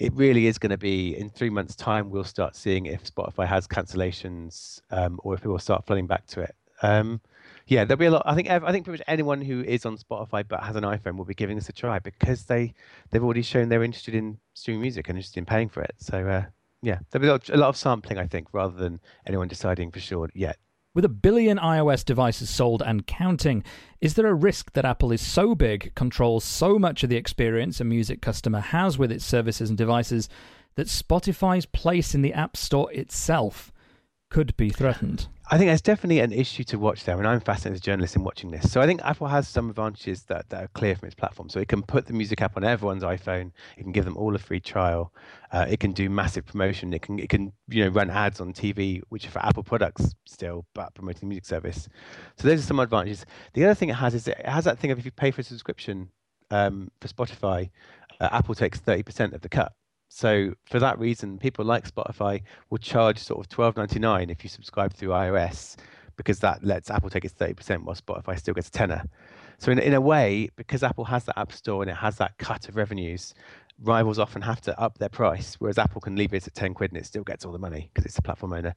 it 0.00 0.14
really 0.14 0.46
is 0.46 0.58
going 0.58 0.70
to 0.70 0.78
be 0.78 1.14
in 1.14 1.28
three 1.28 1.50
months' 1.50 1.76
time. 1.76 2.10
We'll 2.10 2.24
start 2.24 2.56
seeing 2.56 2.86
if 2.86 3.04
Spotify 3.04 3.46
has 3.46 3.68
cancellations 3.68 4.80
um, 4.90 5.20
or 5.22 5.34
if 5.34 5.42
people 5.42 5.58
start 5.58 5.86
flooding 5.86 6.06
back 6.06 6.26
to 6.28 6.40
it. 6.40 6.56
Um, 6.82 7.20
yeah, 7.66 7.84
there'll 7.84 7.98
be 7.98 8.06
a 8.06 8.10
lot. 8.10 8.22
I 8.24 8.34
think 8.34 8.48
I 8.48 8.58
think 8.72 8.86
pretty 8.86 8.98
much 8.98 9.04
anyone 9.06 9.42
who 9.42 9.60
is 9.60 9.84
on 9.84 9.98
Spotify 9.98 10.42
but 10.48 10.62
has 10.62 10.74
an 10.74 10.84
iPhone 10.84 11.16
will 11.16 11.26
be 11.26 11.34
giving 11.34 11.54
this 11.54 11.68
a 11.68 11.72
try 11.72 11.98
because 11.98 12.44
they 12.46 12.72
they've 13.10 13.22
already 13.22 13.42
shown 13.42 13.68
they're 13.68 13.84
interested 13.84 14.14
in 14.14 14.38
streaming 14.54 14.80
music 14.80 15.08
and 15.08 15.18
interested 15.18 15.38
in 15.38 15.44
paying 15.44 15.68
for 15.68 15.82
it. 15.82 15.94
So 15.98 16.26
uh, 16.26 16.44
yeah, 16.80 17.00
there'll 17.10 17.22
be 17.22 17.28
a 17.28 17.32
lot, 17.32 17.48
a 17.50 17.56
lot 17.58 17.68
of 17.68 17.76
sampling, 17.76 18.18
I 18.18 18.26
think, 18.26 18.48
rather 18.52 18.74
than 18.74 19.00
anyone 19.26 19.48
deciding 19.48 19.90
for 19.90 20.00
sure 20.00 20.30
yet. 20.34 20.56
With 20.92 21.04
a 21.04 21.08
billion 21.08 21.56
iOS 21.58 22.04
devices 22.04 22.50
sold 22.50 22.82
and 22.84 23.06
counting, 23.06 23.62
is 24.00 24.14
there 24.14 24.26
a 24.26 24.34
risk 24.34 24.72
that 24.72 24.84
Apple 24.84 25.12
is 25.12 25.20
so 25.20 25.54
big, 25.54 25.94
controls 25.94 26.42
so 26.42 26.80
much 26.80 27.04
of 27.04 27.10
the 27.10 27.16
experience 27.16 27.80
a 27.80 27.84
music 27.84 28.20
customer 28.20 28.58
has 28.58 28.98
with 28.98 29.12
its 29.12 29.24
services 29.24 29.68
and 29.68 29.78
devices, 29.78 30.28
that 30.74 30.88
Spotify's 30.88 31.64
place 31.64 32.12
in 32.12 32.22
the 32.22 32.32
App 32.32 32.56
Store 32.56 32.90
itself 32.92 33.70
could 34.30 34.56
be 34.56 34.70
threatened? 34.70 35.28
I 35.52 35.58
think 35.58 35.68
there's 35.68 35.82
definitely 35.82 36.20
an 36.20 36.32
issue 36.32 36.62
to 36.62 36.78
watch 36.78 37.02
there, 37.02 37.18
and 37.18 37.26
I'm 37.26 37.40
fascinated 37.40 37.74
as 37.74 37.80
a 37.80 37.82
journalist 37.82 38.14
in 38.14 38.22
watching 38.22 38.52
this. 38.52 38.70
So 38.70 38.80
I 38.80 38.86
think 38.86 39.00
Apple 39.02 39.26
has 39.26 39.48
some 39.48 39.68
advantages 39.68 40.22
that, 40.24 40.48
that 40.50 40.62
are 40.62 40.68
clear 40.68 40.94
from 40.94 41.08
its 41.08 41.16
platform. 41.16 41.48
So 41.48 41.58
it 41.58 41.66
can 41.66 41.82
put 41.82 42.06
the 42.06 42.12
music 42.12 42.40
app 42.40 42.56
on 42.56 42.62
everyone's 42.62 43.02
iPhone. 43.02 43.50
It 43.76 43.82
can 43.82 43.90
give 43.90 44.04
them 44.04 44.16
all 44.16 44.36
a 44.36 44.38
free 44.38 44.60
trial. 44.60 45.12
Uh, 45.50 45.66
it 45.68 45.80
can 45.80 45.90
do 45.90 46.08
massive 46.08 46.46
promotion. 46.46 46.92
It 46.92 47.02
can 47.02 47.18
it 47.18 47.28
can 47.28 47.52
you 47.68 47.84
know 47.84 47.90
run 47.90 48.10
ads 48.10 48.40
on 48.40 48.52
TV, 48.52 49.02
which 49.08 49.26
are 49.26 49.30
for 49.30 49.44
Apple 49.44 49.64
products 49.64 50.14
still, 50.24 50.66
but 50.72 50.94
promoting 50.94 51.22
the 51.22 51.26
music 51.26 51.46
service. 51.46 51.88
So 52.36 52.46
those 52.46 52.60
are 52.60 52.66
some 52.66 52.78
advantages. 52.78 53.26
The 53.54 53.64
other 53.64 53.74
thing 53.74 53.88
it 53.88 53.96
has 53.96 54.14
is 54.14 54.28
it 54.28 54.46
has 54.46 54.66
that 54.66 54.78
thing 54.78 54.92
of 54.92 55.00
if 55.00 55.04
you 55.04 55.10
pay 55.10 55.32
for 55.32 55.40
a 55.40 55.44
subscription 55.44 56.10
um, 56.52 56.92
for 57.00 57.08
Spotify, 57.08 57.70
uh, 58.20 58.28
Apple 58.30 58.54
takes 58.54 58.78
30% 58.78 59.32
of 59.32 59.40
the 59.40 59.48
cut. 59.48 59.72
So 60.12 60.54
for 60.64 60.80
that 60.80 60.98
reason, 60.98 61.38
people 61.38 61.64
like 61.64 61.88
Spotify 61.88 62.42
will 62.68 62.78
charge 62.78 63.18
sort 63.18 63.38
of 63.38 63.48
twelve 63.48 63.76
ninety 63.76 64.00
nine 64.00 64.28
if 64.28 64.42
you 64.42 64.50
subscribe 64.50 64.92
through 64.92 65.10
iOS, 65.10 65.76
because 66.16 66.40
that 66.40 66.64
lets 66.64 66.90
Apple 66.90 67.10
take 67.10 67.24
its 67.24 67.32
thirty 67.32 67.54
percent 67.54 67.84
while 67.84 67.94
Spotify 67.94 68.36
still 68.36 68.52
gets 68.52 68.68
a 68.68 68.72
tenner. 68.72 69.04
So 69.58 69.70
in 69.70 69.78
in 69.78 69.94
a 69.94 70.00
way, 70.00 70.50
because 70.56 70.82
Apple 70.82 71.04
has 71.04 71.24
that 71.24 71.38
App 71.38 71.52
Store 71.52 71.82
and 71.82 71.90
it 71.90 71.96
has 71.96 72.16
that 72.16 72.36
cut 72.38 72.68
of 72.68 72.74
revenues, 72.74 73.34
rivals 73.82 74.18
often 74.18 74.42
have 74.42 74.60
to 74.62 74.78
up 74.80 74.98
their 74.98 75.08
price, 75.08 75.54
whereas 75.60 75.78
Apple 75.78 76.00
can 76.00 76.16
leave 76.16 76.34
it 76.34 76.44
at 76.44 76.54
ten 76.54 76.74
quid 76.74 76.90
and 76.90 77.00
it 77.00 77.06
still 77.06 77.22
gets 77.22 77.44
all 77.44 77.52
the 77.52 77.58
money 77.58 77.88
because 77.94 78.04
it's 78.04 78.18
a 78.18 78.22
platform 78.22 78.52
owner. 78.52 78.74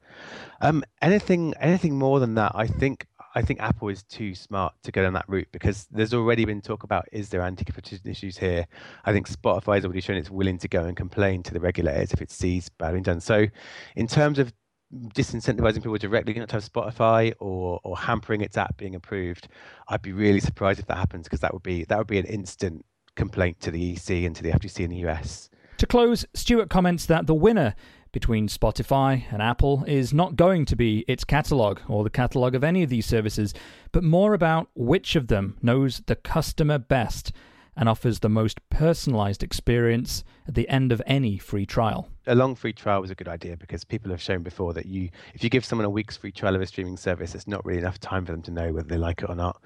Um, 0.62 0.84
anything 1.02 1.56
anything 1.60 1.98
more 1.98 2.19
than 2.19 2.36
that, 2.36 2.52
I 2.54 2.67
think 2.67 3.08
I 3.36 3.41
think 3.41 3.60
Apple 3.60 3.89
is 3.89 4.04
too 4.04 4.36
smart 4.36 4.74
to 4.84 4.91
go 4.91 5.04
down 5.04 5.13
that 5.13 5.26
route 5.28 5.48
because 5.52 5.88
there's 5.91 6.13
already 6.13 6.46
been 6.46 6.62
talk 6.62 6.84
about 6.84 7.08
is 7.12 7.30
there 7.30 7.41
anti-competition 7.41 8.10
issues 8.10 8.38
here. 8.38 8.67
I 9.06 9.12
think 9.12 9.28
Spotify 9.28 9.76
has 9.76 9.86
already 9.86 10.02
shown 10.02 10.17
it's 10.17 10.30
willing 10.30 10.60
to 10.60 10.67
go 10.67 10.84
and 10.84 10.96
complain 10.96 11.41
to 11.43 11.54
the 11.54 11.60
regulators 11.60 12.13
if 12.13 12.22
it 12.22 12.32
sees 12.32 12.69
bad 12.69 12.91
being 12.91 13.04
done. 13.04 13.19
So, 13.19 13.48
in 13.96 14.08
terms 14.08 14.38
of 14.38 14.54
disincentivizing 14.93 15.78
people 15.78 15.98
directly 15.98 16.34
not 16.36 16.50
to 16.50 16.56
have 16.56 16.72
Spotify 16.72 17.34
or 17.39 17.80
or 17.84 17.98
hampering 17.98 18.41
its 18.41 18.58
app 18.58 18.78
being 18.78 18.96
approved, 18.96 19.48
I'd 19.88 20.02
be 20.02 20.13
really 20.13 20.39
surprised 20.39 20.80
if 20.80 20.86
that 20.88 20.98
happens 20.98 21.24
because 21.24 21.39
that 21.39 21.54
would 21.54 21.63
be 21.63 21.86
that 21.86 21.98
would 21.98 22.08
be 22.08 22.19
an 22.19 22.26
instant 22.26 22.86
complaint 23.15 23.60
to 23.62 23.72
the 23.72 23.93
EC 23.93 24.26
and 24.26 24.36
to 24.36 24.43
the 24.43 24.52
FTC 24.52 24.82
in 24.82 24.89
the 24.89 25.08
US. 25.08 25.50
To 25.78 25.88
close, 25.88 26.26
Stuart 26.34 26.69
comments 26.69 27.08
that 27.08 27.28
the 27.28 27.34
winner 27.34 27.76
between 28.13 28.47
Spotify 28.47 29.26
and 29.32 29.41
Apple 29.41 29.84
is 29.86 30.13
not 30.13 30.38
going 30.38 30.63
to 30.65 30.76
be 30.78 31.04
its 31.08 31.26
catalog 31.26 31.80
or 31.89 32.06
the 32.06 32.10
catalog 32.10 32.56
of 32.56 32.63
any 32.63 32.84
of 32.84 32.89
these 32.89 33.06
services, 33.06 33.54
but 33.91 34.04
more 34.04 34.34
about 34.34 34.69
which 34.76 35.17
of 35.17 35.28
them 35.28 35.58
knows 35.62 36.02
the 36.06 36.15
customer 36.15 36.78
best 36.78 37.34
and 37.76 37.89
offers 37.89 38.19
the 38.19 38.30
most 38.30 38.60
personalized 38.69 39.41
experience 39.43 40.23
at 40.47 40.54
the 40.54 40.69
end 40.69 40.91
of 40.91 41.02
any 41.08 41.39
free 41.39 41.65
trial. 41.65 42.08
A 42.28 42.36
long 42.36 42.56
free 42.56 42.71
trial 42.71 43.02
was 43.02 43.10
a 43.10 43.15
good 43.15 43.28
idea 43.28 43.58
because 43.58 43.84
people 43.84 44.12
have 44.12 44.21
shown 44.21 44.43
before 44.43 44.73
that 44.73 44.86
you 44.86 45.10
if 45.34 45.43
you 45.43 45.49
give 45.49 45.65
someone 45.65 45.86
a 45.86 45.89
week's 45.89 46.15
free 46.15 46.32
trial 46.32 46.56
of 46.56 46.62
a 46.62 46.67
streaming 46.67 46.97
service, 46.97 47.34
it's 47.34 47.47
not 47.47 47.65
really 47.65 47.80
enough 47.80 47.99
time 47.99 48.26
for 48.26 48.32
them 48.32 48.43
to 48.43 48.52
know 48.52 48.71
whether 48.71 48.88
they 48.88 48.97
like 48.97 49.23
it 49.23 49.30
or 49.30 49.36
not. 49.36 49.60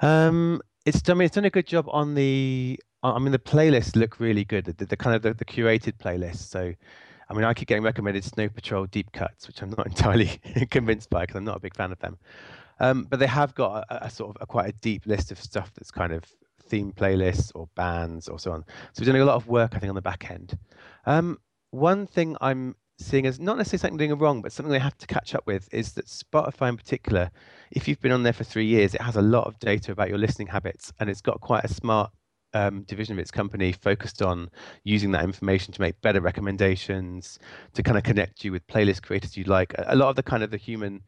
Um, 0.00 0.60
it's 0.84 1.08
I 1.08 1.14
mean 1.14 1.26
it's 1.26 1.34
done 1.34 1.46
a 1.46 1.50
good 1.50 1.66
job 1.66 1.86
on 1.88 2.14
the 2.14 2.78
I 3.02 3.18
mean 3.18 3.32
the 3.32 3.38
playlists 3.38 3.96
look 3.96 4.20
really 4.20 4.44
good. 4.44 4.66
The, 4.66 4.84
the 4.84 4.96
kind 4.96 5.16
of 5.16 5.22
the, 5.22 5.32
the 5.32 5.46
curated 5.46 5.96
playlists. 5.96 6.48
So 6.48 6.74
I 7.32 7.34
mean, 7.34 7.44
I 7.44 7.54
keep 7.54 7.68
getting 7.68 7.82
recommended 7.82 8.24
Snow 8.24 8.50
Patrol 8.50 8.84
deep 8.84 9.10
cuts, 9.12 9.46
which 9.46 9.62
I'm 9.62 9.70
not 9.70 9.86
entirely 9.86 10.38
convinced 10.70 11.08
by 11.08 11.22
because 11.22 11.36
I'm 11.36 11.44
not 11.44 11.56
a 11.56 11.60
big 11.60 11.74
fan 11.74 11.90
of 11.90 11.98
them. 11.98 12.18
Um, 12.78 13.06
but 13.08 13.18
they 13.20 13.26
have 13.26 13.54
got 13.54 13.86
a, 13.88 14.06
a 14.06 14.10
sort 14.10 14.36
of 14.36 14.42
a, 14.42 14.46
quite 14.46 14.68
a 14.68 14.72
deep 14.72 15.06
list 15.06 15.32
of 15.32 15.40
stuff 15.40 15.72
that's 15.74 15.90
kind 15.90 16.12
of 16.12 16.24
theme 16.68 16.92
playlists 16.92 17.50
or 17.54 17.68
bands 17.74 18.28
or 18.28 18.38
so 18.38 18.52
on. 18.52 18.64
So 18.92 19.00
we're 19.00 19.06
doing 19.06 19.22
a 19.22 19.24
lot 19.24 19.36
of 19.36 19.48
work, 19.48 19.72
I 19.74 19.78
think, 19.78 19.88
on 19.88 19.94
the 19.94 20.02
back 20.02 20.30
end. 20.30 20.58
Um, 21.06 21.38
one 21.70 22.06
thing 22.06 22.36
I'm 22.42 22.76
seeing 22.98 23.26
as 23.26 23.40
not 23.40 23.56
necessarily 23.56 23.80
something 23.80 24.08
doing 24.08 24.18
wrong, 24.18 24.42
but 24.42 24.52
something 24.52 24.70
they 24.70 24.78
have 24.78 24.98
to 24.98 25.06
catch 25.06 25.34
up 25.34 25.46
with 25.46 25.72
is 25.72 25.92
that 25.92 26.06
Spotify 26.06 26.68
in 26.68 26.76
particular, 26.76 27.30
if 27.70 27.88
you've 27.88 28.00
been 28.00 28.12
on 28.12 28.24
there 28.24 28.34
for 28.34 28.44
three 28.44 28.66
years, 28.66 28.94
it 28.94 29.00
has 29.00 29.16
a 29.16 29.22
lot 29.22 29.46
of 29.46 29.58
data 29.58 29.90
about 29.90 30.10
your 30.10 30.18
listening 30.18 30.48
habits 30.48 30.92
and 31.00 31.08
it's 31.08 31.22
got 31.22 31.40
quite 31.40 31.64
a 31.64 31.68
smart 31.68 32.10
um, 32.54 32.82
division 32.82 33.14
of 33.14 33.18
its 33.18 33.30
company 33.30 33.72
focused 33.72 34.22
on 34.22 34.50
using 34.84 35.10
that 35.12 35.24
information 35.24 35.72
to 35.72 35.80
make 35.80 36.00
better 36.00 36.20
recommendations, 36.20 37.38
to 37.74 37.82
kind 37.82 37.96
of 37.96 38.04
connect 38.04 38.44
you 38.44 38.52
with 38.52 38.66
playlist 38.66 39.02
creators 39.02 39.36
you 39.36 39.44
like. 39.44 39.74
A 39.78 39.96
lot 39.96 40.08
of 40.08 40.16
the 40.16 40.22
kind 40.22 40.42
of 40.42 40.50
the 40.50 40.56
human 40.56 41.02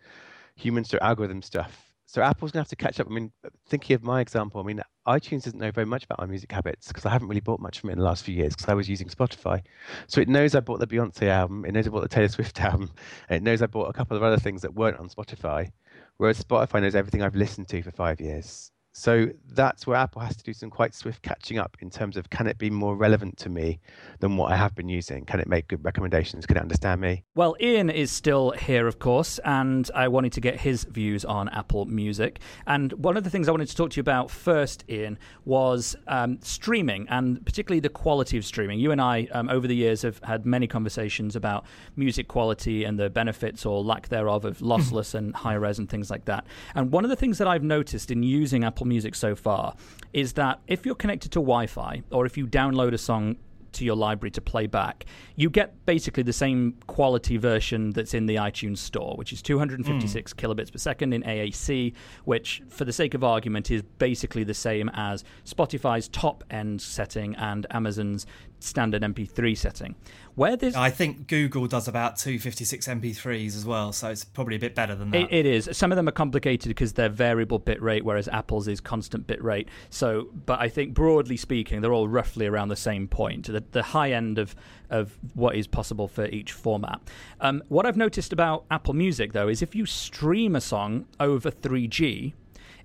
human 0.57 0.85
sort 0.85 1.03
of 1.03 1.09
algorithm 1.09 1.43
stuff. 1.43 1.95
So 2.07 2.23
Apple's 2.23 2.53
gonna 2.53 2.61
have 2.61 2.69
to 2.69 2.77
catch 2.77 3.01
up. 3.01 3.09
I 3.11 3.13
mean, 3.13 3.33
thinking 3.67 3.95
of 3.95 4.05
my 4.05 4.21
example, 4.21 4.61
I 4.61 4.65
mean, 4.65 4.81
iTunes 5.07 5.45
doesn't 5.45 5.59
know 5.59 5.71
very 5.71 5.87
much 5.87 6.05
about 6.05 6.21
my 6.21 6.27
music 6.27 6.53
habits 6.53 6.89
because 6.89 7.05
I 7.07 7.11
haven't 7.11 7.29
really 7.29 7.41
bought 7.41 7.61
much 7.61 7.81
from 7.81 7.91
it 7.91 7.95
in 7.95 7.99
the 7.99 8.05
last 8.05 8.25
few 8.25 8.35
years 8.35 8.55
because 8.55 8.69
I 8.69 8.75
was 8.75 8.89
using 8.89 9.09
Spotify. 9.09 9.63
So 10.07 10.21
it 10.21 10.29
knows 10.29 10.55
I 10.55 10.61
bought 10.61 10.81
the 10.81 10.87
Beyonce 10.87 11.29
album, 11.29 11.65
it 11.65 11.73
knows 11.73 11.87
I 11.87 11.91
bought 11.91 12.03
the 12.03 12.09
Taylor 12.09 12.29
Swift 12.29 12.61
album, 12.61 12.93
and 13.29 13.39
it 13.39 13.43
knows 13.43 13.63
I 13.63 13.67
bought 13.67 13.89
a 13.89 13.93
couple 13.93 14.17
of 14.17 14.23
other 14.23 14.39
things 14.39 14.63
that 14.63 14.75
weren't 14.75 14.99
on 14.99 15.09
Spotify. 15.09 15.73
Whereas 16.19 16.43
Spotify 16.43 16.83
knows 16.83 16.95
everything 16.95 17.23
I've 17.23 17.35
listened 17.35 17.69
to 17.69 17.83
for 17.83 17.91
five 17.91 18.21
years. 18.21 18.71
So 18.97 19.29
that's 19.49 19.89
where 19.89 19.97
Apple 19.97 20.23
has 20.23 20.37
to 20.37 20.45
do 20.45 20.53
some 20.53 20.71
quite 20.71 20.95
swift 20.95 21.21
catching 21.21 21.59
up 21.59 21.77
in 21.81 21.91
terms 21.91 22.17
of 22.17 22.31
can 22.31 22.47
it 22.47 22.59
be 22.59 22.71
more 22.71 22.95
relevant 22.95 23.37
to 23.39 23.49
me 23.49 23.81
than 24.21 24.37
what 24.37 24.53
I 24.53 24.57
have 24.57 24.73
been 24.77 24.89
using? 24.89 25.25
Can 25.25 25.41
it 25.41 25.49
make 25.49 25.67
good 25.67 25.85
recommendations? 25.85 26.47
Can 26.47 26.57
it 26.57 26.61
understand 26.61 27.01
me? 27.01 27.25
Well, 27.35 27.57
Ian 27.61 27.91
is 27.91 28.13
still 28.13 28.53
here, 28.53 28.87
of 28.87 29.01
course, 29.01 29.41
and 29.45 29.91
I 29.97 30.07
wanted 30.07 30.33
to 30.35 30.41
get 30.41 30.61
his 30.61 30.85
views 30.85 31.25
on 31.25 31.49
Apple 31.49 31.87
Music. 31.87 32.39
And 32.69 32.93
one 32.93 33.17
of 33.17 33.25
the 33.25 33.31
things 33.31 33.49
I 33.49 33.51
wanted 33.51 33.67
to 33.67 33.75
talk 33.75 33.91
to 33.91 33.97
you 33.97 34.01
about 34.01 34.31
first, 34.31 34.85
Ian, 34.89 35.19
was 35.45 35.97
um, 36.07 36.39
streaming 36.41 37.09
and 37.09 37.45
particularly 37.45 37.81
the 37.81 37.89
quality 37.89 38.39
of 38.39 38.45
streaming. 38.45 38.79
You 38.79 38.93
and 38.93 39.01
I, 39.01 39.27
um, 39.33 39.49
over 39.49 39.67
the 39.67 39.75
years, 39.75 40.03
have 40.03 40.21
had 40.23 40.47
many 40.47 40.69
conversations 40.69 41.35
about 41.35 41.67
music 41.97 42.29
quality 42.29 42.85
and 42.85 42.97
the 42.97 43.11
benefits 43.11 43.67
or 43.67 43.83
lack 43.83 44.09
thereof 44.09 44.45
of 44.45 44.59
lossless 44.61 45.17
and 45.17 45.35
high 45.35 45.55
res 45.55 45.81
and 45.81 45.89
things 45.89 46.11
like 46.11 46.27
that. 46.27 46.47
And 46.77 46.93
one 46.93 47.03
of 47.03 47.11
the 47.11 47.17
things 47.17 47.39
that 47.39 47.49
I've 47.49 47.65
noticed 47.65 48.13
in 48.13 48.23
using 48.23 48.63
Apple 48.63 48.84
Apple 48.85 48.91
Music 48.91 49.15
so 49.15 49.35
far 49.35 49.75
is 50.13 50.35
that 50.35 50.61
if 50.67 50.85
you're 50.85 50.95
connected 50.95 51.33
to 51.33 51.39
Wi 51.39 51.67
Fi 51.67 52.03
or 52.11 52.27
if 52.27 52.37
you 52.37 52.47
download 52.47 52.93
a 52.93 52.99
song 52.99 53.37
to 53.73 53.85
your 53.85 53.97
library 53.97 54.31
to 54.31 54.41
play 54.41 54.67
back, 54.67 55.07
you 55.37 55.49
get 55.51 55.85
basically 55.87 56.23
the 56.23 56.33
same 56.33 56.75
quality 56.87 57.39
version 57.39 57.91
that's 57.91 58.13
in 58.15 58.27
the 58.27 58.37
iTunes 58.37 58.79
store, 58.79 59.17
which 59.17 59.33
is 59.33 59.43
256 59.43 60.33
mm. 60.33 60.37
kilobits 60.37 60.71
per 60.71 60.79
second 60.79 61.13
in 61.15 61.23
AAC, 61.23 61.95
which, 62.25 62.63
for 62.69 62.85
the 62.85 62.93
sake 62.93 63.15
of 63.15 63.25
argument, 63.25 63.71
is 63.71 63.83
basically 63.99 64.45
the 64.45 64.55
same 64.55 64.91
as 64.93 65.25
Spotify's 65.45 66.09
top 66.09 66.45
end 66.51 66.81
setting 66.81 67.35
and 67.37 67.67
Amazon's 67.71 68.27
standard 68.65 69.03
MP3 69.03 69.57
setting. 69.57 69.95
Where 70.35 70.57
this, 70.57 70.75
I 70.75 70.91
think 70.91 71.29
Google 71.29 71.69
does 71.69 71.87
about 71.87 72.17
256 72.17 72.89
MP3s 72.89 73.57
as 73.57 73.65
well, 73.65 73.93
so 73.93 74.09
it's 74.09 74.25
probably 74.25 74.57
a 74.57 74.59
bit 74.59 74.75
better 74.75 74.97
than 74.97 75.11
that. 75.13 75.21
It, 75.23 75.33
it 75.33 75.47
is. 75.47 75.69
Some 75.73 75.93
of 75.93 75.97
them 75.97 76.09
are 76.09 76.13
complicated 76.13 76.69
because 76.71 76.95
they're 76.95 77.09
variable 77.09 77.61
bit 77.61 77.81
rate, 77.81 78.05
whereas 78.05 78.27
Apple's 78.29 78.67
is 78.67 78.81
constant 78.81 79.29
bit 79.29 79.43
rate. 79.45 79.69
So, 79.91 80.29
but 80.47 80.61
I 80.61 80.69
think 80.69 80.93
broadly 80.93 81.37
speaking, 81.37 81.83
they're 81.83 81.93
all 81.93 82.09
roughly 82.09 82.47
around 82.47 82.69
the 82.69 82.77
same 82.77 83.07
point, 83.07 83.47
the, 83.47 83.63
the 83.71 83.83
high 83.83 84.13
end 84.13 84.39
of 84.39 84.57
of 84.91 85.19
what 85.35 85.57
is 85.57 85.67
possible 85.67 86.09
for 86.09 86.27
each 86.27 86.53
format. 86.53 87.01
Um, 87.41 87.63
what 87.69 87.87
I've 87.87 87.97
noticed 87.97 88.33
about 88.33 88.65
Apple 88.71 88.95
Music 88.95 89.33
though 89.33 89.49
is 89.49 89.63
if 89.63 89.75
you 89.75 89.87
stream 89.87 90.55
a 90.55 90.61
song 90.61 91.07
over 91.19 91.51
3G, 91.51 92.33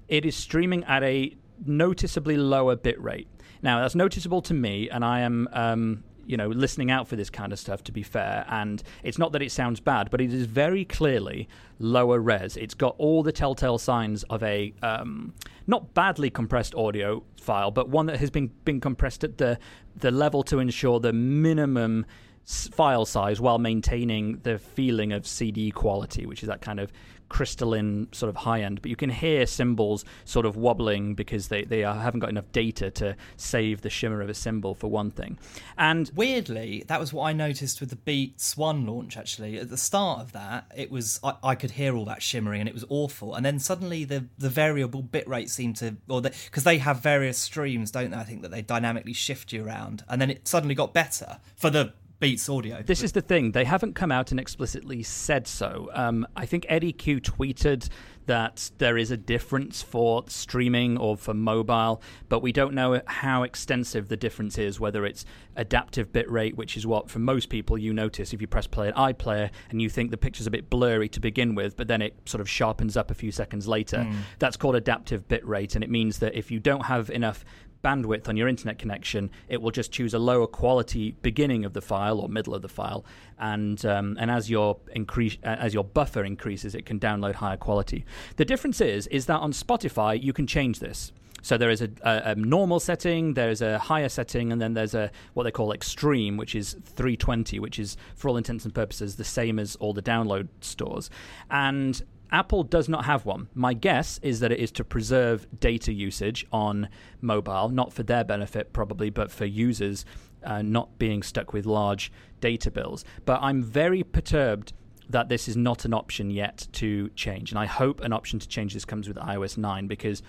it 0.07 0.25
is 0.25 0.35
streaming 0.35 0.83
at 0.85 1.03
a 1.03 1.35
noticeably 1.65 2.37
lower 2.37 2.75
bit 2.75 2.99
rate. 3.01 3.27
Now 3.61 3.81
that's 3.81 3.95
noticeable 3.95 4.41
to 4.43 4.53
me, 4.53 4.89
and 4.89 5.03
I 5.03 5.21
am 5.21 5.47
um, 5.51 6.03
you 6.29 6.37
know, 6.37 6.47
listening 6.47 6.91
out 6.91 7.07
for 7.07 7.15
this 7.15 7.31
kind 7.31 7.51
of 7.51 7.57
stuff, 7.57 7.83
to 7.83 7.91
be 7.91 8.03
fair. 8.03 8.45
And 8.47 8.83
it's 9.01 9.17
not 9.17 9.31
that 9.31 9.41
it 9.41 9.51
sounds 9.51 9.79
bad, 9.79 10.11
but 10.11 10.21
it 10.21 10.31
is 10.31 10.45
very 10.45 10.85
clearly 10.85 11.49
lower 11.79 12.19
res. 12.19 12.55
It's 12.55 12.75
got 12.75 12.93
all 12.99 13.23
the 13.23 13.31
telltale 13.31 13.79
signs 13.79 14.21
of 14.29 14.43
a 14.43 14.71
um, 14.83 15.33
not 15.65 15.95
badly 15.95 16.29
compressed 16.29 16.75
audio 16.75 17.23
file, 17.41 17.71
but 17.71 17.89
one 17.89 18.05
that 18.05 18.19
has 18.19 18.29
been, 18.29 18.51
been 18.63 18.79
compressed 18.79 19.23
at 19.23 19.39
the, 19.39 19.57
the 19.95 20.11
level 20.11 20.43
to 20.43 20.59
ensure 20.59 20.99
the 20.99 21.13
minimum 21.13 22.05
file 22.45 23.07
size 23.07 23.41
while 23.41 23.57
maintaining 23.57 24.37
the 24.43 24.59
feeling 24.59 25.11
of 25.11 25.25
CD 25.25 25.71
quality, 25.71 26.27
which 26.27 26.43
is 26.43 26.47
that 26.47 26.61
kind 26.61 26.79
of 26.79 26.91
crystalline 27.29 28.11
sort 28.11 28.29
of 28.29 28.37
high 28.37 28.61
end, 28.61 28.81
but 28.81 28.89
you 28.89 28.95
can 28.95 29.09
hear 29.09 29.45
cymbals 29.45 30.03
sort 30.25 30.45
of 30.45 30.57
wobbling 30.57 31.15
because 31.15 31.47
they, 31.47 31.63
they 31.63 31.83
are, 31.83 31.95
haven't 31.95 32.19
got 32.19 32.29
enough 32.29 32.51
data 32.51 32.91
to 32.91 33.15
save 33.37 33.81
the 33.81 33.89
shimmer 33.89 34.21
of 34.21 34.29
a 34.29 34.33
cymbal 34.33 34.73
for 34.73 34.89
one 34.89 35.11
thing. 35.11 35.37
And 35.77 36.11
weirdly, 36.15 36.83
that 36.87 36.99
was 36.99 37.13
what 37.13 37.25
I 37.25 37.33
noticed 37.33 37.79
with 37.79 37.89
the 37.89 37.95
Beats 37.95 38.57
One 38.57 38.85
launch. 38.85 39.17
Actually, 39.17 39.57
at 39.57 39.69
the 39.69 39.77
start 39.77 40.19
of 40.21 40.31
that, 40.33 40.71
it 40.75 40.91
was 40.91 41.19
I, 41.23 41.35
I 41.43 41.55
could 41.55 41.71
hear 41.71 41.95
all 41.95 42.05
that 42.05 42.21
shimmering 42.21 42.59
and 42.61 42.67
it 42.67 42.73
was 42.73 42.85
awful. 42.89 43.35
And 43.35 43.45
then 43.45 43.59
suddenly 43.59 44.03
the 44.03 44.25
the 44.37 44.49
variable 44.49 45.01
bit 45.01 45.27
rate 45.27 45.49
seemed 45.49 45.77
to, 45.77 45.95
or 46.07 46.21
because 46.21 46.63
they 46.63 46.79
have 46.79 46.99
various 46.99 47.37
streams, 47.37 47.91
don't 47.91 48.11
they? 48.11 48.17
I 48.17 48.23
think 48.23 48.41
that 48.41 48.51
they 48.51 48.61
dynamically 48.61 49.13
shift 49.13 49.53
you 49.53 49.65
around, 49.65 50.03
and 50.09 50.21
then 50.21 50.29
it 50.29 50.47
suddenly 50.47 50.75
got 50.75 50.93
better 50.93 51.39
for 51.55 51.69
the 51.69 51.93
Beats 52.19 52.49
Audio. 52.49 52.81
This 52.81 53.01
is 53.01 53.13
the 53.13 53.21
thing; 53.21 53.53
they 53.53 53.63
haven't 53.63 53.93
come 53.93 54.11
out 54.11 54.31
and 54.31 54.39
explicitly 54.39 55.03
said 55.03 55.47
so. 55.47 55.89
Um, 55.93 56.27
I 56.35 56.45
think 56.45 56.65
Eddy 56.67 56.91
Cue 56.91 57.21
tweeted 57.21 57.87
that 58.25 58.71
there 58.77 58.97
is 58.97 59.09
a 59.09 59.17
difference 59.17 59.81
for 59.81 60.23
streaming 60.27 60.97
or 60.97 61.15
for 61.15 61.33
mobile, 61.33 62.01
but 62.27 62.41
we 62.41 62.51
don't 62.51 62.73
know 62.73 63.01
how 63.05 63.43
extensive 63.43 64.09
the 64.09 64.17
difference 64.17 64.57
is. 64.57 64.81
Whether 64.81 65.05
it's 65.05 65.23
adaptive 65.55 66.11
bitrate, 66.11 66.55
which 66.55 66.75
is 66.75 66.85
what 66.85 67.09
for 67.09 67.19
most 67.19 67.47
people 67.47 67.77
you 67.77 67.93
notice 67.93 68.33
if 68.33 68.41
you 68.41 68.47
press 68.47 68.67
play 68.67 68.89
at 68.89 68.95
iPlayer 68.95 69.49
and 69.69 69.81
you 69.81 69.89
think 69.89 70.11
the 70.11 70.17
picture's 70.17 70.45
a 70.45 70.51
bit 70.51 70.69
blurry 70.69 71.07
to 71.09 71.21
begin 71.21 71.55
with, 71.55 71.77
but 71.77 71.87
then 71.87 72.01
it 72.01 72.15
sort 72.25 72.41
of 72.41 72.49
sharpens 72.49 72.97
up 72.97 73.11
a 73.11 73.15
few 73.15 73.31
seconds 73.31 73.65
later. 73.65 73.99
Mm. 73.99 74.15
That's 74.39 74.57
called 74.57 74.75
adaptive 74.75 75.25
bitrate, 75.29 75.75
and 75.75 75.85
it 75.85 75.89
means 75.89 76.19
that 76.19 76.35
if 76.35 76.51
you 76.51 76.59
don't 76.59 76.85
have 76.85 77.09
enough 77.09 77.45
bandwidth 77.83 78.27
on 78.27 78.37
your 78.37 78.47
internet 78.47 78.77
connection, 78.77 79.29
it 79.47 79.61
will 79.61 79.71
just 79.71 79.91
choose 79.91 80.13
a 80.13 80.19
lower 80.19 80.47
quality 80.47 81.11
beginning 81.21 81.65
of 81.65 81.73
the 81.73 81.81
file 81.81 82.19
or 82.19 82.29
middle 82.29 82.53
of 82.53 82.61
the 82.61 82.69
file, 82.69 83.05
and 83.37 83.85
um, 83.85 84.17
and 84.19 84.29
as 84.31 84.49
your 84.49 84.77
increase 84.93 85.37
as 85.43 85.73
your 85.73 85.83
buffer 85.83 86.23
increases, 86.23 86.75
it 86.75 86.85
can 86.85 86.99
download 86.99 87.35
higher 87.35 87.57
quality. 87.57 88.05
The 88.35 88.45
difference 88.45 88.81
is 88.81 89.07
is 89.07 89.25
that 89.27 89.39
on 89.39 89.51
Spotify 89.51 90.21
you 90.21 90.33
can 90.33 90.47
change 90.47 90.79
this. 90.79 91.11
So 91.41 91.57
there 91.57 91.69
is 91.69 91.81
a, 91.81 91.89
a, 92.01 92.31
a, 92.31 92.35
normal 92.35 92.79
setting, 92.79 93.33
there's 93.33 93.61
a 93.61 93.79
higher 93.79 94.09
setting, 94.09 94.51
and 94.51 94.61
then 94.61 94.73
there's 94.73 94.93
a 94.93 95.11
what 95.33 95.43
they 95.43 95.51
call 95.51 95.71
extreme, 95.71 96.37
which 96.37 96.55
is 96.55 96.75
320, 96.83 97.59
which 97.59 97.79
is 97.79 97.97
for 98.15 98.29
all 98.29 98.37
intents 98.37 98.65
and 98.65 98.73
purposes 98.73 99.15
the 99.15 99.23
same 99.23 99.59
as 99.59 99.75
all 99.77 99.93
the 99.93 100.01
download 100.01 100.49
stores. 100.61 101.09
And 101.49 102.01
Apple 102.31 102.63
does 102.63 102.87
not 102.87 103.05
have 103.05 103.25
one. 103.25 103.49
My 103.53 103.73
guess 103.73 104.19
is 104.21 104.39
that 104.41 104.51
it 104.51 104.59
is 104.59 104.71
to 104.73 104.83
preserve 104.83 105.47
data 105.59 105.91
usage 105.91 106.45
on 106.51 106.89
mobile, 107.21 107.69
not 107.69 107.91
for 107.91 108.03
their 108.03 108.23
benefit 108.23 108.71
probably, 108.73 109.09
but 109.09 109.31
for 109.31 109.45
users 109.45 110.05
uh, 110.43 110.61
not 110.61 110.97
being 110.99 111.23
stuck 111.23 111.53
with 111.53 111.65
large 111.65 112.11
data 112.39 112.71
bills. 112.71 113.03
But 113.25 113.39
I'm 113.41 113.63
very 113.63 114.03
perturbed 114.03 114.73
that 115.09 115.27
this 115.27 115.47
is 115.47 115.57
not 115.57 115.85
an 115.85 115.93
option 115.93 116.29
yet 116.29 116.67
to 116.73 117.09
change. 117.09 117.51
And 117.51 117.59
I 117.59 117.65
hope 117.65 118.01
an 118.01 118.13
option 118.13 118.39
to 118.39 118.47
change 118.47 118.73
this 118.73 118.85
comes 118.85 119.07
with 119.07 119.17
iOS 119.17 119.57
9 119.57 119.87
because 119.87 120.21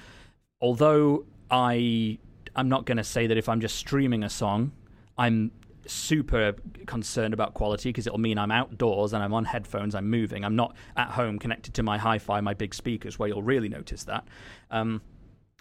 although 0.60 1.26
I 1.50 2.18
I'm 2.56 2.68
not 2.68 2.84
going 2.84 2.96
to 2.96 3.04
say 3.04 3.26
that 3.26 3.36
if 3.36 3.48
I'm 3.48 3.60
just 3.60 3.76
streaming 3.76 4.24
a 4.24 4.30
song, 4.30 4.72
I'm 5.16 5.52
super 5.90 6.55
concerned 6.87 7.35
about 7.35 7.55
quality 7.55 7.90
because 7.90 8.07
it'll 8.07 8.18
mean 8.18 8.38
I'm 8.38 8.50
outdoors 8.50 9.12
and 9.12 9.22
I'm 9.22 9.35
on 9.35 9.44
headphones, 9.44 9.94
I'm 9.94 10.09
moving. 10.09 10.44
I'm 10.44 10.57
not 10.57 10.74
at 10.96 11.09
home 11.09 11.38
connected 11.38 11.74
to 11.74 11.83
my 11.83 11.98
hi 11.98 12.18
fi, 12.18 12.40
my 12.40 12.55
big 12.55 12.74
speakers, 12.74 13.18
where 13.18 13.29
you'll 13.29 13.42
really 13.42 13.68
notice 13.68 14.05
that. 14.05 14.26
Um, 14.70 15.03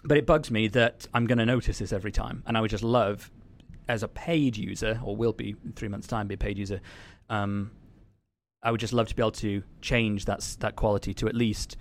but 0.04 0.16
it 0.16 0.26
bugs 0.26 0.50
me 0.50 0.68
that 0.68 1.06
I'm 1.12 1.26
going 1.26 1.38
to 1.38 1.46
notice 1.46 1.78
this 1.78 1.92
every 1.92 2.12
time. 2.12 2.42
And 2.46 2.56
I 2.56 2.60
would 2.60 2.70
just 2.70 2.84
love, 2.84 3.30
as 3.88 4.02
a 4.02 4.08
paid 4.08 4.56
user, 4.56 5.00
or 5.04 5.16
will 5.16 5.32
be 5.32 5.56
in 5.64 5.72
three 5.72 5.88
months' 5.88 6.06
time, 6.06 6.26
be 6.26 6.34
a 6.34 6.38
paid 6.38 6.58
user, 6.58 6.80
um, 7.28 7.70
I 8.62 8.70
would 8.70 8.80
just 8.80 8.92
love 8.92 9.08
to 9.08 9.16
be 9.16 9.22
able 9.22 9.30
to 9.32 9.62
change 9.80 10.26
that, 10.26 10.56
that 10.60 10.76
quality 10.76 11.14
to 11.14 11.28
at 11.28 11.34
least 11.34 11.76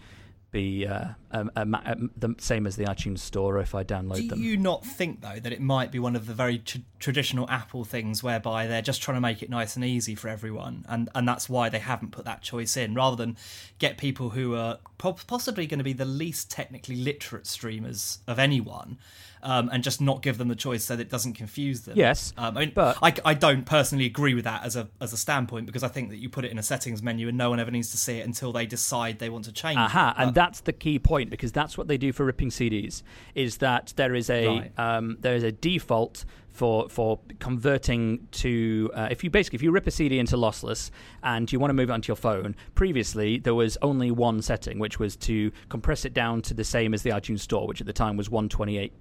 be 0.52 0.88
uh, 0.88 1.10
a, 1.32 1.48
a, 1.56 1.96
the 2.18 2.36
same 2.40 2.66
as 2.66 2.76
the 2.76 2.86
iTunes 2.86 3.20
Store 3.20 3.60
if 3.60 3.76
I 3.76 3.84
download 3.84 4.16
Do 4.16 4.28
them. 4.30 4.40
Do 4.40 4.46
you 4.46 4.58
not 4.58 4.86
think 4.86 5.22
though 5.22 5.40
that 5.40 5.52
it 5.52 5.62
might 5.62 5.92
be 5.92 6.00
one 6.00 6.16
of 6.16 6.26
the 6.26 6.34
very 6.34 6.60
tr- 6.60 6.80
traditional 7.00 7.50
Apple 7.50 7.86
things 7.86 8.24
whereby 8.24 8.68
they're 8.68 8.82
just 8.82 9.02
trying 9.02 9.18
to 9.18 9.22
make 9.22 9.44
it 9.44 9.50
nice 9.50 9.76
and 9.76 9.86
easy 9.86 10.16
for 10.16 10.28
everyone, 10.28 10.86
and 10.88 11.10
and 11.14 11.28
that's 11.28 11.50
why 11.50 11.70
they 11.70 11.80
haven't 11.80 12.12
put 12.12 12.26
that 12.26 12.42
choice 12.42 12.76
in, 12.78 12.94
rather 12.96 13.16
than 13.16 13.38
get 13.78 13.98
people 13.98 14.30
who 14.30 14.56
are 14.56 14.80
possibly 14.98 15.68
going 15.68 15.78
to 15.78 15.84
be 15.84 15.94
the 15.94 16.06
least 16.06 16.50
technically 16.52 16.96
literate 16.96 17.48
streamers 17.48 18.20
of 18.28 18.40
anyone 18.40 18.98
um, 19.43 19.69
and 19.71 19.84
just 19.84 20.02
not 20.02 20.21
give 20.21 20.38
them 20.38 20.47
the 20.47 20.56
choice 20.56 20.86
so 20.86 20.95
that 20.95 21.02
it 21.02 21.10
doesn't 21.10 21.34
confuse 21.34 21.82
them. 21.82 21.97
Yes, 21.97 22.34
um, 22.38 22.58
I 22.58 22.60
mean, 22.62 22.71
but 22.75 22.97
I, 23.02 23.13
I 23.25 23.34
don't 23.34 23.65
personally 23.65 24.06
agree 24.06 24.34
with 24.34 24.43
that 24.45 24.63
as 24.63 24.75
a 24.75 24.89
as 25.02 25.13
a 25.13 25.17
standpoint 25.17 25.65
because 25.65 25.84
I 25.84 25.88
think 25.88 26.10
that 26.10 26.17
you 26.17 26.30
put 26.30 26.45
it 26.45 26.52
in 26.52 26.58
a 26.58 26.63
settings 26.63 27.02
menu 27.02 27.28
and 27.28 27.38
no 27.38 27.49
one 27.49 27.60
ever 27.60 27.71
needs 27.71 27.91
to 27.91 27.97
see 27.97 28.19
it 28.19 28.25
until 28.25 28.52
they 28.52 28.65
decide 28.65 29.19
they 29.19 29.30
want 29.30 29.45
to 29.45 29.52
change. 29.52 29.78
Aha, 29.78 30.15
it. 30.17 30.21
and 30.21 30.36
that's 30.36 30.62
the 30.62 30.73
key 30.73 30.99
point 30.99 31.30
because 31.30 31.52
that's 31.52 31.78
what 31.78 31.88
they 31.88 31.97
do 31.97 32.12
for 32.12 32.25
ripping 32.25 32.49
CDs. 32.49 33.04
Is 33.36 33.58
that 33.58 33.93
there 33.95 34.15
is 34.15 34.30
a 34.30 34.47
right. 34.47 34.80
um, 34.80 35.17
there 35.21 35.36
is 35.36 35.43
a 35.43 35.52
default 35.52 36.25
for 36.52 36.89
for 36.89 37.19
converting 37.39 38.28
to 38.32 38.91
uh, 38.93 39.08
if 39.10 39.23
you 39.23 39.30
basically 39.30 39.56
if 39.58 39.63
you 39.63 39.71
rip 39.71 39.88
a 39.88 39.91
CD 39.91 40.19
into 40.19 40.36
lossless 40.36 40.91
and 41.23 41.52
you 41.52 41.60
want 41.60 41.69
to 41.69 41.73
move 41.73 41.89
it 41.89 41.93
onto 41.93 42.10
your 42.10 42.17
phone. 42.17 42.56
Previously, 42.75 43.39
there 43.39 43.56
was 43.56 43.78
only 43.82 44.12
one 44.12 44.41
setting, 44.41 44.80
which 44.80 44.99
was 44.99 45.15
to 45.15 45.52
compress 45.69 46.06
it 46.06 46.13
down 46.13 46.41
to 46.41 46.54
the 46.54 46.63
same 46.63 46.93
as 46.93 47.02
the 47.04 47.12
iTunes 47.12 47.39
Store, 47.39 47.67
which 47.67 47.80
at 47.80 47.88
the 47.88 47.93
time 47.93 48.17
was 48.17 48.30
128 48.30 48.91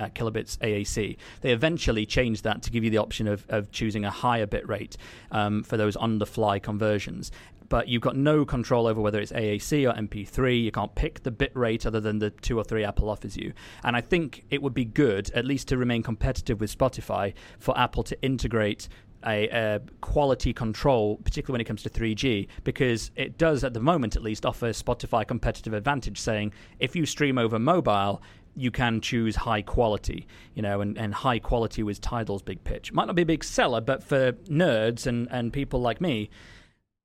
uh, 0.00 0.08
kilobits 0.08 0.56
AAC. 0.58 1.16
They 1.42 1.52
eventually 1.52 2.06
changed 2.06 2.44
that 2.44 2.62
to 2.62 2.70
give 2.70 2.82
you 2.82 2.90
the 2.90 2.98
option 2.98 3.28
of, 3.28 3.44
of 3.48 3.70
choosing 3.70 4.04
a 4.04 4.10
higher 4.10 4.46
bit 4.46 4.66
rate 4.68 4.96
um, 5.30 5.62
for 5.62 5.76
those 5.76 5.94
on 5.96 6.18
the 6.18 6.26
fly 6.26 6.58
conversions. 6.58 7.30
But 7.68 7.86
you've 7.86 8.02
got 8.02 8.16
no 8.16 8.44
control 8.44 8.88
over 8.88 9.00
whether 9.00 9.20
it's 9.20 9.30
AAC 9.30 9.88
or 9.88 9.94
MP3. 9.94 10.64
You 10.64 10.72
can't 10.72 10.92
pick 10.96 11.22
the 11.22 11.30
bit 11.30 11.52
rate 11.54 11.86
other 11.86 12.00
than 12.00 12.18
the 12.18 12.30
two 12.30 12.58
or 12.58 12.64
three 12.64 12.82
Apple 12.82 13.08
offers 13.08 13.36
you. 13.36 13.52
And 13.84 13.94
I 13.94 14.00
think 14.00 14.44
it 14.50 14.60
would 14.60 14.74
be 14.74 14.84
good, 14.84 15.30
at 15.32 15.44
least 15.44 15.68
to 15.68 15.76
remain 15.76 16.02
competitive 16.02 16.60
with 16.60 16.76
Spotify, 16.76 17.32
for 17.60 17.78
Apple 17.78 18.02
to 18.04 18.20
integrate 18.22 18.88
a, 19.24 19.48
a, 19.48 19.80
quality 20.00 20.52
control, 20.52 21.18
particularly 21.18 21.54
when 21.54 21.60
it 21.60 21.64
comes 21.64 21.82
to 21.82 21.90
3G, 21.90 22.48
because 22.64 23.10
it 23.16 23.38
does, 23.38 23.62
at 23.64 23.74
the 23.74 23.80
moment 23.80 24.16
at 24.16 24.22
least, 24.22 24.46
offer 24.46 24.70
Spotify 24.70 25.26
competitive 25.26 25.72
advantage, 25.72 26.18
saying 26.18 26.52
if 26.78 26.96
you 26.96 27.06
stream 27.06 27.38
over 27.38 27.58
mobile, 27.58 28.22
you 28.56 28.70
can 28.70 29.00
choose 29.00 29.36
high 29.36 29.62
quality, 29.62 30.26
you 30.54 30.62
know, 30.62 30.80
and, 30.80 30.98
and 30.98 31.14
high 31.14 31.38
quality 31.38 31.82
was 31.82 31.98
Tidal's 31.98 32.42
big 32.42 32.62
pitch. 32.64 32.92
Might 32.92 33.06
not 33.06 33.16
be 33.16 33.22
a 33.22 33.26
big 33.26 33.44
seller, 33.44 33.80
but 33.80 34.02
for 34.02 34.32
nerds 34.32 35.06
and, 35.06 35.28
and 35.30 35.52
people 35.52 35.80
like 35.80 36.00
me, 36.00 36.30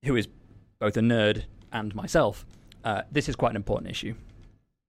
who 0.04 0.16
is 0.16 0.28
both 0.80 0.98
a 0.98 1.02
nerd 1.02 1.44
and 1.72 1.94
myself, 1.96 2.46
uh, 2.84 3.04
this 3.12 3.30
is 3.30 3.36
quite 3.36 3.52
an 3.52 3.56
important 3.56 3.90
issue. 3.90 4.16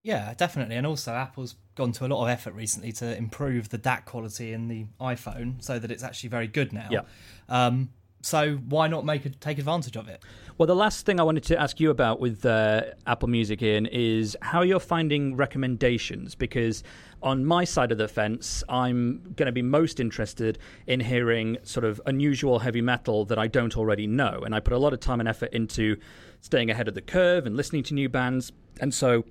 Yeah, 0.02 0.34
definitely. 0.34 0.76
And 0.76 0.86
also, 0.86 1.12
Apple's 1.12 1.56
gone 1.74 1.92
to 1.92 2.06
a 2.06 2.08
lot 2.08 2.22
of 2.22 2.28
effort 2.28 2.54
recently 2.54 2.92
to 2.92 3.16
improve 3.16 3.70
the 3.70 3.78
DAC 3.78 4.04
quality 4.04 4.52
in 4.52 4.68
the 4.68 4.86
iPhone 5.00 5.62
so 5.62 5.78
that 5.78 5.90
it's 5.90 6.04
actually 6.04 6.28
very 6.28 6.46
good 6.46 6.72
now. 6.72 6.88
Yeah. 6.90 7.00
Um, 7.48 7.90
so 8.22 8.56
why 8.68 8.88
not 8.88 9.04
make 9.04 9.38
take 9.40 9.58
advantage 9.58 9.96
of 9.96 10.08
it? 10.08 10.22
Well, 10.58 10.66
the 10.66 10.74
last 10.74 11.04
thing 11.04 11.20
I 11.20 11.22
wanted 11.22 11.44
to 11.44 11.60
ask 11.60 11.78
you 11.80 11.90
about 11.90 12.18
with 12.18 12.44
uh, 12.46 12.82
Apple 13.06 13.28
Music, 13.28 13.62
Ian, 13.62 13.86
is 13.86 14.36
how 14.40 14.62
you're 14.62 14.80
finding 14.80 15.36
recommendations. 15.36 16.34
Because 16.34 16.82
on 17.22 17.44
my 17.44 17.64
side 17.64 17.92
of 17.92 17.98
the 17.98 18.08
fence, 18.08 18.64
I'm 18.68 19.20
going 19.36 19.46
to 19.46 19.52
be 19.52 19.62
most 19.62 20.00
interested 20.00 20.58
in 20.86 21.00
hearing 21.00 21.58
sort 21.62 21.84
of 21.84 22.00
unusual 22.06 22.58
heavy 22.58 22.80
metal 22.80 23.26
that 23.26 23.38
I 23.38 23.48
don't 23.48 23.76
already 23.76 24.06
know. 24.06 24.42
And 24.44 24.54
I 24.54 24.60
put 24.60 24.72
a 24.72 24.78
lot 24.78 24.94
of 24.94 25.00
time 25.00 25.20
and 25.20 25.28
effort 25.28 25.52
into 25.52 25.96
staying 26.40 26.70
ahead 26.70 26.88
of 26.88 26.94
the 26.94 27.02
curve 27.02 27.46
and 27.46 27.54
listening 27.54 27.82
to 27.84 27.94
new 27.94 28.08
bands. 28.08 28.50
And 28.80 28.94
so 28.94 29.24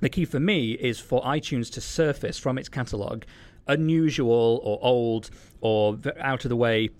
the 0.00 0.10
key 0.10 0.26
for 0.26 0.40
me 0.40 0.72
is 0.72 1.00
for 1.00 1.22
iTunes 1.22 1.72
to 1.72 1.80
surface 1.80 2.38
from 2.38 2.58
its 2.58 2.68
catalog 2.68 3.24
unusual 3.66 4.60
or 4.62 4.78
old 4.82 5.30
or 5.60 5.96
out 6.18 6.44
of 6.44 6.48
the 6.48 6.56
way 6.56 6.90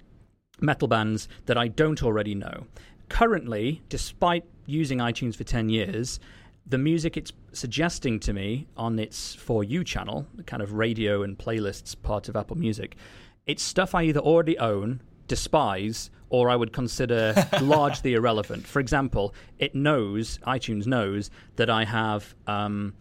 metal 0.63 0.89
bands 0.89 1.29
that 1.47 1.57
I 1.57 1.69
don't 1.69 2.03
already 2.03 2.35
know. 2.35 2.67
Currently, 3.09 3.83
despite 3.89 4.45
using 4.67 4.99
iTunes 4.99 5.37
for 5.37 5.45
10 5.45 5.69
years, 5.69 6.21
the 6.67 6.79
music 6.79 7.17
it's 7.17 7.33
suggesting 7.53 8.21
to 8.21 8.33
me 8.33 8.67
on 8.77 8.99
its 8.99 9.35
For 9.35 9.65
You 9.65 9.83
channel, 9.83 10.27
the 10.35 10.45
kind 10.45 10.63
of 10.63 10.75
radio 10.75 11.23
and 11.23 11.37
playlists 11.37 12.01
part 12.01 12.29
of 12.29 12.37
Apple 12.37 12.57
Music, 12.57 12.97
it's 13.47 13.63
stuff 13.63 13.95
I 13.95 14.05
either 14.05 14.21
already 14.21 14.57
own, 14.59 15.01
despise, 15.27 16.11
or 16.29 16.49
I 16.49 16.57
would 16.57 16.73
consider 16.73 17.35
largely 17.61 18.15
irrelevant. 18.15 18.67
For 18.67 18.79
example, 18.79 19.35
it 19.59 19.75
knows, 19.75 20.39
iTunes 20.47 20.87
knows, 20.87 21.31
that 21.57 21.69
I 21.69 21.85
have. 21.85 22.35
Um, 22.47 22.95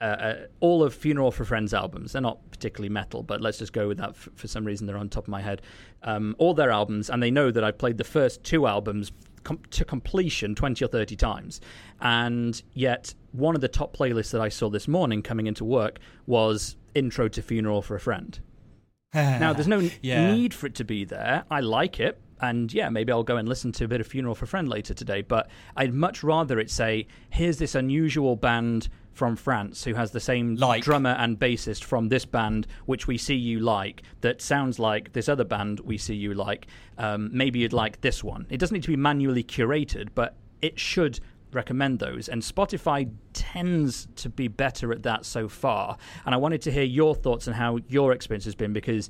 uh, 0.00 0.04
uh, 0.04 0.34
all 0.60 0.82
of 0.82 0.94
Funeral 0.94 1.30
for 1.30 1.44
Friends 1.44 1.72
albums. 1.72 2.12
They're 2.12 2.22
not 2.22 2.50
particularly 2.50 2.90
metal, 2.90 3.22
but 3.22 3.40
let's 3.40 3.58
just 3.58 3.72
go 3.72 3.88
with 3.88 3.98
that. 3.98 4.10
F- 4.10 4.28
for 4.34 4.46
some 4.46 4.64
reason, 4.64 4.86
they're 4.86 4.98
on 4.98 5.08
top 5.08 5.24
of 5.24 5.28
my 5.28 5.40
head. 5.40 5.62
Um, 6.02 6.36
all 6.38 6.52
their 6.52 6.70
albums, 6.70 7.08
and 7.08 7.22
they 7.22 7.30
know 7.30 7.50
that 7.50 7.64
I've 7.64 7.78
played 7.78 7.96
the 7.96 8.04
first 8.04 8.44
two 8.44 8.66
albums 8.66 9.10
com- 9.42 9.60
to 9.70 9.84
completion 9.86 10.54
20 10.54 10.84
or 10.84 10.88
30 10.88 11.16
times. 11.16 11.60
And 12.00 12.60
yet, 12.74 13.14
one 13.32 13.54
of 13.54 13.62
the 13.62 13.68
top 13.68 13.96
playlists 13.96 14.32
that 14.32 14.40
I 14.40 14.50
saw 14.50 14.68
this 14.68 14.86
morning 14.86 15.22
coming 15.22 15.46
into 15.46 15.64
work 15.64 15.98
was 16.26 16.76
Intro 16.94 17.28
to 17.28 17.40
Funeral 17.40 17.80
for 17.80 17.96
a 17.96 18.00
Friend. 18.00 18.38
now, 19.14 19.54
there's 19.54 19.68
no 19.68 19.88
yeah. 20.02 20.30
need 20.30 20.52
for 20.52 20.66
it 20.66 20.74
to 20.74 20.84
be 20.84 21.06
there. 21.06 21.44
I 21.50 21.60
like 21.60 22.00
it. 22.00 22.20
And 22.38 22.70
yeah, 22.70 22.90
maybe 22.90 23.12
I'll 23.12 23.22
go 23.22 23.38
and 23.38 23.48
listen 23.48 23.72
to 23.72 23.84
a 23.86 23.88
bit 23.88 24.02
of 24.02 24.06
Funeral 24.06 24.34
for 24.34 24.44
a 24.44 24.48
Friend 24.48 24.68
later 24.68 24.92
today. 24.92 25.22
But 25.22 25.48
I'd 25.74 25.94
much 25.94 26.22
rather 26.22 26.58
it 26.58 26.70
say, 26.70 27.06
here's 27.30 27.56
this 27.56 27.74
unusual 27.74 28.36
band 28.36 28.90
from 29.16 29.34
France 29.34 29.82
who 29.82 29.94
has 29.94 30.10
the 30.10 30.20
same 30.20 30.56
like. 30.56 30.84
drummer 30.84 31.16
and 31.18 31.38
bassist 31.38 31.84
from 31.84 32.10
this 32.10 32.26
band, 32.26 32.66
which 32.84 33.06
we 33.06 33.16
see 33.16 33.34
you 33.34 33.60
like, 33.60 34.02
that 34.20 34.42
sounds 34.42 34.78
like 34.78 35.14
this 35.14 35.26
other 35.26 35.44
band 35.44 35.80
we 35.80 35.96
see 35.96 36.14
you 36.14 36.34
like. 36.34 36.66
Um, 36.98 37.30
maybe 37.32 37.60
you'd 37.60 37.72
like 37.72 38.02
this 38.02 38.22
one. 38.22 38.46
It 38.50 38.58
doesn't 38.58 38.74
need 38.74 38.82
to 38.82 38.90
be 38.90 38.96
manually 38.96 39.42
curated, 39.42 40.10
but 40.14 40.36
it 40.60 40.78
should 40.78 41.18
recommend 41.50 41.98
those. 41.98 42.28
And 42.28 42.42
Spotify 42.42 43.10
tends 43.32 44.06
to 44.16 44.28
be 44.28 44.48
better 44.48 44.92
at 44.92 45.02
that 45.04 45.24
so 45.24 45.48
far. 45.48 45.96
And 46.26 46.34
I 46.34 46.38
wanted 46.38 46.60
to 46.62 46.70
hear 46.70 46.84
your 46.84 47.14
thoughts 47.14 47.48
on 47.48 47.54
how 47.54 47.78
your 47.88 48.12
experience 48.12 48.44
has 48.44 48.54
been 48.54 48.74
because 48.74 49.08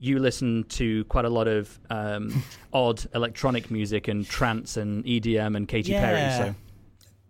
you 0.00 0.18
listen 0.18 0.64
to 0.64 1.04
quite 1.04 1.26
a 1.26 1.30
lot 1.30 1.46
of 1.46 1.78
um, 1.90 2.42
odd 2.72 3.06
electronic 3.14 3.70
music 3.70 4.08
and 4.08 4.26
trance 4.26 4.76
and 4.76 5.04
EDM 5.04 5.56
and 5.56 5.68
Katy 5.68 5.92
yeah. 5.92 6.00
Perry. 6.00 6.48
So 6.48 6.54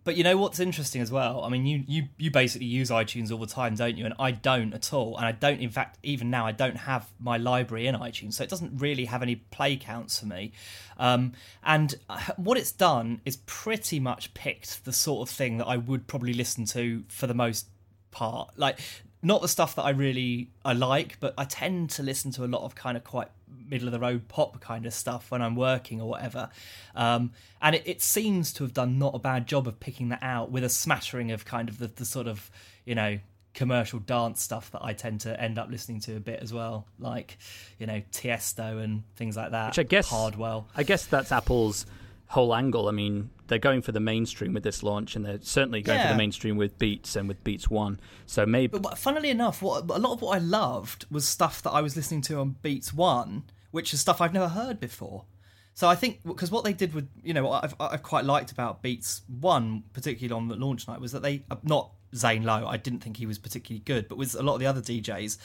but 0.05 0.15
you 0.15 0.23
know 0.23 0.37
what's 0.37 0.59
interesting 0.59 1.01
as 1.01 1.11
well? 1.11 1.43
I 1.43 1.49
mean, 1.49 1.65
you, 1.65 1.83
you 1.87 2.03
you 2.17 2.29
basically 2.29 2.67
use 2.67 2.91
iTunes 2.91 3.31
all 3.31 3.39
the 3.39 3.47
time, 3.47 3.73
don't 3.73 3.97
you? 3.97 4.05
And 4.05 4.13
I 4.19 4.31
don't 4.31 4.71
at 4.73 4.93
all. 4.93 5.17
And 5.17 5.25
I 5.25 5.31
don't, 5.31 5.59
in 5.59 5.71
fact, 5.71 5.97
even 6.03 6.29
now, 6.29 6.45
I 6.45 6.51
don't 6.51 6.77
have 6.77 7.09
my 7.19 7.37
library 7.37 7.87
in 7.87 7.95
iTunes, 7.95 8.35
so 8.35 8.43
it 8.43 8.49
doesn't 8.49 8.77
really 8.77 9.05
have 9.05 9.23
any 9.23 9.35
play 9.35 9.75
counts 9.75 10.19
for 10.19 10.27
me. 10.27 10.53
Um, 10.97 11.33
and 11.63 11.95
uh, 12.07 12.19
what 12.37 12.57
it's 12.57 12.71
done 12.71 13.19
is 13.25 13.37
pretty 13.47 13.99
much 13.99 14.33
picked 14.35 14.85
the 14.85 14.93
sort 14.93 15.27
of 15.27 15.35
thing 15.35 15.57
that 15.57 15.65
I 15.65 15.77
would 15.77 16.05
probably 16.05 16.33
listen 16.33 16.65
to 16.65 17.03
for 17.07 17.25
the 17.25 17.33
most 17.33 17.65
part. 18.11 18.51
Like 18.57 18.79
not 19.25 19.41
the 19.41 19.47
stuff 19.47 19.75
that 19.75 19.81
I 19.81 19.89
really 19.89 20.51
I 20.63 20.73
like, 20.73 21.19
but 21.19 21.33
I 21.35 21.45
tend 21.45 21.89
to 21.91 22.03
listen 22.03 22.29
to 22.33 22.45
a 22.45 22.47
lot 22.47 22.63
of 22.63 22.75
kind 22.75 22.95
of 22.95 23.03
quite 23.03 23.29
middle 23.67 23.87
of 23.87 23.91
the 23.91 23.99
road 23.99 24.27
pop 24.27 24.59
kind 24.61 24.85
of 24.85 24.93
stuff 24.93 25.31
when 25.31 25.41
I'm 25.41 25.55
working 25.55 26.01
or 26.01 26.09
whatever. 26.09 26.49
Um, 26.95 27.31
and 27.61 27.75
it, 27.75 27.83
it, 27.85 28.01
seems 28.01 28.53
to 28.53 28.63
have 28.63 28.73
done 28.73 28.99
not 28.99 29.15
a 29.15 29.19
bad 29.19 29.47
job 29.47 29.67
of 29.67 29.79
picking 29.79 30.09
that 30.09 30.19
out 30.21 30.51
with 30.51 30.63
a 30.63 30.69
smattering 30.69 31.31
of 31.31 31.45
kind 31.45 31.69
of 31.69 31.79
the, 31.79 31.87
the 31.87 32.05
sort 32.05 32.27
of, 32.27 32.49
you 32.85 32.95
know, 32.95 33.19
commercial 33.53 33.99
dance 33.99 34.41
stuff 34.41 34.69
that 34.71 34.83
I 34.83 34.93
tend 34.93 35.21
to 35.21 35.41
end 35.41 35.57
up 35.57 35.69
listening 35.69 36.01
to 36.01 36.15
a 36.17 36.19
bit 36.19 36.41
as 36.41 36.53
well, 36.53 36.85
like, 36.99 37.37
you 37.79 37.87
know, 37.87 38.01
Tiesto 38.11 38.83
and 38.83 39.03
things 39.15 39.35
like 39.35 39.51
that. 39.51 39.69
Which 39.69 39.79
I 39.79 39.83
guess, 39.83 40.09
Hardwell. 40.09 40.67
I 40.75 40.83
guess 40.83 41.05
that's 41.05 41.31
Apple's 41.31 41.85
whole 42.27 42.55
angle. 42.55 42.87
I 42.87 42.91
mean, 42.91 43.29
they're 43.47 43.59
going 43.59 43.81
for 43.81 43.91
the 43.91 43.99
mainstream 43.99 44.53
with 44.53 44.63
this 44.63 44.83
launch, 44.83 45.15
and 45.15 45.25
they're 45.25 45.41
certainly 45.41 45.81
going 45.81 45.99
yeah. 45.99 46.07
for 46.07 46.13
the 46.13 46.17
mainstream 46.17 46.57
with 46.57 46.77
Beats 46.79 47.15
and 47.15 47.27
with 47.27 47.43
Beats 47.43 47.69
One. 47.69 47.99
So 48.25 48.45
maybe. 48.45 48.79
But 48.79 48.97
funnily 48.97 49.29
enough, 49.29 49.61
what 49.61 49.89
a 49.89 49.99
lot 49.99 50.13
of 50.13 50.21
what 50.21 50.35
I 50.35 50.39
loved 50.39 51.05
was 51.11 51.27
stuff 51.27 51.61
that 51.63 51.71
I 51.71 51.81
was 51.81 51.95
listening 51.95 52.21
to 52.23 52.39
on 52.39 52.55
Beats 52.61 52.93
One, 52.93 53.43
which 53.71 53.93
is 53.93 54.01
stuff 54.01 54.21
I've 54.21 54.33
never 54.33 54.49
heard 54.49 54.79
before. 54.79 55.25
So 55.73 55.89
I 55.89 55.95
think 55.95 56.21
because 56.25 56.51
what 56.51 56.63
they 56.63 56.73
did 56.73 56.93
with 56.93 57.09
you 57.21 57.33
know 57.33 57.47
what 57.47 57.63
I've, 57.63 57.75
I've 57.79 58.03
quite 58.03 58.25
liked 58.25 58.51
about 58.51 58.81
Beats 58.81 59.21
One, 59.27 59.83
particularly 59.93 60.35
on 60.35 60.47
the 60.47 60.55
launch 60.55 60.87
night, 60.87 61.01
was 61.01 61.11
that 61.11 61.21
they 61.21 61.43
uh, 61.51 61.57
not 61.63 61.91
Zane 62.15 62.43
Lowe. 62.43 62.65
I 62.65 62.77
didn't 62.77 63.01
think 63.01 63.17
he 63.17 63.25
was 63.25 63.37
particularly 63.37 63.83
good, 63.83 64.07
but 64.07 64.17
with 64.17 64.33
a 64.35 64.41
lot 64.41 64.53
of 64.53 64.59
the 64.61 64.67
other 64.67 64.81
DJs, 64.81 65.37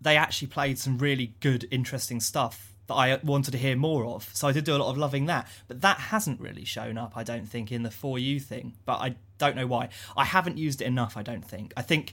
they 0.00 0.16
actually 0.16 0.48
played 0.48 0.78
some 0.78 0.98
really 0.98 1.34
good, 1.40 1.68
interesting 1.70 2.20
stuff 2.20 2.75
that 2.86 2.94
I 2.94 3.16
wanted 3.22 3.50
to 3.52 3.58
hear 3.58 3.76
more 3.76 4.04
of. 4.06 4.30
So 4.32 4.48
I 4.48 4.52
did 4.52 4.64
do 4.64 4.74
a 4.74 4.78
lot 4.78 4.90
of 4.90 4.98
loving 4.98 5.26
that. 5.26 5.48
But 5.68 5.80
that 5.80 5.98
hasn't 5.98 6.40
really 6.40 6.64
shown 6.64 6.98
up, 6.98 7.12
I 7.16 7.22
don't 7.24 7.48
think, 7.48 7.72
in 7.72 7.82
the 7.82 7.90
For 7.90 8.18
You 8.18 8.40
thing. 8.40 8.74
But 8.84 9.00
I 9.00 9.16
don't 9.38 9.56
know 9.56 9.66
why. 9.66 9.88
I 10.16 10.24
haven't 10.24 10.58
used 10.58 10.80
it 10.80 10.86
enough, 10.86 11.16
I 11.16 11.22
don't 11.22 11.44
think. 11.44 11.72
I 11.76 11.82
think 11.82 12.12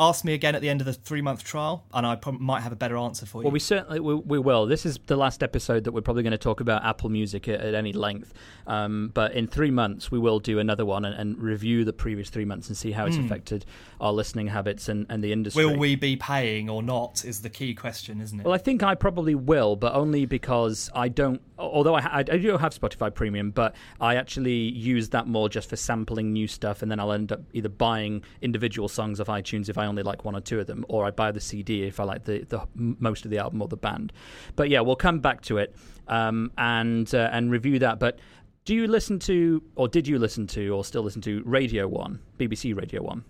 ask 0.00 0.24
me 0.24 0.32
again 0.32 0.54
at 0.54 0.60
the 0.60 0.68
end 0.68 0.80
of 0.80 0.86
the 0.86 0.92
three 0.92 1.22
month 1.22 1.44
trial, 1.44 1.84
and 1.92 2.06
I 2.06 2.18
might 2.38 2.60
have 2.60 2.72
a 2.72 2.76
better 2.76 2.96
answer 2.96 3.26
for 3.26 3.42
you. 3.42 3.44
Well, 3.44 3.52
we 3.52 3.58
certainly 3.58 4.00
we, 4.00 4.14
we, 4.14 4.38
will. 4.38 4.66
This 4.66 4.86
is 4.86 4.98
the 5.06 5.16
last 5.16 5.42
episode 5.42 5.84
that 5.84 5.92
we're 5.92 6.02
probably 6.02 6.22
going 6.22 6.32
to 6.32 6.38
talk 6.38 6.60
about 6.60 6.84
Apple 6.84 7.08
Music 7.08 7.48
at, 7.48 7.60
at 7.60 7.74
any 7.74 7.92
length. 7.92 8.32
Um, 8.66 9.10
but 9.14 9.32
in 9.32 9.46
three 9.46 9.70
months, 9.70 10.10
we 10.10 10.18
will 10.18 10.40
do 10.40 10.58
another 10.58 10.84
one 10.84 11.04
and, 11.04 11.14
and, 11.14 11.38
review 11.38 11.84
the 11.84 11.92
previous 11.92 12.28
three 12.28 12.44
months 12.44 12.68
and 12.68 12.76
see 12.76 12.92
how 12.92 13.06
it's 13.06 13.16
mm. 13.16 13.24
affected 13.24 13.64
our 14.00 14.12
listening 14.12 14.48
habits 14.48 14.88
and, 14.88 15.06
and 15.08 15.24
the 15.24 15.32
industry. 15.32 15.64
Will 15.64 15.78
we 15.78 15.94
be 15.94 16.16
paying 16.16 16.68
or 16.68 16.82
not? 16.82 17.24
Is 17.24 17.40
the 17.40 17.48
key 17.48 17.74
question, 17.74 18.20
isn't 18.20 18.40
it? 18.40 18.44
Well, 18.44 18.54
I 18.54 18.58
think 18.58 18.82
I 18.82 18.94
probably 18.94 19.34
will, 19.34 19.74
but 19.74 19.94
only 19.94 20.26
because 20.26 20.90
I 20.94 21.08
don't. 21.08 21.40
Although 21.58 21.96
I, 21.96 22.18
I 22.18 22.22
do 22.22 22.56
have 22.56 22.78
Spotify 22.78 23.12
Premium, 23.12 23.50
but 23.50 23.74
I 24.00 24.16
actually 24.16 24.52
use 24.52 25.08
that 25.10 25.26
more 25.26 25.48
just 25.48 25.68
for 25.70 25.76
sampling 25.76 26.32
new 26.32 26.46
stuff, 26.46 26.82
and 26.82 26.90
then 26.90 27.00
I'll 27.00 27.12
end 27.12 27.32
up 27.32 27.40
either 27.52 27.68
buying 27.68 28.22
individual 28.42 28.88
songs 28.88 29.18
of 29.18 29.28
iTunes 29.28 29.68
if 29.68 29.78
I 29.78 29.87
only 29.88 30.02
like 30.02 30.24
one 30.24 30.36
or 30.36 30.40
two 30.40 30.60
of 30.60 30.66
them, 30.66 30.84
or 30.88 31.04
I 31.04 31.10
buy 31.10 31.32
the 31.32 31.40
CD 31.40 31.84
if 31.84 31.98
I 31.98 32.04
like 32.04 32.24
the, 32.24 32.44
the 32.48 32.66
most 32.74 33.24
of 33.24 33.30
the 33.30 33.38
album 33.38 33.62
or 33.62 33.68
the 33.68 33.76
band. 33.76 34.12
But 34.54 34.68
yeah, 34.68 34.80
we'll 34.80 34.96
come 34.96 35.20
back 35.20 35.40
to 35.42 35.58
it 35.58 35.74
um, 36.06 36.52
and 36.56 37.12
uh, 37.14 37.30
and 37.32 37.50
review 37.50 37.78
that. 37.80 37.98
But 37.98 38.18
do 38.64 38.74
you 38.74 38.86
listen 38.86 39.18
to, 39.20 39.62
or 39.76 39.88
did 39.88 40.06
you 40.06 40.18
listen 40.18 40.46
to, 40.48 40.68
or 40.74 40.84
still 40.84 41.02
listen 41.02 41.22
to 41.22 41.42
Radio 41.44 41.88
One, 41.88 42.20
BBC 42.38 42.76
Radio 42.76 43.02
One? 43.02 43.24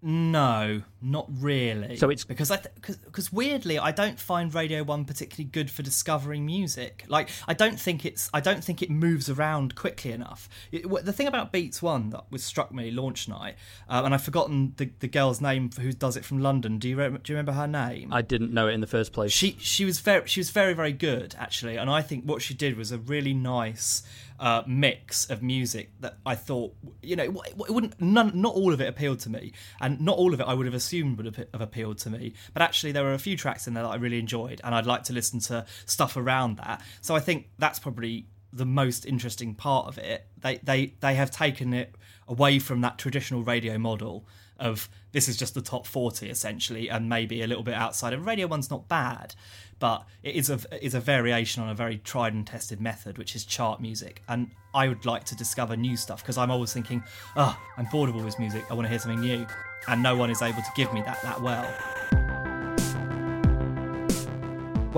No, 0.00 0.82
not 1.02 1.26
really. 1.28 1.96
So 1.96 2.08
it's 2.08 2.24
because 2.24 2.52
I 2.52 2.60
because 2.80 3.32
weirdly 3.32 3.80
I 3.80 3.90
don't 3.90 4.18
find 4.18 4.54
Radio 4.54 4.84
One 4.84 5.04
particularly 5.04 5.50
good 5.50 5.70
for 5.70 5.82
discovering 5.82 6.46
music. 6.46 7.04
Like 7.08 7.30
I 7.48 7.54
don't 7.54 7.80
think 7.80 8.06
it's 8.06 8.30
I 8.32 8.40
don't 8.40 8.62
think 8.62 8.80
it 8.80 8.90
moves 8.90 9.28
around 9.28 9.74
quickly 9.74 10.12
enough. 10.12 10.48
It, 10.70 10.88
the 11.04 11.12
thing 11.12 11.26
about 11.26 11.50
Beats 11.50 11.82
One 11.82 12.10
that 12.10 12.30
was 12.30 12.44
struck 12.44 12.72
me 12.72 12.92
launch 12.92 13.28
night, 13.28 13.56
uh, 13.88 14.02
and 14.04 14.14
I've 14.14 14.22
forgotten 14.22 14.74
the, 14.76 14.90
the 15.00 15.08
girl's 15.08 15.40
name 15.40 15.70
who 15.80 15.92
does 15.92 16.16
it 16.16 16.24
from 16.24 16.38
London. 16.38 16.78
Do 16.78 16.88
you 16.88 16.96
re- 16.96 17.08
do 17.08 17.32
you 17.32 17.36
remember 17.36 17.52
her 17.52 17.66
name? 17.66 18.12
I 18.12 18.22
didn't 18.22 18.52
know 18.52 18.68
it 18.68 18.74
in 18.74 18.80
the 18.80 18.86
first 18.86 19.12
place. 19.12 19.32
She 19.32 19.56
she 19.58 19.84
was 19.84 19.98
very 19.98 20.26
she 20.28 20.38
was 20.38 20.50
very 20.50 20.74
very 20.74 20.92
good 20.92 21.34
actually, 21.38 21.76
and 21.76 21.90
I 21.90 22.02
think 22.02 22.24
what 22.24 22.40
she 22.40 22.54
did 22.54 22.76
was 22.76 22.92
a 22.92 22.98
really 22.98 23.34
nice 23.34 24.04
uh, 24.40 24.62
mix 24.66 25.28
of 25.30 25.42
music 25.42 25.90
that 26.00 26.18
I 26.24 26.34
thought, 26.34 26.74
you 27.02 27.16
know, 27.16 27.24
it 27.24 27.56
wouldn't, 27.56 28.00
none, 28.00 28.40
not 28.40 28.54
all 28.54 28.72
of 28.72 28.80
it 28.80 28.88
appealed 28.88 29.20
to 29.20 29.30
me, 29.30 29.52
and 29.80 29.87
not 29.88 30.16
all 30.16 30.34
of 30.34 30.40
it 30.40 30.44
I 30.44 30.54
would 30.54 30.66
have 30.66 30.74
assumed 30.74 31.16
would 31.16 31.26
have 31.26 31.60
appealed 31.60 31.98
to 31.98 32.10
me. 32.10 32.34
But 32.52 32.62
actually, 32.62 32.92
there 32.92 33.04
were 33.04 33.14
a 33.14 33.18
few 33.18 33.36
tracks 33.36 33.66
in 33.66 33.74
there 33.74 33.82
that 33.82 33.88
I 33.88 33.96
really 33.96 34.18
enjoyed, 34.18 34.60
and 34.64 34.74
I'd 34.74 34.86
like 34.86 35.04
to 35.04 35.12
listen 35.12 35.40
to 35.40 35.66
stuff 35.86 36.16
around 36.16 36.56
that. 36.58 36.82
So 37.00 37.14
I 37.14 37.20
think 37.20 37.48
that's 37.58 37.78
probably 37.78 38.26
the 38.52 38.66
most 38.66 39.04
interesting 39.04 39.54
part 39.54 39.86
of 39.86 39.98
it. 39.98 40.26
They 40.38 40.56
they 40.58 40.94
they 41.00 41.14
have 41.14 41.30
taken 41.30 41.74
it 41.74 41.94
away 42.26 42.58
from 42.58 42.80
that 42.82 42.98
traditional 42.98 43.42
radio 43.42 43.78
model 43.78 44.26
of 44.58 44.88
this 45.12 45.28
is 45.28 45.36
just 45.36 45.54
the 45.54 45.62
top 45.62 45.86
40 45.86 46.28
essentially 46.28 46.90
and 46.90 47.08
maybe 47.08 47.42
a 47.42 47.46
little 47.46 47.62
bit 47.62 47.74
outside 47.74 48.12
of 48.12 48.26
radio 48.26 48.44
one's 48.48 48.70
not 48.70 48.88
bad 48.88 49.32
but 49.78 50.04
it 50.22 50.34
is 50.34 50.50
a 50.50 50.58
is 50.84 50.94
a 50.94 51.00
variation 51.00 51.62
on 51.62 51.68
a 51.68 51.74
very 51.74 51.98
tried 51.98 52.34
and 52.34 52.46
tested 52.46 52.80
method, 52.80 53.18
which 53.18 53.36
is 53.36 53.44
chart 53.44 53.80
music. 53.80 54.22
And 54.28 54.50
I 54.74 54.88
would 54.88 55.06
like 55.06 55.24
to 55.24 55.36
discover 55.36 55.76
new 55.76 55.96
stuff 55.96 56.22
because 56.22 56.38
I'm 56.38 56.50
always 56.50 56.72
thinking, 56.72 57.02
oh, 57.36 57.56
I'm 57.76 57.86
bored 57.86 58.08
of 58.08 58.16
all 58.16 58.22
this 58.22 58.38
music. 58.38 58.64
I 58.70 58.74
want 58.74 58.86
to 58.86 58.90
hear 58.90 58.98
something 58.98 59.20
new, 59.20 59.46
and 59.86 60.02
no 60.02 60.16
one 60.16 60.30
is 60.30 60.42
able 60.42 60.62
to 60.62 60.70
give 60.74 60.92
me 60.92 61.02
that 61.02 61.22
that 61.22 61.40
well. 61.40 61.72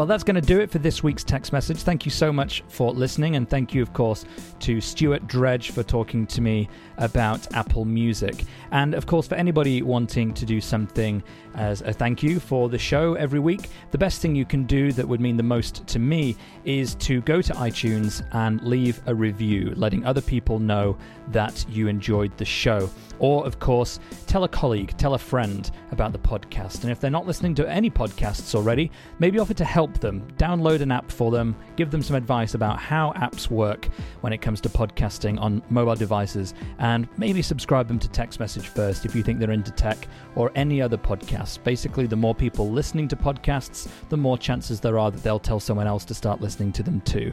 Well, 0.00 0.06
that's 0.06 0.24
going 0.24 0.36
to 0.36 0.40
do 0.40 0.60
it 0.60 0.70
for 0.70 0.78
this 0.78 1.02
week's 1.02 1.22
Tech's 1.22 1.52
Message. 1.52 1.82
Thank 1.82 2.06
you 2.06 2.10
so 2.10 2.32
much 2.32 2.64
for 2.68 2.90
listening, 2.90 3.36
and 3.36 3.46
thank 3.46 3.74
you, 3.74 3.82
of 3.82 3.92
course, 3.92 4.24
to 4.60 4.80
Stuart 4.80 5.26
Dredge 5.26 5.72
for 5.72 5.82
talking 5.82 6.26
to 6.28 6.40
me 6.40 6.70
about 6.96 7.54
Apple 7.54 7.84
Music. 7.84 8.46
And 8.70 8.94
of 8.94 9.04
course, 9.04 9.28
for 9.28 9.34
anybody 9.34 9.82
wanting 9.82 10.32
to 10.32 10.46
do 10.46 10.58
something 10.58 11.22
as 11.54 11.82
a 11.82 11.92
thank 11.92 12.22
you 12.22 12.40
for 12.40 12.70
the 12.70 12.78
show 12.78 13.12
every 13.12 13.40
week, 13.40 13.68
the 13.90 13.98
best 13.98 14.22
thing 14.22 14.34
you 14.34 14.46
can 14.46 14.64
do 14.64 14.90
that 14.92 15.06
would 15.06 15.20
mean 15.20 15.36
the 15.36 15.42
most 15.42 15.86
to 15.88 15.98
me 15.98 16.34
is 16.64 16.94
to 16.94 17.20
go 17.22 17.42
to 17.42 17.52
iTunes 17.54 18.26
and 18.32 18.62
leave 18.62 19.02
a 19.06 19.14
review, 19.14 19.74
letting 19.76 20.06
other 20.06 20.22
people 20.22 20.58
know 20.58 20.96
that 21.28 21.66
you 21.68 21.88
enjoyed 21.88 22.34
the 22.38 22.44
show. 22.44 22.88
Or, 23.18 23.44
of 23.44 23.58
course, 23.58 24.00
tell 24.26 24.44
a 24.44 24.48
colleague, 24.48 24.96
tell 24.96 25.12
a 25.12 25.18
friend 25.18 25.70
about 25.92 26.12
the 26.12 26.18
podcast. 26.18 26.84
And 26.84 26.90
if 26.90 27.00
they're 27.00 27.10
not 27.10 27.26
listening 27.26 27.54
to 27.56 27.68
any 27.68 27.90
podcasts 27.90 28.54
already, 28.54 28.90
maybe 29.18 29.38
offer 29.38 29.52
to 29.52 29.64
help 29.64 29.89
them. 29.98 30.26
Download 30.36 30.80
an 30.80 30.92
app 30.92 31.10
for 31.10 31.30
them, 31.30 31.56
give 31.76 31.90
them 31.90 32.02
some 32.02 32.16
advice 32.16 32.54
about 32.54 32.78
how 32.78 33.12
apps 33.16 33.50
work 33.50 33.88
when 34.20 34.32
it 34.32 34.38
comes 34.38 34.60
to 34.60 34.68
podcasting 34.68 35.40
on 35.40 35.62
mobile 35.70 35.96
devices, 35.96 36.54
and 36.78 37.08
maybe 37.16 37.42
subscribe 37.42 37.88
them 37.88 37.98
to 37.98 38.08
Tech's 38.08 38.38
Message 38.38 38.68
First 38.68 39.04
if 39.04 39.14
you 39.14 39.22
think 39.22 39.38
they're 39.38 39.50
into 39.50 39.72
tech 39.72 40.06
or 40.36 40.52
any 40.54 40.80
other 40.80 40.96
podcasts. 40.96 41.62
Basically, 41.62 42.06
the 42.06 42.16
more 42.16 42.34
people 42.34 42.70
listening 42.70 43.08
to 43.08 43.16
podcasts, 43.16 43.88
the 44.08 44.16
more 44.16 44.38
chances 44.38 44.80
there 44.80 44.98
are 44.98 45.10
that 45.10 45.22
they'll 45.22 45.38
tell 45.38 45.60
someone 45.60 45.86
else 45.86 46.04
to 46.04 46.14
start 46.14 46.40
listening 46.40 46.72
to 46.72 46.82
them 46.82 47.00
too. 47.00 47.32